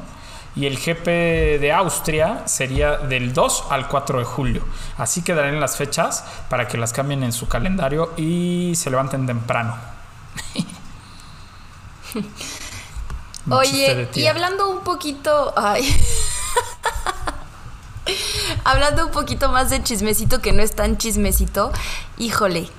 Y 0.55 0.65
el 0.65 0.77
GP 0.79 1.05
de 1.59 1.71
Austria 1.71 2.47
sería 2.47 2.97
del 2.97 3.31
2 3.31 3.65
al 3.69 3.87
4 3.87 4.19
de 4.19 4.25
julio. 4.25 4.63
Así 4.97 5.21
quedarán 5.21 5.59
las 5.59 5.77
fechas 5.77 6.25
para 6.49 6.67
que 6.67 6.79
las 6.79 6.93
cambien 6.93 7.21
en 7.21 7.31
su 7.31 7.47
calendario 7.47 8.11
y 8.17 8.73
se 8.75 8.89
levanten 8.89 9.27
temprano. 9.27 9.77
Oye, 13.51 14.09
y 14.15 14.25
hablando 14.25 14.69
un 14.69 14.83
poquito, 14.83 15.53
ay. 15.55 15.95
hablando 18.63 19.05
un 19.05 19.11
poquito 19.11 19.49
más 19.49 19.69
de 19.69 19.83
chismecito 19.83 20.41
que 20.41 20.53
no 20.53 20.63
es 20.63 20.75
tan 20.75 20.97
chismecito, 20.97 21.71
híjole, 22.17 22.69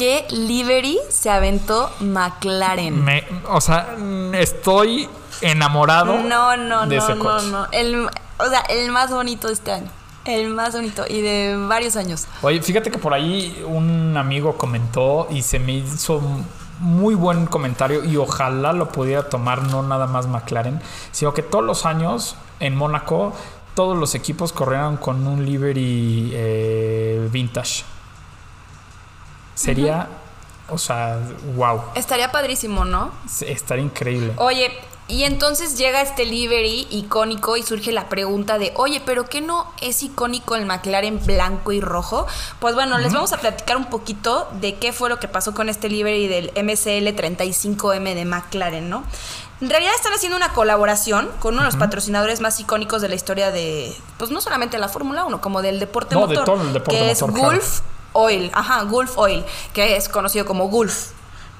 qué 0.00 0.24
livery 0.30 0.98
se 1.10 1.28
aventó 1.28 1.90
McLaren. 2.00 3.04
Me- 3.04 3.22
o 3.50 3.60
sea, 3.60 3.94
estoy 4.32 5.06
enamorado 5.42 6.14
No, 6.22 6.56
no, 6.56 6.86
de 6.86 6.96
no, 6.96 7.02
ese 7.04 7.14
no, 7.16 7.22
coche. 7.22 7.46
no. 7.48 7.66
El, 7.70 8.06
o 8.38 8.46
sea, 8.48 8.60
el 8.70 8.90
más 8.92 9.10
bonito 9.10 9.48
de 9.48 9.52
este 9.52 9.72
año. 9.72 9.90
El 10.24 10.48
más 10.48 10.72
bonito 10.74 11.04
y 11.06 11.20
de 11.20 11.54
varios 11.68 11.96
años. 11.96 12.26
Oye, 12.40 12.62
fíjate 12.62 12.90
que 12.90 12.96
por 12.96 13.12
ahí 13.12 13.62
un 13.66 14.16
amigo 14.16 14.56
comentó 14.56 15.26
y 15.30 15.42
se 15.42 15.58
me 15.58 15.72
hizo 15.74 16.22
muy 16.78 17.14
buen 17.14 17.44
comentario 17.44 18.02
y 18.02 18.16
ojalá 18.16 18.72
lo 18.72 18.88
pudiera 18.88 19.28
tomar 19.28 19.64
no 19.64 19.82
nada 19.82 20.06
más 20.06 20.26
McLaren, 20.26 20.80
sino 21.12 21.34
que 21.34 21.42
todos 21.42 21.62
los 21.64 21.84
años 21.84 22.36
en 22.58 22.74
Mónaco 22.74 23.34
todos 23.74 23.98
los 23.98 24.14
equipos 24.14 24.52
corrieron 24.54 24.96
con 24.96 25.26
un 25.26 25.44
livery 25.44 26.32
eh, 26.34 27.28
vintage. 27.30 27.84
Sería 29.60 30.08
O 30.68 30.78
sea, 30.78 31.18
wow. 31.56 31.82
Estaría 31.94 32.30
padrísimo, 32.32 32.84
¿no? 32.84 33.10
Estaría 33.40 33.84
increíble. 33.84 34.32
Oye, 34.36 34.70
y 35.08 35.24
entonces 35.24 35.76
llega 35.76 36.00
este 36.00 36.24
livery 36.24 36.86
icónico 36.90 37.56
y 37.56 37.64
surge 37.64 37.90
la 37.90 38.08
pregunta 38.08 38.58
de, 38.58 38.72
oye, 38.76 39.02
¿pero 39.04 39.24
qué 39.24 39.40
no 39.40 39.66
es 39.82 40.04
icónico 40.04 40.54
el 40.54 40.66
McLaren 40.66 41.20
blanco 41.26 41.72
y 41.72 41.80
rojo? 41.80 42.28
Pues 42.60 42.76
bueno, 42.76 42.96
les 42.98 43.12
vamos 43.12 43.32
a 43.32 43.38
platicar 43.38 43.76
un 43.76 43.86
poquito 43.86 44.48
de 44.60 44.76
qué 44.76 44.92
fue 44.92 45.08
lo 45.08 45.18
que 45.18 45.26
pasó 45.26 45.52
con 45.52 45.68
este 45.68 45.88
livery 45.88 46.28
del 46.28 46.52
MCL 46.54 47.08
35M 47.08 48.14
de 48.14 48.24
McLaren, 48.24 48.88
¿no? 48.88 49.02
En 49.60 49.68
realidad 49.68 49.92
están 49.96 50.12
haciendo 50.12 50.36
una 50.36 50.52
colaboración 50.52 51.28
con 51.40 51.54
uno 51.54 51.64
de 51.64 51.66
los 51.66 51.76
patrocinadores 51.76 52.40
más 52.40 52.60
icónicos 52.60 53.02
de 53.02 53.08
la 53.08 53.16
historia 53.16 53.50
de, 53.50 53.94
pues 54.16 54.30
no 54.30 54.40
solamente 54.40 54.76
de 54.76 54.80
la 54.80 54.88
Fórmula 54.88 55.24
1, 55.24 55.40
como 55.40 55.60
del 55.60 55.80
deporte 55.80 56.14
No, 56.14 56.28
de 56.28 56.38
motor, 56.38 56.44
todo 56.44 56.62
el 56.62 56.72
deporte 56.72 56.98
que 56.98 57.10
es 57.10 57.20
motor, 57.20 57.36
claro. 57.36 57.60
Oil, 58.12 58.50
ajá, 58.54 58.82
Gulf 58.82 59.16
Oil, 59.16 59.44
que 59.72 59.96
es 59.96 60.08
conocido 60.08 60.44
como 60.46 60.68
Gulf. 60.68 61.12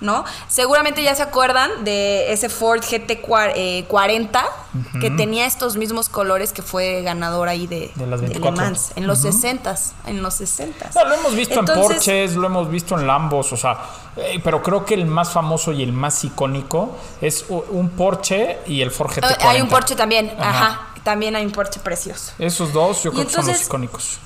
¿No? 0.03 0.25
Seguramente 0.49 1.03
ya 1.03 1.15
se 1.15 1.23
acuerdan 1.23 1.85
de 1.85 2.33
ese 2.33 2.49
Ford 2.49 2.81
GT 2.81 3.21
cua- 3.23 3.53
eh, 3.55 3.85
40 3.87 4.43
que 4.99 5.11
tenía 5.11 5.45
estos 5.45 5.77
mismos 5.77 6.09
colores 6.09 6.55
que 6.55 6.63
fue 6.63 7.03
ganador 7.03 7.51
ahí 7.51 7.67
de, 7.67 7.93
De 7.97 8.07
las 8.07 8.19
de 8.23 8.29
24. 8.29 8.51
Le 8.63 8.71
Mans 8.71 8.93
en 8.97 9.07
los 9.07 9.19
60 9.21 9.75
en 10.07 10.23
los 10.23 10.33
60 10.33 10.89
No, 10.95 11.05
lo 11.05 11.15
hemos 11.17 11.35
visto 11.35 11.61
Entonces, 11.61 11.85
en 11.85 11.93
Porsches, 11.93 12.35
lo 12.37 12.47
hemos 12.47 12.71
visto 12.71 12.99
en 12.99 13.07
Lambos, 13.07 13.53
o 13.53 13.59
sea, 13.59 13.77
eh, 14.17 14.41
pero 14.43 14.63
creo 14.63 14.87
que 14.87 14.95
el 14.95 15.05
más 15.05 15.33
famoso 15.33 15.71
y 15.71 15.83
el 15.83 15.93
más 15.93 16.25
icónico 16.25 16.97
es 17.21 17.45
un 17.51 17.91
Porsche 17.91 18.61
y 18.65 18.81
el 18.81 18.91
Ford 18.93 19.11
eh, 19.19 19.21
GT40. 19.21 19.37
Hay 19.49 19.61
un 19.61 19.69
Porsche 19.69 19.97
también, 19.97 20.35
Ajá. 20.41 20.49
ajá. 20.67 20.81
También 21.05 21.37
hay 21.37 21.45
un 21.45 21.53
Porsche 21.53 21.79
precioso. 21.81 22.33
Esos 22.39 22.73
dos 22.73 23.03
yo 23.03 23.13
creo 23.13 23.27
que 23.27 23.33
son 23.35 23.47
los 23.47 23.61
icónicos. 23.67 24.19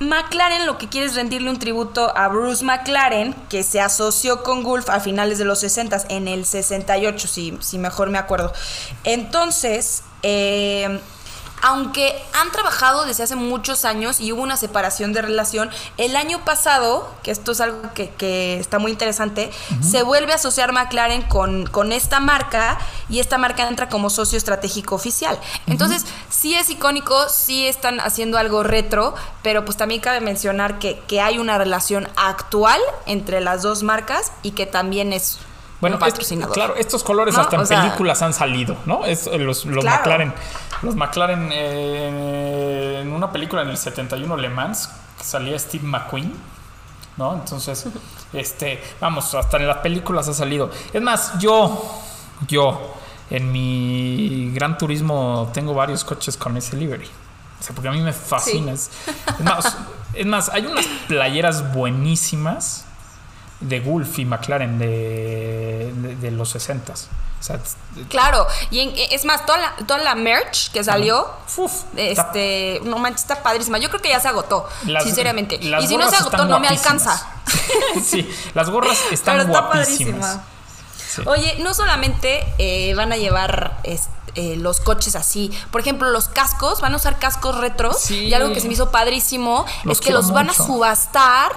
McLaren 0.00 0.66
lo 0.66 0.76
que 0.76 0.88
quiere 0.88 1.06
es 1.06 1.14
rendirle 1.14 1.50
un 1.50 1.58
tributo 1.58 2.16
a 2.16 2.28
Bruce 2.28 2.64
McLaren, 2.64 3.34
que 3.48 3.62
se 3.62 3.80
asoció 3.80 4.42
con 4.42 4.62
Gulf 4.62 4.90
a 4.90 5.00
finales 5.00 5.38
de 5.38 5.44
los 5.44 5.60
60, 5.60 6.06
en 6.08 6.28
el 6.28 6.44
68, 6.44 7.28
si, 7.28 7.56
si 7.60 7.78
mejor 7.78 8.10
me 8.10 8.18
acuerdo. 8.18 8.52
Entonces, 9.04 10.02
eh, 10.22 11.00
aunque 11.66 12.22
han 12.34 12.50
trabajado 12.50 13.06
desde 13.06 13.22
hace 13.22 13.36
muchos 13.36 13.86
años 13.86 14.20
y 14.20 14.32
hubo 14.32 14.42
una 14.42 14.58
separación 14.58 15.14
de 15.14 15.22
relación, 15.22 15.70
el 15.96 16.14
año 16.14 16.44
pasado, 16.44 17.10
que 17.22 17.30
esto 17.30 17.52
es 17.52 17.60
algo 17.62 17.80
que, 17.94 18.10
que 18.10 18.60
está 18.60 18.78
muy 18.78 18.92
interesante, 18.92 19.50
se 19.80 20.02
vuelve 20.02 20.32
a 20.32 20.34
asociar 20.34 20.72
McLaren 20.72 21.22
con, 21.22 21.64
con 21.64 21.92
esta 21.92 22.20
marca 22.20 22.78
y 23.08 23.18
esta 23.18 23.38
marca 23.38 23.66
entra 23.66 23.88
como 23.88 24.10
socio 24.10 24.36
estratégico 24.36 24.94
oficial. 24.94 25.40
Entonces, 25.66 26.04
sí 26.28 26.54
es 26.54 26.68
icónico, 26.68 27.30
sí 27.30 27.66
están 27.66 27.98
haciendo 27.98 28.36
algo 28.36 28.62
retro, 28.62 29.14
pero 29.42 29.64
pues 29.64 29.78
también 29.78 30.02
cabe 30.02 30.20
mencionar 30.20 30.78
que, 30.78 30.98
que 31.08 31.22
hay 31.22 31.38
una 31.38 31.56
relación 31.56 32.06
actual 32.16 32.80
entre 33.06 33.40
las 33.40 33.62
dos 33.62 33.82
marcas 33.82 34.32
y 34.42 34.50
que 34.50 34.66
también 34.66 35.14
es 35.14 35.38
Bueno, 35.84 35.96
un 35.96 36.00
patrocinador. 36.00 36.54
claro, 36.54 36.74
estos 36.76 37.02
colores 37.04 37.34
¿No? 37.34 37.40
hasta 37.42 37.56
en 37.56 37.62
O 37.62 37.66
sea- 37.66 37.82
películas 37.82 38.20
han 38.22 38.32
salido, 38.32 38.76
¿no? 38.86 39.04
Es, 39.04 39.26
eh, 39.26 39.38
los 39.38 39.64
los 39.66 39.84
Claro. 39.84 39.98
McLaren. 39.98 40.34
Los 40.82 40.94
McLaren 40.96 41.48
eh, 41.52 43.00
en 43.02 43.12
una 43.12 43.30
película 43.32 43.62
en 43.62 43.68
el 43.70 43.76
71 43.76 44.36
Le 44.36 44.48
Mans 44.48 44.90
salía 45.22 45.58
Steve 45.58 45.86
McQueen, 45.86 46.32
¿no? 47.16 47.34
Entonces, 47.34 47.86
este, 48.32 48.82
vamos, 49.00 49.34
hasta 49.34 49.56
en 49.58 49.66
las 49.68 49.78
películas 49.78 50.28
ha 50.28 50.34
salido. 50.34 50.70
Es 50.92 51.00
más, 51.02 51.38
yo, 51.38 51.84
yo, 52.48 52.94
en 53.30 53.50
mi 53.52 54.50
Gran 54.54 54.76
Turismo 54.78 55.50
tengo 55.54 55.72
varios 55.74 56.04
coches 56.04 56.36
con 56.36 56.56
ese 56.56 56.76
livery. 56.76 57.06
O 57.60 57.62
sea, 57.62 57.74
porque 57.74 57.88
a 57.88 57.92
mí 57.92 58.00
me 58.00 58.12
fascina. 58.12 58.72
Es, 58.72 58.90
es 59.38 59.40
más, 59.44 59.76
es 60.12 60.26
más, 60.26 60.48
hay 60.50 60.66
unas 60.66 60.86
playeras 61.08 61.72
buenísimas 61.72 62.84
de 63.68 63.80
Gulf 63.80 64.18
y 64.18 64.24
McLaren 64.24 64.78
de, 64.78 65.92
de, 65.94 66.16
de 66.16 66.30
los 66.30 66.54
60s. 66.54 67.06
O 67.40 67.42
sea, 67.46 67.56
es- 67.56 67.76
Claro, 68.08 68.46
y 68.70 68.80
en- 68.80 68.92
es 68.96 69.24
más, 69.24 69.44
toda 69.44 69.58
la, 69.58 69.74
toda 69.86 69.98
la 69.98 70.14
merch 70.14 70.70
que 70.72 70.82
salió, 70.82 71.28
uf, 71.56 71.72
está- 71.96 72.22
este, 72.28 72.80
no 72.84 72.98
manches, 72.98 73.22
está 73.22 73.42
padrísima. 73.42 73.78
Yo 73.78 73.88
creo 73.90 74.00
que 74.00 74.08
ya 74.08 74.20
se 74.20 74.28
agotó, 74.28 74.66
las- 74.86 75.04
sinceramente. 75.04 75.58
las 75.62 75.84
Y 75.84 75.86
si 75.88 75.96
no 75.96 76.08
se 76.08 76.16
agotó, 76.16 76.44
no 76.46 76.58
me 76.60 76.68
alcanza. 76.68 77.20
sí, 78.04 78.28
las 78.54 78.70
gorras 78.70 78.98
están 79.10 79.36
Pero 79.38 79.48
está 79.52 79.60
guapísimas. 79.66 80.20
padrísima. 80.20 80.44
Sí. 81.14 81.22
Oye, 81.26 81.56
no 81.60 81.74
solamente 81.74 82.44
eh, 82.58 82.94
van 82.94 83.12
a 83.12 83.16
llevar 83.16 83.78
es- 83.84 84.08
eh, 84.36 84.56
los 84.56 84.80
coches 84.80 85.14
así, 85.14 85.52
por 85.70 85.80
ejemplo, 85.80 86.10
los 86.10 86.26
cascos, 86.28 86.80
van 86.80 86.92
a 86.94 86.96
usar 86.96 87.18
cascos 87.20 87.56
retros. 87.58 88.00
Sí. 88.00 88.24
Y 88.24 88.34
algo 88.34 88.52
que 88.52 88.60
se 88.60 88.66
me 88.66 88.72
hizo 88.74 88.90
padrísimo 88.90 89.64
es 89.88 90.00
que 90.00 90.10
los 90.10 90.32
van 90.32 90.50
a 90.50 90.54
subastar 90.54 91.52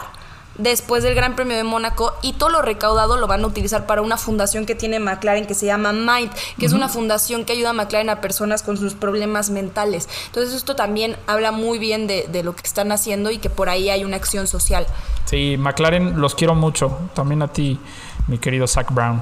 después 0.58 1.03
del 1.03 1.14
Gran 1.16 1.36
Premio 1.36 1.55
de 1.55 1.64
Mónaco 1.64 2.14
y 2.22 2.34
todo 2.34 2.49
lo 2.49 2.62
recaudado 2.62 3.18
lo 3.18 3.28
van 3.28 3.43
a 3.43 3.47
utilizar 3.47 3.86
para 3.86 4.01
una 4.01 4.18
fundación 4.18 4.66
que 4.66 4.76
tiene 4.76 4.99
McLaren 4.99 5.45
que 5.45 5.53
se 5.53 5.66
llama 5.66 5.91
Mind, 5.93 6.32
que 6.60 6.66
es 6.66 6.74
una 6.74 6.89
fundación 6.89 7.45
que 7.45 7.53
ayuda 7.53 7.70
a 7.70 7.74
McLaren 7.74 8.10
a 8.10 8.22
personas 8.22 8.64
con 8.64 8.78
sus 8.78 8.93
problemas 8.93 9.49
mentales. 9.49 10.10
Entonces 10.28 10.53
esto 10.55 10.76
también 10.76 11.16
habla 11.28 11.51
muy 11.51 11.80
bien 11.80 12.08
de, 12.08 12.28
de 12.32 12.43
lo 12.43 12.55
que 12.55 12.64
están 12.66 12.91
haciendo 12.91 13.30
y 13.32 13.38
que 13.38 13.49
por 13.49 13.70
ahí 13.70 13.89
hay 13.89 14.03
una 14.03 14.16
acción 14.18 14.47
social. 14.47 14.86
Sí, 15.26 15.55
McLaren 15.58 16.20
los 16.20 16.36
quiero 16.36 16.55
mucho. 16.55 16.97
También 17.14 17.41
a 17.41 17.47
ti, 17.49 17.80
mi 18.28 18.38
querido 18.38 18.66
Zach 18.68 18.91
Brown. 18.91 19.22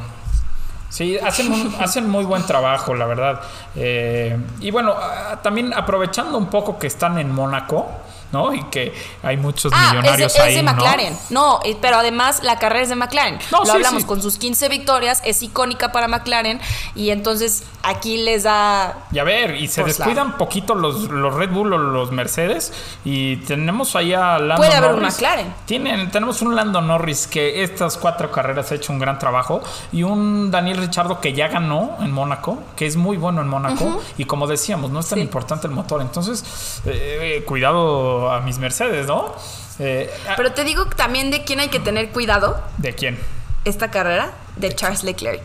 Sí, 0.90 1.18
hacen, 1.18 1.52
un- 1.52 1.76
hacen 1.80 2.10
muy 2.10 2.24
buen 2.24 2.44
trabajo, 2.44 2.94
la 2.94 3.06
verdad. 3.06 3.42
Eh, 3.76 4.38
y 4.62 4.72
bueno, 4.72 4.96
también 5.44 5.74
aprovechando 5.74 6.38
un 6.38 6.46
poco 6.48 6.80
que 6.80 6.88
están 6.88 7.18
en 7.20 7.32
Mónaco, 7.34 7.88
¿no? 8.32 8.54
Y 8.54 8.64
que 8.66 8.94
hay 9.24 9.38
muchos 9.38 9.72
Ah, 9.74 9.78
es 9.78 9.92
de, 9.92 9.98
millonarios 9.98 10.36
es 10.36 10.42
ahí, 10.42 10.56
de. 10.56 10.64
McLaren. 10.64 11.18
No, 11.30 11.60
eh, 11.64 11.78
pero 11.82 11.98
además 11.98 12.42
la 12.44 12.60
carrera 12.60 12.84
es 12.84 12.90
de 12.90 12.96
McLaren. 12.96 13.40
No, 13.52 13.60
Lo 13.60 13.66
sí, 13.66 13.72
hablamos 13.72 14.02
sí. 14.04 14.08
con 14.08 14.22
sus 14.22 14.38
15 14.38 14.70
victorias, 14.70 15.22
es 15.26 15.42
icónica 15.44 15.92
para 15.92 16.08
McLaren 16.08 16.60
y 16.96 17.10
entonces 17.12 17.64
aquí 17.84 18.18
les 18.18 18.44
da 18.44 19.06
Y 19.12 19.20
a 19.20 19.24
ver, 19.24 19.56
y 19.56 19.68
se 19.68 19.82
Pues, 19.82 19.98
descuidan 19.98 20.38
poquito 20.38 20.76
los, 20.76 21.04
los 21.10 21.34
Red 21.34 21.50
Bull 21.52 21.74
o 21.74 21.78
los 21.78 22.12
Mercedes. 22.12 22.74
Y 23.04 23.38
tenemos 23.38 23.96
ahí 23.96 24.14
a 24.14 24.38
Lando 24.40 24.58
Puede 24.58 24.76
haber 24.76 24.94
un. 24.94 25.02
McLaren. 25.02 25.54
Tienen, 25.66 26.12
tenemos 26.12 26.42
un 26.42 26.56
Lando 26.56 26.82
Norris 26.82 27.28
que 27.28 27.64
estas 27.64 27.98
cuatro 27.98 28.32
carreras 28.32 28.72
ha 28.72 28.76
hecho 28.76 28.92
un 28.92 29.00
gran 29.00 29.20
trabajo. 29.20 29.62
Y 29.92 30.04
un 30.04 30.52
Daniel 30.52 30.78
Richardo 30.78 31.20
que 31.22 31.34
ya 31.34 31.48
ganó 31.48 31.98
en 32.02 32.12
Mónaco, 32.12 32.60
que 32.76 32.86
es 32.86 32.96
muy 32.96 33.18
bueno 33.18 33.42
en 33.42 33.48
Mónaco. 33.48 34.02
Y 34.18 34.26
como 34.26 34.48
decíamos, 34.48 34.92
no 34.92 35.00
es 35.00 35.08
tan 35.08 35.20
Sí. 35.20 35.24
importante 35.24 35.68
el 35.68 35.74
motor. 35.74 36.02
Entonces, 36.02 36.82
eh, 36.86 37.44
cuidado 37.48 38.25
a 38.32 38.40
mis 38.42 38.58
Mercedes, 38.58 39.08
¿no? 39.08 39.34
Eh, 39.80 40.10
Pero 40.38 40.54
te 40.54 40.64
digo 40.64 40.86
también 40.88 41.32
de 41.32 41.44
quién 41.44 41.60
hay 41.60 41.68
que 41.70 41.80
tener 41.80 42.10
cuidado 42.12 42.62
¿De 42.78 42.96
quién? 42.96 43.20
esta 43.66 43.92
carrera, 43.92 44.32
de 44.56 44.74
Charles 44.74 45.04
Leclerc. 45.04 45.44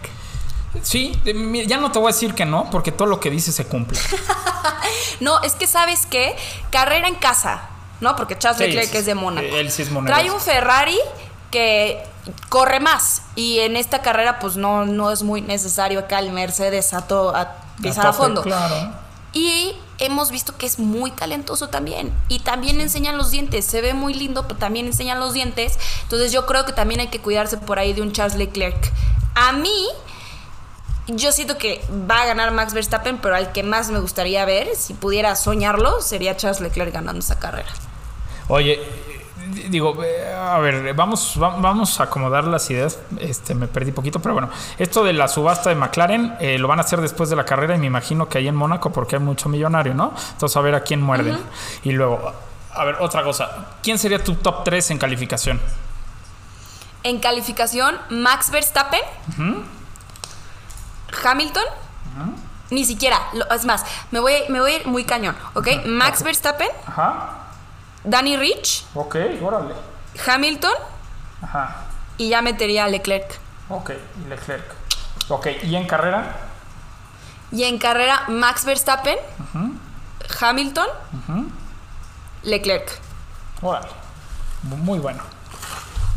Sí, 0.83 1.21
ya 1.67 1.79
no 1.79 1.91
te 1.91 1.99
voy 1.99 2.11
a 2.11 2.15
decir 2.15 2.35
que 2.35 2.45
no, 2.45 2.71
porque 2.71 2.93
todo 2.93 3.09
lo 3.09 3.19
que 3.19 3.29
dice 3.31 3.51
se 3.53 3.67
cumple. 3.67 3.99
No, 5.21 5.43
es 5.43 5.55
que 5.55 5.67
sabes 5.67 6.07
qué, 6.07 6.35
carrera 6.71 7.07
en 7.07 7.15
casa, 7.15 7.63
¿no? 8.01 8.17
Porque 8.17 8.39
Charles 8.39 8.59
Sí, 8.59 8.65
Leclerc 8.69 8.95
es 8.95 9.05
de 9.07 9.15
Mónaco. 9.15 9.47
él 9.55 9.71
sí 9.71 9.83
es 9.83 9.91
monegasco. 9.91 10.23
Trae 10.23 10.35
un 10.35 10.41
Ferrari 10.41 10.99
que 11.51 12.03
corre 12.49 12.81
más 12.81 13.23
y 13.35 13.59
en 13.61 13.77
esta 13.77 14.01
carrera 14.01 14.39
pues 14.39 14.57
no, 14.57 14.87
no 14.87 15.11
es 15.11 15.23
muy 15.23 15.43
necesario 15.43 16.01
acá 16.01 16.21
el 16.21 16.33
Mercedes 16.33 16.95
a, 16.95 17.07
to- 17.07 17.35
a 17.37 17.57
pisar 17.83 18.07
a, 18.07 18.13
tope, 18.13 18.23
fondo. 18.25 18.43
Claro. 18.43 18.93
Y 19.33 19.75
hemos 19.99 20.31
visto 20.31 20.57
que 20.57 20.67
es 20.67 20.79
muy 20.79 21.11
talentoso 21.11 21.69
también. 21.69 22.13
Y 22.29 22.41
también 22.41 22.81
enseñan 22.81 23.17
los 23.17 23.31
dientes. 23.31 23.65
Se 23.65 23.81
ve 23.81 23.95
muy 23.95 24.15
lindo, 24.15 24.49
pero 24.49 24.59
también 24.59 24.87
enseñan 24.87 25.21
los 25.21 25.35
dientes. 25.35 25.79
Entonces 26.03 26.33
yo 26.33 26.47
creo 26.47 26.65
que 26.65 26.73
también 26.73 27.01
hay 27.01 27.09
que 27.09 27.21
cuidarse 27.21 27.57
por 27.57 27.79
ahí 27.79 27.93
de 27.93 28.03
un 28.03 28.13
Charles 28.13 28.37
Leclerc. 28.37 28.93
A 29.35 29.53
mí, 29.53 29.87
yo 31.07 31.33
siento 31.33 31.59
que 31.59 31.81
va 32.11 32.23
a 32.23 32.27
ganar 32.27 32.51
Max 32.51 32.75
Verstappen, 32.75 33.19
pero 33.19 33.37
al 33.37 33.53
que 33.53 33.63
más 33.63 33.91
me 33.91 34.01
gustaría 34.01 34.45
ver, 34.45 34.75
si 34.77 34.95
pudiera 34.95 35.37
soñarlo, 35.37 36.01
sería 36.03 36.37
Charles 36.37 36.61
Leclerc 36.61 36.93
ganando 36.93 37.21
esa 37.21 37.39
carrera. 37.39 37.71
Oye, 38.49 38.81
digo, 39.69 40.03
eh, 40.05 40.35
a 40.35 40.59
ver, 40.59 40.95
vamos, 40.95 41.39
va- 41.43 41.57
vamos 41.59 41.99
a 42.01 42.05
acomodar 42.05 42.45
las 42.45 42.69
ideas. 42.71 42.99
Este, 43.19 43.55
me 43.55 43.67
perdí 43.67 43.93
poquito, 43.93 44.21
pero 44.21 44.35
bueno, 44.35 44.51
esto 44.79 45.03
de 45.05 45.13
la 45.13 45.29
subasta 45.29 45.69
de 45.71 45.77
McLaren 45.77 46.35
eh, 46.41 46.59
lo 46.59 46.69
van 46.69 46.79
a 46.79 46.83
hacer 46.83 47.01
después 47.01 47.31
de 47.31 47.37
la 47.37 47.45
carrera 47.45 47.75
y 47.75 47.79
me 47.79 47.87
imagino 47.87 48.29
que 48.29 48.39
ahí 48.39 48.49
en 48.49 48.55
Mónaco 48.57 48.91
porque 48.93 49.17
hay 49.17 49.23
mucho 49.23 49.49
millonario, 49.49 49.95
¿no? 49.95 50.13
Entonces 50.33 50.57
a 50.57 50.61
ver 50.61 50.75
a 50.75 50.81
quién 50.83 51.01
muerden. 51.03 51.39
Y 51.85 51.93
luego, 51.93 52.33
a 52.75 52.85
ver, 52.85 52.97
otra 53.01 53.23
cosa, 53.25 53.69
¿quién 53.83 53.99
sería 53.99 54.23
tu 54.23 54.35
top 54.37 54.65
3 54.65 54.91
en 54.93 54.99
calificación? 54.99 55.61
En 57.03 57.19
calificación, 57.19 57.97
Max 58.11 58.51
Verstappen, 58.51 59.01
Hamilton, 61.25 61.65
ni 62.71 62.85
siquiera, 62.85 63.19
es 63.55 63.65
más, 63.65 63.85
me 64.13 64.21
voy, 64.21 64.35
me 64.49 64.61
voy 64.61 64.73
a 64.73 64.77
ir 64.77 64.87
muy 64.87 65.05
cañón, 65.05 65.37
¿ok? 65.55 65.69
Max 65.87 66.23
Verstappen, 66.23 66.69
Ajá, 66.87 67.31
Danny 68.05 68.37
Rich, 68.37 68.85
ok, 68.95 69.17
órale. 69.43 69.75
Hamilton 70.27 70.73
Ajá, 71.43 71.77
y 72.17 72.29
ya 72.31 72.43
metería 72.43 72.85
a 72.85 72.89
Leclerc. 72.89 73.39
ok, 73.69 73.91
y 74.25 74.29
Leclerc. 74.29 74.65
Ok, 75.29 75.47
¿y 75.63 75.77
en 75.77 75.87
carrera? 75.87 76.37
Y 77.53 77.65
en 77.65 77.79
carrera, 77.79 78.25
Max 78.29 78.65
Verstappen, 78.65 79.19
Hamilton, 80.41 80.87
Leclerc. 82.43 82.91
Órale, 83.63 83.89
muy 84.63 84.99
bueno. 84.99 85.23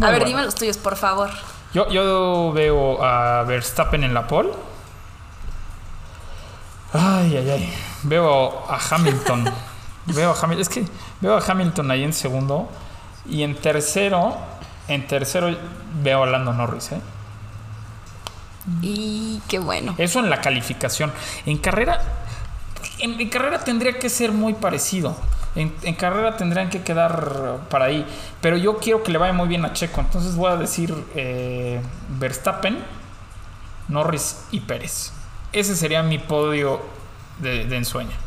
A 0.01 0.05
ver, 0.09 0.19
bueno. 0.21 0.25
dime 0.25 0.43
los 0.43 0.55
tuyos, 0.55 0.77
por 0.77 0.95
favor. 0.95 1.29
Yo, 1.73 1.89
yo 1.89 2.51
veo 2.53 3.03
a 3.03 3.43
Verstappen 3.43 4.03
en 4.03 4.13
la 4.13 4.27
pole. 4.27 4.51
Ay, 6.93 7.35
ay, 7.37 7.49
ay. 7.49 7.73
Veo 8.03 8.65
a 8.69 8.79
Hamilton. 8.91 9.51
veo 10.07 10.31
a 10.31 10.39
Hamilton. 10.39 10.61
Es 10.61 10.69
que 10.69 10.85
veo 11.21 11.37
a 11.37 11.43
Hamilton 11.45 11.91
ahí 11.91 12.03
en 12.03 12.13
segundo. 12.13 12.69
Y 13.29 13.43
en 13.43 13.55
tercero, 13.55 14.37
en 14.87 15.07
tercero 15.07 15.55
veo 16.01 16.23
a 16.23 16.25
Lando 16.27 16.53
Norris, 16.53 16.91
¿eh? 16.91 17.01
Y 18.81 19.41
qué 19.47 19.59
bueno. 19.59 19.95
Eso 19.97 20.19
en 20.19 20.29
la 20.29 20.41
calificación. 20.41 21.11
En 21.45 21.57
carrera, 21.57 22.01
en, 22.99 23.19
en 23.19 23.29
carrera 23.29 23.59
tendría 23.59 23.99
que 23.99 24.09
ser 24.09 24.31
muy 24.31 24.53
parecido. 24.53 25.15
En, 25.55 25.73
en 25.83 25.93
carrera 25.95 26.35
tendrían 26.35 26.69
que 26.69 26.81
quedar 26.81 27.59
para 27.69 27.85
ahí. 27.85 28.05
Pero 28.41 28.57
yo 28.57 28.77
quiero 28.77 29.03
que 29.03 29.11
le 29.11 29.17
vaya 29.17 29.33
muy 29.33 29.47
bien 29.47 29.65
a 29.65 29.73
Checo. 29.73 30.01
Entonces 30.01 30.35
voy 30.35 30.51
a 30.51 30.55
decir 30.55 30.93
eh, 31.15 31.81
Verstappen, 32.19 32.77
Norris 33.87 34.45
y 34.51 34.61
Pérez. 34.61 35.11
Ese 35.51 35.75
sería 35.75 36.01
mi 36.01 36.17
podio 36.17 36.81
de, 37.39 37.65
de 37.65 37.77
ensueño. 37.77 38.22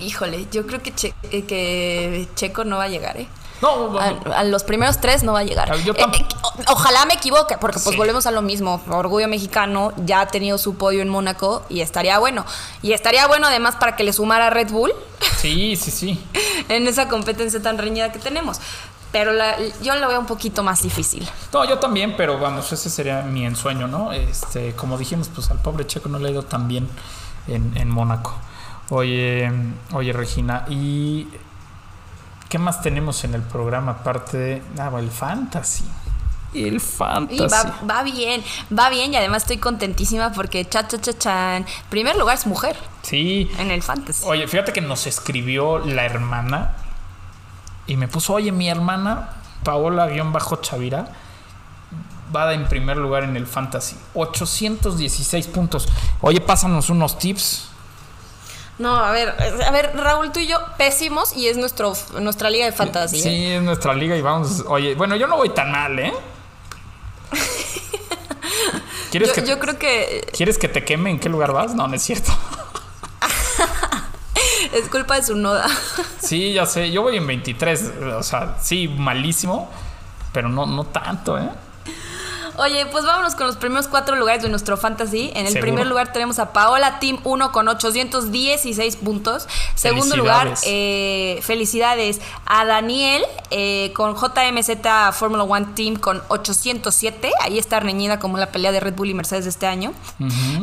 Híjole, 0.00 0.46
yo 0.50 0.66
creo 0.66 0.82
que, 0.82 0.94
Che- 0.94 1.14
eh, 1.30 1.44
que 1.44 2.28
Checo 2.34 2.64
no 2.64 2.78
va 2.78 2.84
a 2.84 2.88
llegar, 2.88 3.16
¿eh? 3.16 3.28
No, 3.62 3.90
no, 3.90 3.98
A, 4.00 4.10
no. 4.12 4.32
a 4.34 4.42
los 4.44 4.64
primeros 4.64 5.02
tres 5.02 5.22
no 5.22 5.34
va 5.34 5.40
a 5.40 5.44
llegar. 5.44 5.74
Yo 5.84 5.92
Eh, 5.92 5.98
eh, 6.00 6.24
o- 6.42 6.72
ojalá 6.72 7.04
me 7.04 7.12
equivoque, 7.14 7.58
porque 7.60 7.78
pues 7.78 7.92
Sí. 7.92 7.96
volvemos 7.98 8.26
a 8.26 8.30
lo 8.30 8.40
mismo. 8.40 8.80
Orgullo 8.88 9.28
mexicano 9.28 9.92
ya 9.98 10.22
ha 10.22 10.26
tenido 10.28 10.56
su 10.56 10.76
podio 10.76 11.02
en 11.02 11.10
Mónaco 11.10 11.62
y 11.68 11.82
estaría 11.82 12.18
bueno. 12.18 12.46
Y 12.80 12.92
estaría 12.92 13.26
bueno 13.26 13.48
además 13.48 13.76
para 13.76 13.96
que 13.96 14.02
le 14.04 14.14
sumara 14.14 14.46
a 14.46 14.50
Red 14.50 14.70
Bull 14.70 14.92
Sí, 15.38 15.76
sí, 15.76 15.90
sí. 15.90 16.24
en 16.70 16.86
esa 16.88 17.08
competencia 17.08 17.60
tan 17.60 17.76
reñida 17.76 18.10
que 18.12 18.18
tenemos. 18.18 18.60
Pero 19.12 19.32
la- 19.32 19.56
yo 19.82 19.94
lo 19.96 20.08
veo 20.08 20.20
un 20.20 20.26
poquito 20.26 20.62
más 20.62 20.82
difícil. 20.82 21.28
No, 21.52 21.64
yo 21.66 21.78
también, 21.78 22.14
pero 22.16 22.38
vamos, 22.38 22.72
ese 22.72 22.88
sería 22.88 23.20
mi 23.22 23.44
ensueño, 23.44 23.88
¿no? 23.88 24.12
Este, 24.12 24.72
como 24.74 24.96
dijimos, 24.96 25.28
pues 25.34 25.50
al 25.50 25.58
pobre 25.58 25.86
Checo 25.86 26.08
no 26.08 26.18
le 26.18 26.28
ha 26.28 26.30
ido 26.30 26.44
tan 26.44 26.66
bien 26.68 26.88
en, 27.48 27.76
en 27.76 27.90
Mónaco. 27.90 28.38
Oye, 28.90 29.50
oye, 29.92 30.12
Regina, 30.12 30.64
¿y 30.68 31.28
qué 32.48 32.58
más 32.58 32.82
tenemos 32.82 33.22
en 33.24 33.34
el 33.34 33.42
programa 33.42 33.92
aparte 33.92 34.36
de 34.36 34.62
ah, 34.78 34.90
el 34.98 35.10
fantasy? 35.10 35.84
El 36.52 36.76
Y 36.76 36.80
fantasy. 36.80 37.38
va, 37.38 37.78
va 37.88 38.02
bien, 38.02 38.42
va 38.76 38.90
bien 38.90 39.12
y 39.12 39.16
además 39.16 39.42
estoy 39.44 39.58
contentísima 39.58 40.32
porque 40.32 40.64
cha 40.64 40.88
cha 40.88 41.00
cha 41.00 41.16
chan. 41.16 41.66
Primer 41.88 42.16
lugar 42.16 42.34
es 42.36 42.46
mujer 42.46 42.76
Sí. 43.02 43.48
en 43.58 43.70
el 43.70 43.82
fantasy. 43.82 44.24
Oye, 44.26 44.48
fíjate 44.48 44.72
que 44.72 44.80
nos 44.80 45.06
escribió 45.06 45.78
la 45.78 46.04
hermana 46.04 46.74
y 47.86 47.96
me 47.96 48.08
puso, 48.08 48.34
oye, 48.34 48.50
mi 48.50 48.68
hermana, 48.68 49.28
Paola-Chavira, 49.62 51.06
va 52.34 52.52
en 52.52 52.66
primer 52.66 52.96
lugar 52.96 53.22
en 53.22 53.36
el 53.36 53.46
fantasy. 53.46 53.96
816 54.14 55.46
puntos. 55.46 55.88
Oye, 56.20 56.40
pásanos 56.40 56.90
unos 56.90 57.16
tips. 57.18 57.69
No, 58.80 58.96
a 58.96 59.10
ver, 59.12 59.28
a 59.28 59.70
ver, 59.72 59.92
Raúl, 59.94 60.32
tú 60.32 60.40
y 60.40 60.46
yo 60.46 60.56
pésimos 60.78 61.36
y 61.36 61.48
es 61.48 61.58
nuestro, 61.58 61.92
nuestra 62.18 62.48
liga 62.48 62.64
de 62.64 62.72
fantasy. 62.72 63.18
¿eh? 63.18 63.22
Sí, 63.22 63.46
es 63.48 63.62
nuestra 63.62 63.92
liga 63.92 64.16
y 64.16 64.22
vamos. 64.22 64.64
Oye, 64.66 64.94
bueno, 64.94 65.16
yo 65.16 65.26
no 65.26 65.36
voy 65.36 65.50
tan 65.50 65.70
mal, 65.70 65.98
¿eh? 65.98 66.14
¿Quieres, 69.10 69.28
Yo, 69.28 69.34
que, 69.34 69.46
yo 69.46 69.58
creo 69.58 69.78
que 69.78 70.26
¿Quieres 70.32 70.56
que 70.56 70.68
te 70.68 70.82
queme? 70.82 71.10
¿En 71.10 71.20
qué 71.20 71.28
lugar 71.28 71.52
vas? 71.52 71.74
No, 71.74 71.88
no 71.88 71.94
es 71.94 72.00
cierto. 72.00 72.32
es 74.72 74.88
culpa 74.88 75.16
de 75.16 75.24
su 75.24 75.36
noda. 75.36 75.66
Sí, 76.18 76.54
ya 76.54 76.64
sé. 76.64 76.90
Yo 76.90 77.02
voy 77.02 77.18
en 77.18 77.26
23. 77.26 77.92
O 78.16 78.22
sea, 78.22 78.56
sí, 78.62 78.88
malísimo. 78.88 79.70
Pero 80.32 80.48
no, 80.48 80.64
no 80.64 80.84
tanto, 80.84 81.36
¿eh? 81.38 81.50
Oye, 82.62 82.84
pues 82.86 83.04
vámonos 83.06 83.34
con 83.34 83.46
los 83.46 83.56
primeros 83.56 83.88
cuatro 83.88 84.16
lugares 84.16 84.42
de 84.42 84.48
nuestro 84.50 84.76
fantasy. 84.76 85.30
En 85.34 85.46
el 85.46 85.52
Seguro. 85.52 85.62
primer 85.62 85.86
lugar 85.86 86.12
tenemos 86.12 86.38
a 86.38 86.52
Paola 86.52 86.98
Team 86.98 87.18
1 87.24 87.52
con 87.52 87.68
816 87.68 88.96
puntos. 88.96 89.48
Segundo 89.74 90.14
lugar, 90.16 90.48
Felicidades. 90.48 90.64
eh, 90.66 91.40
felicidades 91.42 92.20
a 92.44 92.64
Daniel 92.66 93.24
eh, 93.50 93.92
con 93.94 94.14
JMZ 94.14 94.70
Formula 95.14 95.44
One 95.44 95.68
Team 95.74 95.96
con 95.96 96.22
807. 96.28 97.30
Ahí 97.40 97.58
está 97.58 97.80
reñida 97.80 98.18
como 98.18 98.36
la 98.36 98.46
pelea 98.52 98.72
de 98.72 98.80
Red 98.80 98.94
Bull 98.94 99.08
y 99.10 99.14
Mercedes 99.14 99.44
de 99.44 99.50
este 99.50 99.66
año. 99.66 99.92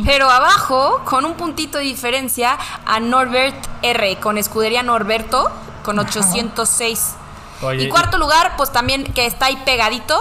Pero 0.05 0.29
abajo, 0.29 1.01
con 1.05 1.25
un 1.25 1.33
puntito 1.33 1.77
de 1.79 1.85
diferencia, 1.85 2.57
a 2.85 2.99
Norbert 2.99 3.55
R 3.81 4.17
con 4.19 4.37
escudería 4.37 4.83
Norberto 4.83 5.49
con 5.83 5.97
806. 5.99 7.15
Oye, 7.63 7.85
y 7.85 7.89
cuarto 7.89 8.17
lugar, 8.19 8.53
pues 8.55 8.71
también 8.71 9.03
que 9.03 9.25
está 9.25 9.47
ahí 9.47 9.57
pegadito, 9.65 10.15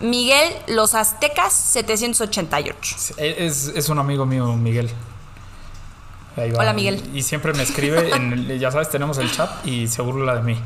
Miguel 0.00 0.52
Los 0.66 0.94
Aztecas 0.94 1.52
788. 1.52 2.96
Es, 3.16 3.68
es 3.68 3.88
un 3.88 3.98
amigo 3.98 4.26
mío, 4.26 4.46
Miguel. 4.56 4.90
Ahí 6.36 6.50
va. 6.50 6.60
Hola, 6.60 6.72
Miguel. 6.72 7.02
Y 7.14 7.22
siempre 7.22 7.52
me 7.54 7.62
escribe, 7.62 8.10
en 8.14 8.32
el- 8.32 8.58
ya 8.58 8.70
sabes, 8.70 8.90
tenemos 8.90 9.18
el 9.18 9.30
chat 9.30 9.64
y 9.66 9.86
se 9.86 10.02
burla 10.02 10.34
de 10.34 10.42
mí. 10.42 10.58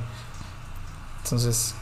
Entonces, 1.25 1.75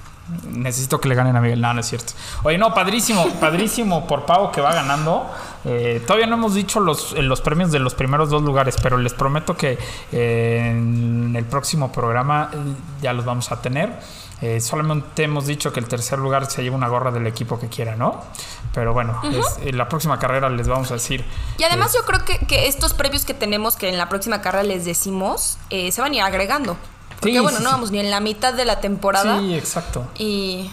necesito 0.51 1.01
que 1.01 1.09
le 1.09 1.15
ganen 1.15 1.37
a 1.37 1.41
Miguel. 1.41 1.61
No, 1.61 1.73
no 1.73 1.81
es 1.81 1.87
cierto. 1.87 2.13
Oye, 2.43 2.59
no, 2.59 2.75
padrísimo, 2.75 3.29
padrísimo 3.41 4.07
por 4.09 4.27
Pau 4.27 4.51
que 4.51 4.61
va 4.61 4.75
ganando. 4.75 5.31
Eh, 5.65 6.03
todavía 6.05 6.27
no 6.27 6.35
hemos 6.35 6.55
dicho 6.55 6.81
los, 6.81 7.13
los 7.13 7.41
premios 7.41 7.71
de 7.71 7.79
los 7.79 7.95
primeros 7.95 8.29
dos 8.29 8.43
lugares, 8.43 8.77
pero 8.83 8.99
les 8.99 9.15
prometo 9.15 9.57
que 9.57 9.79
eh, 10.11 10.67
en 10.71 11.35
el 11.37 11.45
próximo 11.45 11.93
programa 11.93 12.51
eh, 12.53 12.57
ya 13.03 13.13
los 13.13 13.25
vamos 13.25 13.53
a 13.53 13.63
tener. 13.63 14.01
Eh, 14.43 14.61
solamente 14.61 15.23
hemos 15.25 15.47
dicho 15.47 15.73
que 15.73 15.81
el 15.81 15.89
tercer 15.89 16.19
lugar 16.19 16.51
se 16.51 16.63
lleva 16.63 16.77
una 16.77 16.89
gorra 16.89 17.11
del 17.11 17.27
equipo 17.27 17.59
que 17.59 17.69
quiera, 17.69 17.97
¿no? 17.97 18.23
Pero 18.75 18.93
bueno, 18.93 19.19
es- 19.25 19.67
en 19.67 19.79
la 19.79 19.89
próxima 19.89 20.19
carrera 20.19 20.51
les 20.51 20.69
vamos 20.69 20.91
a 20.91 20.95
decir. 20.95 21.25
Y 21.59 21.65
además 21.65 21.95
eh, 21.95 21.99
yo 21.99 22.05
creo 22.05 22.23
que, 22.25 22.39
que 22.47 22.67
estos 22.69 22.93
premios 22.93 23.25
que 23.25 23.33
tenemos, 23.33 23.77
que 23.77 23.89
en 23.89 23.97
la 23.97 24.09
próxima 24.11 24.43
carrera 24.43 24.65
les 24.65 24.85
decimos, 24.85 25.57
eh, 25.71 25.91
se 25.91 26.03
van 26.03 26.13
a 26.13 26.17
ir 26.17 26.23
agregando. 26.23 26.77
Porque 27.21 27.33
Sí, 27.37 27.39
bueno, 27.41 27.57
sí, 27.59 27.65
no 27.65 27.71
vamos 27.71 27.91
ni 27.91 27.99
en 27.99 28.11
la 28.11 28.21
mitad 28.21 28.53
de 28.53 28.67
la 28.67 28.79
temporada. 28.81 29.39
Sí, 29.39 29.55
exacto. 29.55 30.07
Y, 30.19 30.71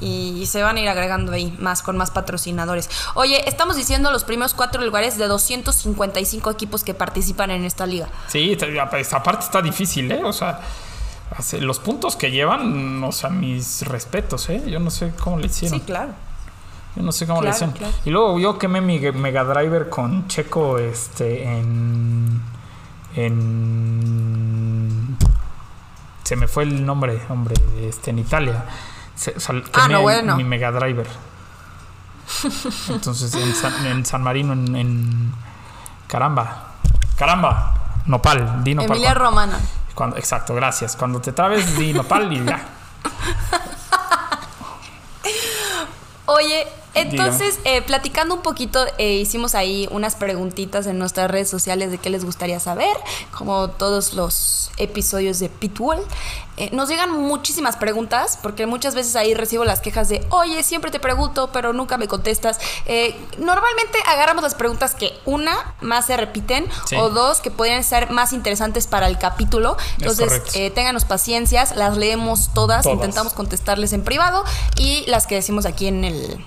y 0.00 0.44
se 0.46 0.60
van 0.64 0.76
a 0.76 0.80
ir 0.80 0.88
agregando 0.88 1.30
ahí 1.30 1.56
más 1.60 1.82
con 1.82 1.96
más 1.96 2.10
patrocinadores. 2.10 2.90
Oye, 3.14 3.48
estamos 3.48 3.76
diciendo 3.76 4.10
los 4.10 4.24
primeros 4.24 4.54
cuatro 4.54 4.82
lugares 4.82 5.16
de 5.18 5.28
255 5.28 6.50
equipos 6.50 6.82
que 6.82 6.94
participan 6.94 7.52
en 7.52 7.64
esta 7.64 7.86
liga. 7.86 8.08
Sí, 8.26 8.56
te- 8.56 8.76
esta 9.00 9.22
parte 9.22 9.44
está 9.44 9.62
difícil, 9.62 10.10
¿eh? 10.10 10.22
O 10.24 10.32
sea, 10.32 10.58
los 11.60 11.78
puntos 11.78 12.16
que 12.16 12.30
llevan, 12.30 13.02
o 13.04 13.12
sea, 13.12 13.30
mis 13.30 13.82
respetos, 13.86 14.48
¿eh? 14.50 14.62
Yo 14.66 14.80
no 14.80 14.90
sé 14.90 15.12
cómo 15.18 15.38
le 15.38 15.46
hicieron. 15.46 15.78
Sí, 15.80 15.84
claro. 15.86 16.12
Yo 16.96 17.02
no 17.02 17.10
sé 17.12 17.26
cómo 17.26 17.40
le 17.42 17.50
hicieron. 17.50 17.74
claro. 17.74 17.92
Y 18.04 18.10
luego 18.10 18.38
yo 18.38 18.58
quemé 18.58 18.80
mi 18.80 18.98
Mega 18.98 19.44
Driver 19.44 19.88
con 19.88 20.26
Checo 20.28 20.78
este, 20.78 21.44
en. 21.44 22.40
En. 23.82 25.16
Se 26.24 26.36
me 26.36 26.46
fue 26.48 26.62
el 26.64 26.84
nombre, 26.86 27.20
hombre, 27.28 27.54
este, 27.80 28.10
en 28.10 28.18
Italia. 28.20 28.64
Se- 29.14 29.34
Ah, 29.48 29.82
quemé 29.82 29.94
no, 29.94 30.02
bueno. 30.02 30.36
Mi 30.36 30.44
Mega 30.44 30.70
Driver. 30.72 31.06
Entonces, 32.88 33.34
en 33.34 33.54
San, 33.54 33.86
en 33.86 34.04
San 34.06 34.22
Marino, 34.22 34.52
en, 34.52 34.74
en- 34.76 35.34
Caramba. 36.06 36.68
Caramba. 37.16 37.74
Nopal, 38.06 38.64
di 38.64 38.74
Nopal. 38.74 38.90
Emilia 38.92 39.14
Romana. 39.14 39.58
Cuando, 39.94 40.16
exacto, 40.16 40.54
gracias. 40.54 40.96
Cuando 40.96 41.20
te 41.20 41.32
trabes, 41.32 41.76
di 41.76 41.92
Nopal 41.92 42.32
y 42.32 42.44
ya. 42.44 42.64
Oye, 46.26 46.66
entonces, 46.94 47.58
eh, 47.64 47.82
platicando 47.82 48.34
un 48.34 48.42
poquito, 48.42 48.84
eh, 48.98 49.14
hicimos 49.14 49.54
ahí 49.54 49.88
unas 49.90 50.14
preguntitas 50.16 50.86
en 50.86 50.98
nuestras 50.98 51.30
redes 51.30 51.48
sociales 51.48 51.90
de 51.90 51.98
qué 51.98 52.10
les 52.10 52.24
gustaría 52.24 52.60
saber, 52.60 52.94
como 53.36 53.68
todos 53.70 54.14
los 54.14 54.70
episodios 54.78 55.38
de 55.38 55.48
Pitbull. 55.48 55.98
Eh, 56.58 56.68
nos 56.72 56.88
llegan 56.88 57.10
muchísimas 57.10 57.76
preguntas, 57.76 58.38
porque 58.42 58.66
muchas 58.66 58.94
veces 58.94 59.16
ahí 59.16 59.32
recibo 59.32 59.64
las 59.64 59.80
quejas 59.80 60.08
de, 60.10 60.24
oye, 60.30 60.62
siempre 60.62 60.90
te 60.90 61.00
pregunto, 61.00 61.50
pero 61.52 61.72
nunca 61.72 61.96
me 61.96 62.08
contestas. 62.08 62.58
Eh, 62.86 63.16
normalmente 63.38 63.98
agarramos 64.06 64.42
las 64.42 64.54
preguntas 64.54 64.94
que 64.94 65.12
una, 65.24 65.74
más 65.80 66.06
se 66.06 66.16
repiten, 66.16 66.66
Sí. 66.86 66.96
o 66.96 67.08
dos, 67.10 67.40
que 67.40 67.50
podrían 67.50 67.82
ser 67.84 68.10
más 68.10 68.32
interesantes 68.34 68.86
para 68.86 69.06
el 69.06 69.18
capítulo. 69.18 69.76
Entonces, 69.98 70.42
eh, 70.54 70.70
ténganos 70.70 71.04
paciencias, 71.06 71.74
las 71.76 71.96
leemos 71.96 72.50
todas, 72.52 72.82
Todas. 72.82 72.96
intentamos 72.96 73.32
contestarles 73.32 73.92
en 73.94 74.04
privado 74.04 74.44
y 74.76 75.04
las 75.06 75.26
que 75.26 75.36
decimos 75.36 75.64
aquí 75.64 75.86
en 75.86 76.04
el, 76.04 76.44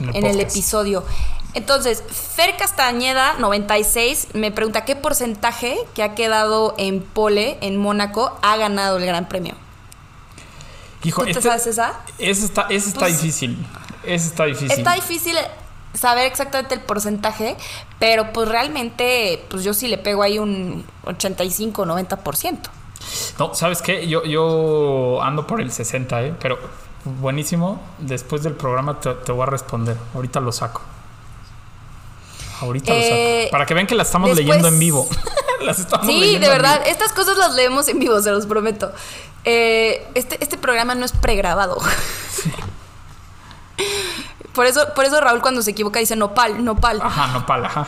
En 0.00 0.08
el 0.10 0.16
en 0.16 0.24
el 0.26 0.32
podcast. 0.36 0.56
episodio. 0.56 1.04
Entonces, 1.54 2.02
Fer 2.08 2.56
Castañeda, 2.56 3.34
96, 3.38 4.28
me 4.34 4.52
pregunta 4.52 4.84
qué 4.84 4.96
porcentaje 4.96 5.78
que 5.94 6.02
ha 6.02 6.14
quedado 6.14 6.74
en 6.78 7.00
pole 7.02 7.58
en 7.62 7.76
Mónaco 7.78 8.38
ha 8.42 8.56
ganado 8.56 8.98
el 8.98 9.06
Gran 9.06 9.28
Premio. 9.28 9.54
Hijo, 11.04 11.20
¿Tú 11.22 11.26
te 11.26 11.30
este- 11.32 11.42
sabes 11.42 11.66
esa? 11.66 12.00
Ese 12.18 12.44
está, 12.44 12.62
ese 12.70 12.88
está 12.88 13.00
Pues- 13.00 13.20
difícil. 13.22 13.66
Ese 14.04 14.26
está 14.28 14.44
difícil. 14.44 14.70
Está 14.72 14.94
difícil 14.94 15.36
saber 15.94 16.26
exactamente 16.26 16.74
el 16.74 16.80
porcentaje, 16.80 17.56
pero 17.98 18.32
pues 18.32 18.48
realmente, 18.48 19.44
pues 19.50 19.64
yo 19.64 19.74
sí 19.74 19.88
le 19.88 19.98
pego 19.98 20.22
ahí 20.22 20.38
un 20.38 20.84
85, 21.04 21.84
90%. 21.86 22.70
No, 23.38 23.54
¿sabes 23.54 23.80
qué? 23.82 24.06
Yo, 24.06 24.24
yo 24.24 25.20
ando 25.22 25.46
por 25.46 25.60
el 25.60 25.70
60, 25.72 26.22
¿eh? 26.22 26.34
Pero 26.40 26.58
buenísimo. 27.20 27.80
Después 27.98 28.42
del 28.42 28.54
programa 28.54 29.00
te, 29.00 29.12
te 29.14 29.32
voy 29.32 29.42
a 29.42 29.46
responder. 29.46 29.96
Ahorita 30.14 30.40
lo 30.40 30.52
saco. 30.52 30.80
Ahorita 32.60 32.92
lo 32.92 32.98
Eh, 33.00 33.40
saco. 33.44 33.50
Para 33.52 33.66
que 33.66 33.74
vean 33.74 33.86
que 33.86 33.94
las 33.94 34.08
estamos 34.08 34.28
después- 34.30 34.46
leyendo 34.46 34.68
en 34.68 34.78
vivo. 34.78 35.08
las 35.60 35.78
estamos 35.78 36.06
Sí, 36.06 36.38
de 36.38 36.48
verdad, 36.48 36.82
estas 36.86 37.12
cosas 37.12 37.36
las 37.36 37.54
leemos 37.54 37.88
en 37.88 37.98
vivo, 37.98 38.20
se 38.20 38.30
los 38.30 38.46
prometo. 38.46 38.92
Eh, 39.44 40.06
este, 40.14 40.36
este 40.42 40.56
programa 40.58 40.94
no 40.94 41.04
es 41.04 41.12
pregrabado. 41.12 41.78
Por 44.54 44.66
eso, 44.66 44.92
por 44.94 45.04
eso 45.04 45.20
Raúl 45.20 45.40
cuando 45.40 45.62
se 45.62 45.70
equivoca 45.70 46.00
dice 46.00 46.16
nopal, 46.16 46.64
nopal. 46.64 47.00
Ajá, 47.00 47.28
no 47.28 47.46
pala, 47.46 47.68
ajá. 47.68 47.86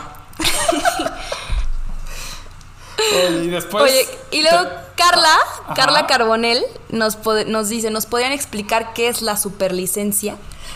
Oye, 3.27 3.43
y 3.45 3.47
después. 3.49 3.83
Oye, 3.83 4.05
y 4.31 4.41
luego 4.41 4.63
te- 4.63 4.75
Carla, 4.95 5.35
Ajá. 5.65 5.73
Carla 5.73 6.07
Carbonell 6.07 6.63
nos, 6.89 7.17
nos 7.47 7.69
dice, 7.69 7.89
¿nos 7.89 8.05
podrían 8.05 8.31
explicar 8.33 8.93
qué 8.93 9.07
es 9.07 9.21
la 9.21 9.35
superlicencia? 9.37 10.35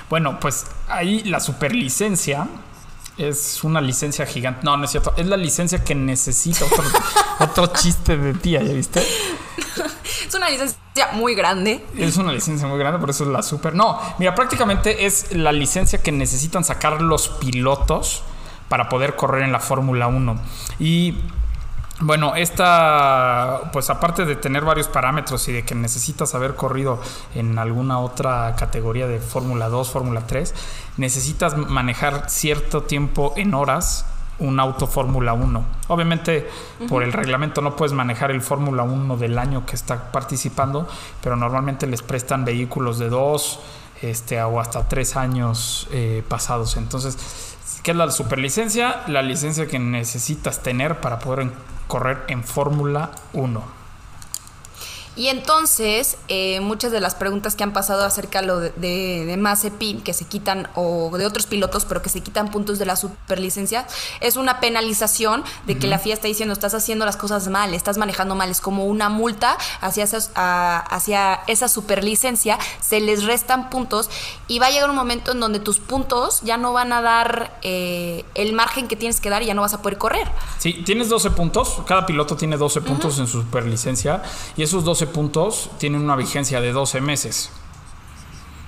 Bueno, 0.10 0.40
pues 0.40 0.66
ahí 0.88 1.24
la 1.24 1.40
superlicencia 1.40 2.48
es 3.18 3.64
una 3.64 3.82
licencia 3.82 4.26
gigante. 4.26 4.62
No, 4.64 4.78
no 4.78 4.86
es 4.86 4.92
cierto. 4.92 5.14
Es 5.18 5.28
la 5.28 5.38
licencia 5.38 5.84
que 5.84 5.96
necesita 5.96 6.66
otro, 6.66 6.84
otro 7.40 7.68
chiste 7.68 8.18
de 8.18 8.34
tía, 8.34 8.62
¿ya 8.64 8.74
viste? 8.74 9.06
Es 10.28 10.34
una 10.34 10.50
licencia 10.50 11.10
muy 11.14 11.36
grande. 11.36 11.86
Es 11.98 12.18
una 12.18 12.32
licencia 12.32 12.68
muy 12.68 12.80
grande, 12.80 13.00
por 13.00 13.10
eso 13.10 13.24
es 13.24 13.30
la 13.30 13.44
super. 13.44 13.76
No, 13.76 14.00
mira, 14.18 14.34
prácticamente 14.36 15.06
es 15.06 15.34
la 15.36 15.52
licencia 15.52 16.02
que 16.02 16.12
necesitan 16.12 16.64
sacar 16.64 17.02
los 17.02 17.28
pilotos 17.30 18.24
para 18.70 18.90
poder 18.90 19.16
correr 19.16 19.44
en 19.44 19.52
la 19.52 19.60
Fórmula 19.60 20.08
1. 20.08 20.40
Y 20.80 21.16
bueno, 22.02 22.36
esta, 22.36 23.70
pues 23.72 23.90
aparte 23.90 24.26
de 24.26 24.36
tener 24.36 24.66
varios 24.66 24.88
parámetros 24.88 25.48
y 25.48 25.54
de 25.54 25.64
que 25.64 25.76
necesitas 25.76 26.36
haber 26.36 26.56
corrido 26.56 27.00
en 27.36 27.58
alguna 27.58 28.00
otra 28.00 28.54
categoría 28.58 29.08
de 29.08 29.20
Fórmula 29.20 29.70
2, 29.70 29.92
Fórmula 29.92 30.28
3, 30.28 30.54
necesitas 30.98 31.56
manejar 31.56 32.30
cierto 32.30 32.84
tiempo 32.84 33.34
en 33.38 33.54
horas 33.54 34.06
un 34.40 34.60
auto 34.60 34.88
Fórmula 34.88 35.34
1. 35.34 35.66
Obviamente, 35.88 36.50
por 36.90 37.04
el 37.04 37.14
reglamento 37.14 37.62
no 37.62 37.78
puedes 37.78 37.94
manejar 37.94 38.32
el 38.32 38.42
Fórmula 38.42 38.84
1 38.84 39.16
del 39.16 39.38
año 39.38 39.66
que 39.66 39.76
está 39.76 40.12
participando, 40.12 40.90
pero 41.22 41.38
normalmente 41.38 41.88
les 41.88 42.02
prestan 42.02 42.44
vehículos 42.44 43.00
de 43.00 43.08
dos 43.08 43.62
este, 44.02 44.42
o 44.42 44.60
hasta 44.60 44.90
tres 44.90 45.16
años 45.16 45.88
eh, 45.92 46.24
pasados. 46.28 46.76
Entonces, 46.76 47.18
¿qué 47.84 47.92
es 47.92 47.98
la 47.98 48.12
superlicencia? 48.12 49.04
La 49.08 49.22
licencia 49.22 49.68
que 49.68 49.80
necesitas 49.80 50.62
tener 50.62 51.00
para 51.00 51.20
poder 51.20 51.52
correr 51.88 52.24
en 52.28 52.44
Fórmula 52.44 53.12
1. 53.34 53.75
Y 55.16 55.28
entonces, 55.28 56.18
eh, 56.28 56.60
muchas 56.60 56.92
de 56.92 57.00
las 57.00 57.16
preguntas 57.16 57.56
que 57.56 57.64
han 57.64 57.72
pasado 57.74 58.04
acerca 58.04 58.42
lo 58.42 58.60
de, 58.60 58.72
de, 58.76 59.26
de 59.26 59.38
Mazepin, 59.38 60.02
que 60.02 60.14
se 60.14 60.26
quitan, 60.26 60.68
o 60.76 61.10
de 61.18 61.26
otros 61.26 61.46
pilotos, 61.46 61.86
pero 61.86 62.02
que 62.02 62.10
se 62.10 62.22
quitan 62.22 62.52
puntos 62.52 62.80
de 62.80 62.86
la 62.86 62.96
superlicencia, 62.96 63.88
es 64.20 64.36
una 64.36 64.60
penalización 64.60 65.44
de 65.68 65.78
que 65.78 65.88
la 65.88 66.00
FIA 66.00 66.16
está 66.16 66.28
diciendo, 66.28 66.52
estás 66.54 66.74
haciendo 66.74 67.06
las 67.06 67.16
cosas 67.18 67.48
mal, 67.48 67.74
estás 67.74 67.98
manejando 67.98 68.36
mal, 68.36 68.50
es 68.50 68.60
como 68.60 68.86
una 68.86 69.08
multa 69.10 69.58
hacia, 69.82 70.04
esas, 70.04 70.32
a- 70.36 70.80
hacia 70.80 71.36
esa 71.48 71.68
superlicencia, 71.70 72.58
se 72.82 73.00
les 73.00 73.24
restan 73.24 73.70
puntos 73.70 74.10
y 74.48 74.60
va 74.60 74.68
a 74.68 74.72
llegar 74.72 74.90
un 74.90 74.96
momento 74.96 75.32
en 75.32 75.40
donde 75.40 75.60
tus 75.60 75.80
puntos 75.80 76.42
ya 76.42 76.58
no 76.58 76.74
van 76.74 76.92
a 76.92 77.02
dar 77.02 77.58
eh, 77.62 78.26
el 78.36 78.54
margen 78.54 78.88
que 78.88 78.96
tienes 78.96 79.22
que 79.22 79.30
dar 79.30 79.44
y 79.44 79.46
ya 79.46 79.54
no 79.54 79.62
vas 79.62 79.74
a 79.74 79.82
poder 79.82 79.98
correr. 79.98 80.28
Sí, 80.60 80.84
tienes 80.86 81.08
12 81.10 81.30
puntos. 81.32 81.78
Cada 81.88 82.06
piloto 82.06 82.36
tiene 82.36 82.58
12 82.58 82.82
puntos 82.82 83.18
en 83.20 83.28
su 83.28 83.42
superlicencia. 83.42 84.22
Y 84.58 84.64
esos 84.64 84.84
12 84.84 85.05
puntos 85.08 85.70
tienen 85.78 86.02
una 86.02 86.16
vigencia 86.16 86.62
de 86.62 86.72
12 86.72 87.02
meses. 87.02 87.52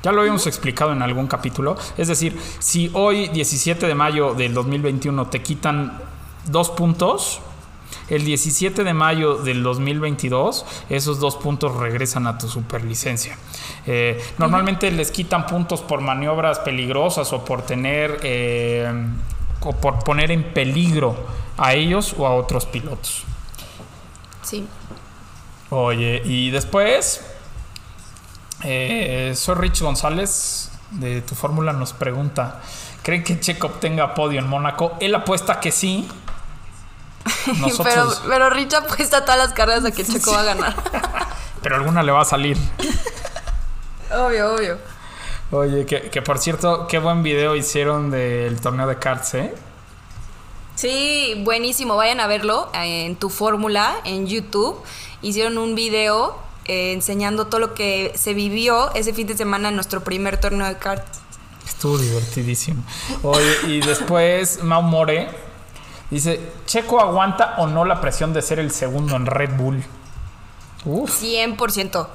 Ya 0.04 0.12
lo 0.12 0.22
habíamos 0.22 0.48
explicado 0.48 0.94
en 0.94 1.02
algún 1.02 1.28
capítulo. 1.28 1.76
Es 1.98 2.08
decir, 2.08 2.40
si 2.60 2.90
hoy, 2.94 3.28
17 3.30 3.88
de 3.88 3.96
mayo 3.96 4.34
del 4.34 4.54
2021, 4.54 5.28
te 5.28 5.42
quitan 5.42 6.00
dos 6.46 6.70
puntos, 6.70 7.42
el 8.10 8.24
17 8.24 8.84
de 8.84 8.94
mayo 8.94 9.36
del 9.36 9.64
2022, 9.64 10.66
esos 10.90 11.20
dos 11.20 11.36
puntos 11.36 11.76
regresan 11.76 12.28
a 12.28 12.38
tu 12.38 12.48
superlicencia. 12.48 13.38
Eh, 13.86 14.22
normalmente 14.38 14.92
les 14.92 15.12
quitan 15.12 15.46
puntos 15.46 15.82
por 15.82 16.02
maniobras 16.02 16.60
peligrosas 16.60 17.34
o 17.34 17.44
por 17.44 17.64
tener 17.64 18.20
eh, 18.24 18.90
o 19.62 19.74
por 19.74 20.00
poner 20.00 20.32
en 20.32 20.54
peligro 20.54 21.18
a 21.58 21.74
ellos 21.74 22.16
o 22.18 22.26
a 22.26 22.34
otros 22.34 22.66
pilotos. 22.66 23.24
Sí. 24.42 24.66
Oye, 25.70 26.22
y 26.24 26.49
después, 26.51 27.22
eh, 28.63 29.34
soy 29.36 29.55
Rich 29.55 29.82
González 29.82 30.72
de 30.91 31.22
tu 31.22 31.36
fórmula 31.36 31.74
nos 31.74 31.93
pregunta, 31.93 32.61
¿creen 33.03 33.24
que 33.24 33.39
Checo 33.39 33.68
obtenga 33.68 34.13
podio 34.15 34.39
en 34.39 34.47
Mónaco? 34.47 34.95
Él 34.99 35.13
apuesta 35.15 35.59
que 35.59 35.72
sí. 35.72 36.07
Pero, 37.45 37.57
Nosotros, 37.57 38.24
pero 38.26 38.49
Rich 38.49 38.74
apuesta 38.74 39.26
todas 39.26 39.38
las 39.38 39.53
carreras 39.53 39.84
a 39.84 39.91
que 39.91 40.05
Checo 40.05 40.32
va 40.32 40.41
a 40.41 40.43
ganar. 40.43 40.76
pero 41.61 41.76
alguna 41.76 42.01
le 42.01 42.13
va 42.13 42.22
a 42.22 42.26
salir. 42.26 42.57
obvio, 44.11 44.53
obvio. 44.53 44.78
Oye, 45.51 45.86
que, 45.86 46.09
que 46.09 46.22
por 46.22 46.39
cierto, 46.39 46.88
qué 46.88 46.99
buen 46.99 47.24
video 47.24 47.55
hicieron 47.55 48.11
del 48.11 48.61
torneo 48.61 48.88
de 48.88 48.97
karts, 48.97 49.34
¿eh? 49.34 49.55
Sí, 50.78 51.41
buenísimo. 51.43 51.95
Vayan 51.95 52.20
a 52.20 52.28
verlo 52.28 52.70
eh, 52.74 53.05
en 53.05 53.15
tu 53.15 53.30
fórmula 53.30 53.95
en 54.03 54.28
YouTube. 54.28 54.80
Hicieron 55.22 55.57
un 55.57 55.76
video 55.76 56.38
eh, 56.65 56.93
enseñando 56.93 57.47
todo 57.47 57.59
lo 57.59 57.74
que 57.74 58.11
se 58.15 58.34
vivió 58.34 58.93
ese 58.93 59.13
fin 59.13 59.28
de 59.28 59.38
semana 59.38 59.70
en 59.70 59.76
nuestro 59.76 60.03
primer 60.03 60.38
torneo 60.39 60.68
de 60.68 60.78
karts. 60.78 61.20
Estuvo 61.65 61.97
divertidísimo. 61.97 62.84
Oye, 63.24 63.55
y 63.68 63.80
después 63.82 64.63
Mau 64.63 64.82
More 64.82 65.30
dice, 66.09 66.39
¿Checo 66.65 66.99
aguanta 66.99 67.55
o 67.57 67.68
no 67.68 67.86
la 67.86 68.01
presión 68.01 68.34
de 68.34 68.41
ser 68.41 68.59
el 68.59 68.72
segundo 68.72 69.15
en 69.15 69.26
Red 69.26 69.55
Bull? 69.57 69.84
Uf, 70.86 71.22
100%. 71.22 72.07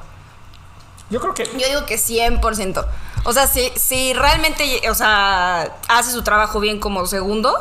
yo 1.10 1.20
creo 1.20 1.34
que 1.34 1.44
Yo 1.44 1.66
digo 1.68 1.86
que 1.86 1.96
100%. 1.96 2.86
O 3.24 3.32
sea, 3.32 3.46
si, 3.46 3.70
si 3.76 4.12
realmente, 4.14 4.88
o 4.90 4.94
sea, 4.94 5.76
hace 5.88 6.10
su 6.10 6.22
trabajo 6.22 6.58
bien 6.58 6.80
como 6.80 7.06
segundo, 7.06 7.54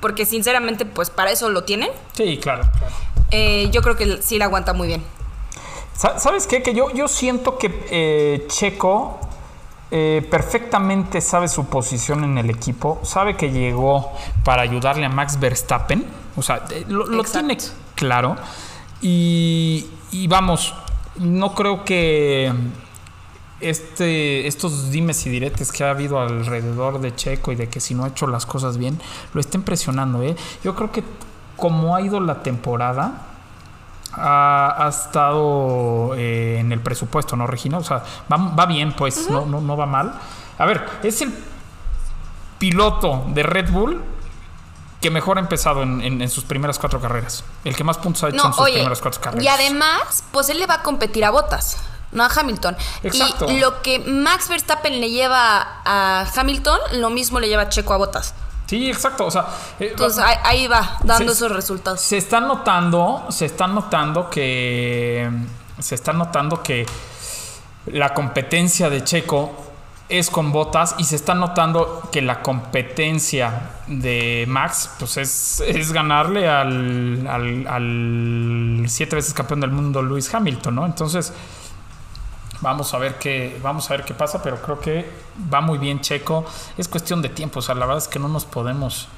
porque 0.00 0.24
sinceramente, 0.24 0.84
pues 0.86 1.10
para 1.10 1.30
eso 1.30 1.48
lo 1.50 1.64
tienen, 1.64 1.90
Sí, 2.14 2.38
claro, 2.42 2.62
claro. 2.78 2.94
Eh, 3.32 3.68
yo 3.72 3.82
creo 3.82 3.96
que 3.96 4.22
sí 4.22 4.38
la 4.38 4.44
aguanta 4.44 4.72
muy 4.72 4.86
bien. 4.88 5.02
Sa- 5.96 6.18
¿Sabes 6.18 6.46
qué? 6.46 6.62
Que 6.62 6.74
yo, 6.74 6.90
yo 6.90 7.08
siento 7.08 7.58
que 7.58 7.84
eh, 7.90 8.44
Checo 8.48 9.18
eh, 9.90 10.26
perfectamente 10.30 11.20
sabe 11.20 11.48
su 11.48 11.66
posición 11.66 12.24
en 12.24 12.38
el 12.38 12.48
equipo, 12.50 13.00
sabe 13.02 13.36
que 13.36 13.50
llegó 13.50 14.10
para 14.44 14.62
ayudarle 14.62 15.04
a 15.04 15.10
Max 15.10 15.38
Verstappen, 15.38 16.06
o 16.36 16.42
sea, 16.42 16.64
lo, 16.88 17.24
tiene 17.24 17.58
claro. 17.94 18.36
Y, 19.02 19.86
y 20.12 20.28
vamos, 20.28 20.74
no 21.16 21.54
creo 21.54 21.84
que 21.84 22.50
este, 23.60 24.46
estos 24.46 24.90
dimes 24.90 25.26
y 25.26 25.30
diretes 25.30 25.70
que 25.72 25.84
ha 25.84 25.90
habido 25.90 26.20
alrededor 26.20 27.00
de 27.00 27.14
Checo 27.14 27.52
y 27.52 27.56
de 27.56 27.68
que 27.68 27.80
si 27.80 27.94
no 27.94 28.04
ha 28.04 28.08
hecho 28.08 28.26
las 28.26 28.46
cosas 28.46 28.78
bien, 28.78 29.00
lo 29.34 29.40
estén 29.40 29.62
presionando. 29.62 30.22
¿eh? 30.22 30.34
Yo 30.64 30.74
creo 30.74 30.90
que 30.90 31.04
como 31.62 31.94
ha 31.94 32.00
ido 32.00 32.18
la 32.18 32.42
temporada, 32.42 33.12
ha, 34.14 34.74
ha 34.84 34.88
estado 34.88 36.14
eh, 36.16 36.56
en 36.58 36.72
el 36.72 36.80
presupuesto, 36.80 37.36
¿no, 37.36 37.46
Regina? 37.46 37.78
O 37.78 37.84
sea, 37.84 38.02
va, 38.30 38.36
va 38.36 38.66
bien, 38.66 38.92
pues, 38.94 39.30
no, 39.30 39.46
no, 39.46 39.60
no 39.60 39.76
va 39.76 39.86
mal. 39.86 40.12
A 40.58 40.66
ver, 40.66 40.84
es 41.04 41.22
el 41.22 41.32
piloto 42.58 43.24
de 43.28 43.42
Red 43.44 43.70
Bull 43.70 44.02
que 45.00 45.10
mejor 45.10 45.36
ha 45.38 45.40
empezado 45.40 45.82
en, 45.82 46.00
en- 46.00 46.20
en 46.20 46.28
sus 46.28 46.42
primeras 46.44 46.78
cuatro 46.80 47.00
carreras. 47.00 47.44
El 47.64 47.74
que 47.76 47.84
más 47.84 47.98
puntos 47.98 48.22
ha 48.24 48.28
hecho 48.28 48.44
en 48.46 48.52
sus 48.52 48.62
oye, 48.62 48.74
primeras 48.74 49.00
cuatro 49.00 49.20
carreras. 49.20 49.44
y 49.44 49.48
además, 49.48 50.24
pues 50.32 50.48
él 50.48 50.58
le 50.58 50.66
va 50.66 50.74
a 50.74 50.82
competir 50.82 51.24
a 51.24 51.30
Botas, 51.30 51.78
no 52.12 52.24
a 52.24 52.28
Hamilton. 52.28 52.76
Exacto. 53.04 53.50
Y 53.50 53.58
lo 53.60 53.82
que 53.82 54.00
Max 54.00 54.48
Verstappen 54.48 55.00
le 55.00 55.10
lleva 55.10 55.80
a 55.84 56.26
Hamilton, 56.36 56.78
lo 56.94 57.10
mismo 57.10 57.38
le 57.40 57.48
lleva 57.48 57.68
Checo 57.68 57.94
a 57.94 57.96
Botas. 57.98 58.34
Sí, 58.66 58.88
exacto. 58.90 59.26
O 59.26 59.30
sea, 59.30 59.46
eh, 59.78 59.88
Entonces 59.90 60.22
ahí, 60.24 60.36
ahí 60.44 60.66
va, 60.66 60.98
dando 61.04 61.32
Se- 61.32 61.32
esos 61.44 61.52
resultados. 61.52 62.00
Se 62.00 62.16
está 62.16 62.40
notando, 62.40 63.26
se 63.28 63.44
está 63.46 63.66
notando 63.66 64.30
que 64.30 65.30
se 65.78 65.94
está 65.94 66.12
notando 66.12 66.62
que 66.62 66.86
la 67.86 68.14
competencia 68.14 68.88
de 68.88 69.02
Checo 69.04 69.52
es 70.08 70.30
con 70.30 70.52
botas 70.52 70.94
y 70.98 71.04
se 71.04 71.16
está 71.16 71.34
notando 71.34 72.08
que 72.12 72.22
la 72.22 72.40
competencia 72.42 73.70
de 73.86 74.44
Max 74.48 74.90
pues 74.98 75.16
es, 75.16 75.60
es 75.66 75.92
ganarle 75.92 76.48
al, 76.48 77.26
al, 77.26 77.66
al 77.66 78.84
siete 78.88 79.16
veces 79.16 79.32
campeón 79.34 79.60
del 79.60 79.70
mundo 79.70 80.02
Lewis 80.02 80.32
Hamilton, 80.32 80.74
¿no? 80.74 80.86
Entonces 80.86 81.32
vamos 82.62 82.94
a 82.94 82.98
ver 82.98 83.18
qué 83.18 83.58
vamos 83.62 83.90
a 83.90 83.96
ver 83.96 84.04
qué 84.06 84.14
pasa, 84.14 84.42
pero 84.42 84.62
creo 84.62 84.80
que 84.80 85.10
va 85.52 85.60
muy 85.60 85.78
bien 85.78 86.00
Checo. 86.00 86.46
Es 86.78 86.88
cuestión 86.88 87.20
de 87.20 87.28
tiempo, 87.28 87.58
o 87.58 87.62
sea, 87.62 87.74
la 87.74 87.84
verdad 87.84 88.02
es 88.02 88.08
que 88.08 88.18
no 88.18 88.28
nos 88.28 88.46
podemos 88.46 89.08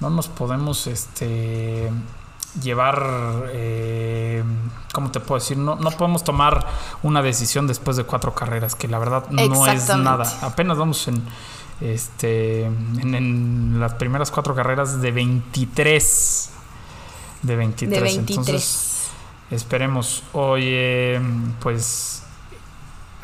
no 0.00 0.10
nos 0.10 0.28
podemos 0.28 0.86
este 0.86 1.90
llevar, 2.62 3.50
eh, 3.52 4.42
¿cómo 4.92 5.10
te 5.10 5.20
puedo 5.20 5.40
decir? 5.40 5.56
No, 5.56 5.76
no 5.76 5.90
podemos 5.90 6.24
tomar 6.24 6.66
una 7.02 7.22
decisión 7.22 7.66
después 7.66 7.96
de 7.96 8.04
cuatro 8.04 8.34
carreras, 8.34 8.74
que 8.74 8.86
la 8.88 8.98
verdad 8.98 9.28
no 9.30 9.66
es 9.66 9.88
nada. 9.96 10.24
Apenas 10.42 10.78
vamos 10.78 11.08
en, 11.08 11.22
este, 11.80 12.64
en, 12.64 13.14
en 13.14 13.80
las 13.80 13.94
primeras 13.94 14.30
cuatro 14.30 14.54
carreras 14.54 15.00
de 15.00 15.10
23. 15.10 16.50
De 17.42 17.56
23. 17.56 17.90
De 17.90 18.00
23. 18.00 18.28
Entonces, 18.28 19.08
esperemos. 19.50 20.22
Oye, 20.32 21.20
pues 21.60 22.23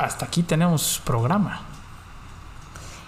hasta 0.03 0.25
aquí 0.25 0.43
tenemos 0.43 1.01
programa. 1.03 1.61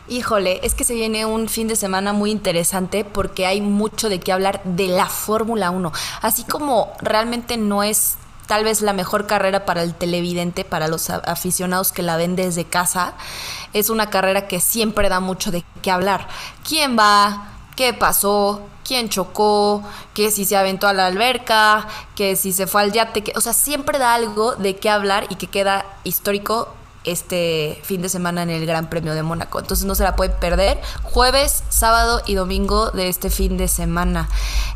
Híjole, 0.10 0.60
es 0.64 0.74
que 0.74 0.84
se 0.84 0.94
viene 0.94 1.26
un 1.26 1.48
fin 1.48 1.68
de 1.68 1.76
semana 1.76 2.12
muy 2.12 2.30
interesante 2.30 3.06
porque 3.06 3.46
hay 3.46 3.62
mucho 3.62 4.10
de 4.10 4.20
qué 4.20 4.34
hablar 4.34 4.62
de 4.66 4.88
la 4.88 5.06
Fórmula 5.06 5.72
1. 5.72 5.92
Así 6.22 6.44
como 6.44 6.92
realmente 7.02 7.58
no 7.58 7.84
es 7.84 8.18
tal 8.48 8.66
vez 8.66 8.82
la 8.82 8.92
mejor 8.92 9.28
carrera 9.28 9.66
para 9.66 9.82
el 9.82 9.96
televidente, 9.96 10.66
para 10.66 10.90
los 10.90 11.10
aficionados 11.10 11.94
que 11.94 12.04
la 12.04 12.18
ven 12.18 12.36
desde 12.36 12.66
casa, 12.66 13.14
es 13.72 13.90
una 13.90 14.10
carrera 14.10 14.48
que 14.48 14.60
siempre 14.60 15.08
da 15.08 15.22
mucho 15.22 15.52
de 15.52 15.64
qué 15.82 15.90
hablar. 15.90 16.28
¿Quién 16.68 16.98
va? 17.00 17.48
¿Qué 17.78 17.94
pasó? 17.94 18.62
¿Quién 18.86 19.08
chocó? 19.08 19.82
¿Que 20.14 20.30
si 20.30 20.44
se 20.44 20.58
aventó 20.58 20.88
a 20.88 20.94
la 20.94 21.06
alberca? 21.06 21.88
¿Que 22.16 22.36
si 22.36 22.52
se 22.52 22.68
fue 22.68 22.82
al 22.82 22.92
yate? 22.92 23.24
Que, 23.24 23.32
o 23.36 23.42
sea, 23.42 23.54
siempre 23.54 23.98
da 23.98 24.14
algo 24.14 24.56
de 24.56 24.76
qué 24.76 24.90
hablar 24.90 25.26
y 25.30 25.36
que 25.36 25.48
queda 25.48 25.86
histórico 26.04 26.68
este 27.04 27.80
fin 27.84 28.02
de 28.02 28.10
semana 28.10 28.44
en 28.44 28.50
el 28.50 28.66
Gran 28.66 28.90
Premio 28.90 29.14
de 29.14 29.24
Mónaco. 29.24 29.60
Entonces 29.60 29.86
no 29.86 29.96
se 29.96 30.04
la 30.04 30.16
pueden 30.16 30.38
perder. 30.40 30.80
Jueves, 31.04 31.64
sábado 31.70 32.22
y 32.26 32.36
domingo 32.36 32.92
de 32.92 33.10
este 33.10 33.30
fin 33.30 33.58
de 33.58 33.68
semana. 33.68 34.30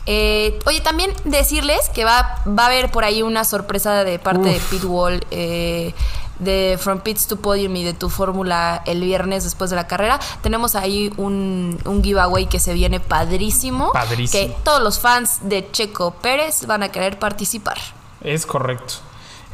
Eh, 0.05 0.59
oye, 0.65 0.81
también 0.81 1.11
decirles 1.25 1.89
que 1.93 2.05
va, 2.05 2.41
va 2.47 2.63
a 2.63 2.67
haber 2.67 2.91
por 2.91 3.03
ahí 3.03 3.21
una 3.21 3.43
sorpresa 3.43 4.03
de 4.03 4.19
parte 4.19 4.49
de 4.49 4.59
Pitwall. 4.69 5.25
Eh, 5.31 5.93
de 6.39 6.77
From 6.79 6.99
Pits 6.99 7.27
to 7.27 7.37
Podium 7.37 7.75
y 7.75 7.83
de 7.83 7.93
tu 7.93 8.09
fórmula 8.09 8.83
el 8.85 9.01
viernes 9.01 9.43
después 9.43 9.69
de 9.69 9.75
la 9.75 9.87
carrera. 9.87 10.19
Tenemos 10.41 10.75
ahí 10.75 11.11
un, 11.17 11.79
un 11.85 12.03
giveaway 12.03 12.47
que 12.47 12.59
se 12.59 12.73
viene 12.73 12.99
padrísimo. 12.99 13.91
Padrísimo. 13.91 14.47
Que 14.47 14.55
todos 14.63 14.81
los 14.81 14.99
fans 14.99 15.39
de 15.41 15.69
Checo 15.71 16.11
Pérez 16.11 16.65
van 16.67 16.83
a 16.83 16.89
querer 16.89 17.17
participar. 17.19 17.77
Es 18.21 18.45
correcto, 18.45 18.95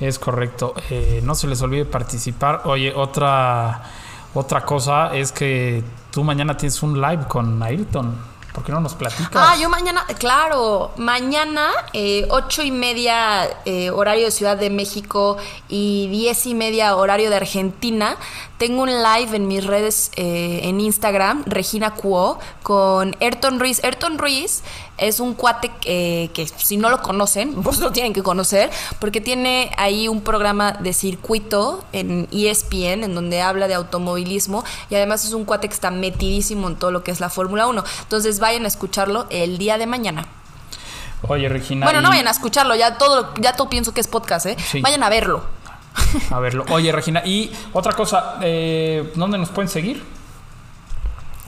es 0.04 0.20
correcto. 0.20 0.74
Eh, 0.90 1.22
no 1.24 1.36
se 1.36 1.48
les 1.48 1.62
olvide 1.62 1.86
participar. 1.86 2.62
Oye, 2.66 2.94
otra, 2.94 3.84
otra 4.34 4.66
cosa 4.66 5.16
es 5.16 5.32
que 5.32 5.84
tú 6.12 6.24
mañana 6.24 6.58
tienes 6.58 6.82
un 6.84 7.00
live 7.02 7.26
con 7.28 7.62
Ayrton. 7.62 8.34
¿Por 8.54 8.64
qué 8.64 8.72
no 8.72 8.80
nos 8.80 8.94
platicas? 8.94 9.32
Ah, 9.34 9.56
yo 9.60 9.68
mañana, 9.68 10.06
claro, 10.20 10.92
mañana 10.98 11.70
eh, 11.92 12.28
ocho 12.30 12.62
y 12.62 12.70
media 12.70 13.50
eh, 13.66 13.90
horario 13.90 14.26
de 14.26 14.32
Ciudad 14.32 14.58
de 14.58 14.70
México 14.70 15.38
y 15.70 16.08
diez 16.10 16.46
y 16.46 16.54
media 16.54 16.96
horario 16.96 17.32
de 17.32 17.38
Argentina. 17.38 18.16
Tengo 18.64 18.84
un 18.84 18.92
live 18.92 19.36
en 19.36 19.46
mis 19.46 19.66
redes 19.66 20.10
eh, 20.16 20.62
en 20.64 20.80
Instagram, 20.80 21.44
Regina 21.46 21.96
Cuo, 21.96 22.40
con 22.62 23.14
Ayrton 23.20 23.60
Ruiz. 23.60 23.84
Ayrton 23.84 24.18
Ruiz 24.18 24.64
es 24.98 25.20
un 25.20 25.34
cuate 25.34 25.70
que, 25.82 26.32
que 26.34 26.48
si 26.48 26.78
no 26.78 26.90
lo 26.90 27.02
conocen, 27.02 27.56
pues 27.62 27.80
lo 27.80 27.92
tienen 27.92 28.14
que 28.14 28.24
conocer, 28.24 28.72
porque 29.00 29.20
tiene 29.20 29.70
ahí 29.78 30.08
un 30.08 30.22
programa 30.22 30.72
de 30.72 30.94
circuito 30.94 31.84
en 31.92 32.30
ESPN, 32.32 33.04
en 33.04 33.14
donde 33.14 33.42
habla 33.42 33.68
de 33.68 33.74
automovilismo, 33.74 34.64
y 34.90 34.96
además 34.96 35.26
es 35.26 35.34
un 35.34 35.44
cuate 35.44 35.68
que 35.68 35.74
está 35.74 35.92
metidísimo 35.92 36.70
en 36.70 36.78
todo 36.78 36.92
lo 36.92 37.04
que 37.04 37.12
es 37.12 37.20
la 37.20 37.30
Fórmula 37.30 37.68
1. 37.68 37.84
Entonces 38.04 38.40
vayan 38.40 38.64
a 38.64 38.70
escucharlo 38.70 39.28
el 39.30 39.58
día 39.58 39.78
de 39.78 39.88
mañana. 39.88 40.26
Oye, 41.28 41.50
Regina. 41.50 41.86
Bueno, 41.86 42.00
no 42.00 42.08
vayan 42.08 42.30
a 42.30 42.32
escucharlo, 42.32 42.76
ya 42.76 42.98
todo, 42.98 43.34
ya 43.42 43.58
todo 43.58 43.68
pienso 43.68 43.94
que 43.94 44.00
es 44.00 44.08
podcast, 44.08 44.46
¿eh? 44.46 44.56
Sí. 44.72 44.80
Vayan 44.80 45.04
a 45.04 45.10
verlo. 45.10 45.44
A 46.32 46.40
verlo. 46.40 46.66
Oye, 46.70 46.92
Regina. 46.92 47.22
Y 47.26 47.52
otra 47.74 47.94
cosa, 47.94 48.38
eh, 48.42 49.12
¿dónde 49.16 49.38
nos 49.38 49.50
pueden 49.50 49.70
seguir? 49.70 50.04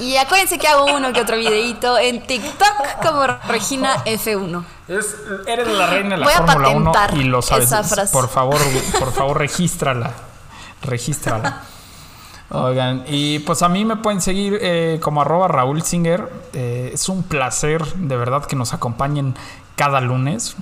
Y 0.00 0.16
acuérdense 0.16 0.58
que 0.58 0.68
hago 0.68 0.86
uno 0.94 1.12
que 1.12 1.20
otro 1.20 1.36
videito 1.36 1.98
en 1.98 2.26
TikTok 2.26 3.02
como 3.02 3.26
Regina 3.48 4.04
F1. 4.04 4.64
Es- 4.88 5.16
eres 5.46 5.68
la 5.68 5.86
reina 5.86 6.10
de 6.10 6.16
la 6.18 6.24
Voy 6.26 6.34
a 6.34 6.36
Fórmula 6.46 6.68
1 6.68 6.92
patentar 6.92 7.18
y 7.18 7.24
lo 7.24 7.42
sabes. 7.42 7.64
esa 7.66 7.82
frase. 7.82 8.12
Por 8.12 8.28
favor, 8.28 8.58
por 8.98 9.12
favor, 9.12 9.38
regístrala. 9.38 10.12
Regístrala. 10.82 11.62
Oigan, 12.50 13.04
y 13.08 13.40
pues 13.40 13.62
a 13.62 13.68
mí 13.68 13.84
me 13.84 13.96
pueden 13.96 14.20
seguir 14.20 14.58
eh, 14.60 15.00
como 15.02 15.20
arroba 15.22 15.48
Raúl 15.48 15.82
Singer. 15.82 16.30
Eh, 16.52 16.90
es 16.94 17.08
un 17.08 17.22
placer, 17.24 17.84
de 17.94 18.16
verdad, 18.16 18.44
que 18.44 18.54
nos 18.54 18.72
acompañen 18.72 19.34
cada 19.74 20.00
lunes. 20.00 20.54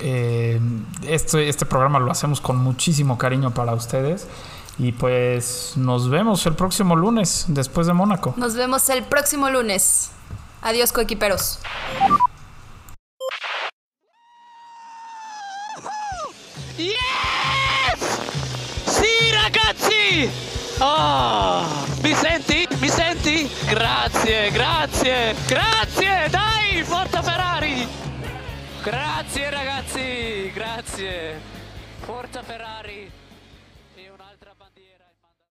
Eh, 0.00 0.60
este, 1.06 1.48
este 1.48 1.66
programa 1.66 1.98
lo 2.00 2.10
hacemos 2.10 2.40
con 2.40 2.56
muchísimo 2.56 3.16
cariño 3.18 3.52
para 3.52 3.74
ustedes. 3.74 4.26
Y 4.78 4.92
pues 4.92 5.72
nos 5.76 6.08
vemos 6.08 6.46
el 6.46 6.54
próximo 6.54 6.94
lunes, 6.94 7.46
después 7.48 7.86
de 7.88 7.92
Mónaco. 7.92 8.34
Nos 8.36 8.54
vemos 8.54 8.88
el 8.90 9.02
próximo 9.02 9.50
lunes. 9.50 10.12
Adiós, 10.62 10.92
coequiperos. 10.92 11.58
Sì, 18.86 19.30
ragazzi! 19.32 20.30
Oh, 20.78 21.64
mi 22.02 22.14
senti? 22.14 22.68
Mi 22.78 22.88
senti? 22.88 23.50
Grazie, 23.68 24.50
grazie, 24.52 25.34
grazie! 25.46 26.28
Dai, 26.30 26.84
forza 26.84 27.20
Ferrari! 27.20 27.86
Grazie 28.82 29.50
ragazzi, 29.50 30.52
grazie! 30.54 31.40
Forza 32.04 32.42
Ferrari! 32.42 33.17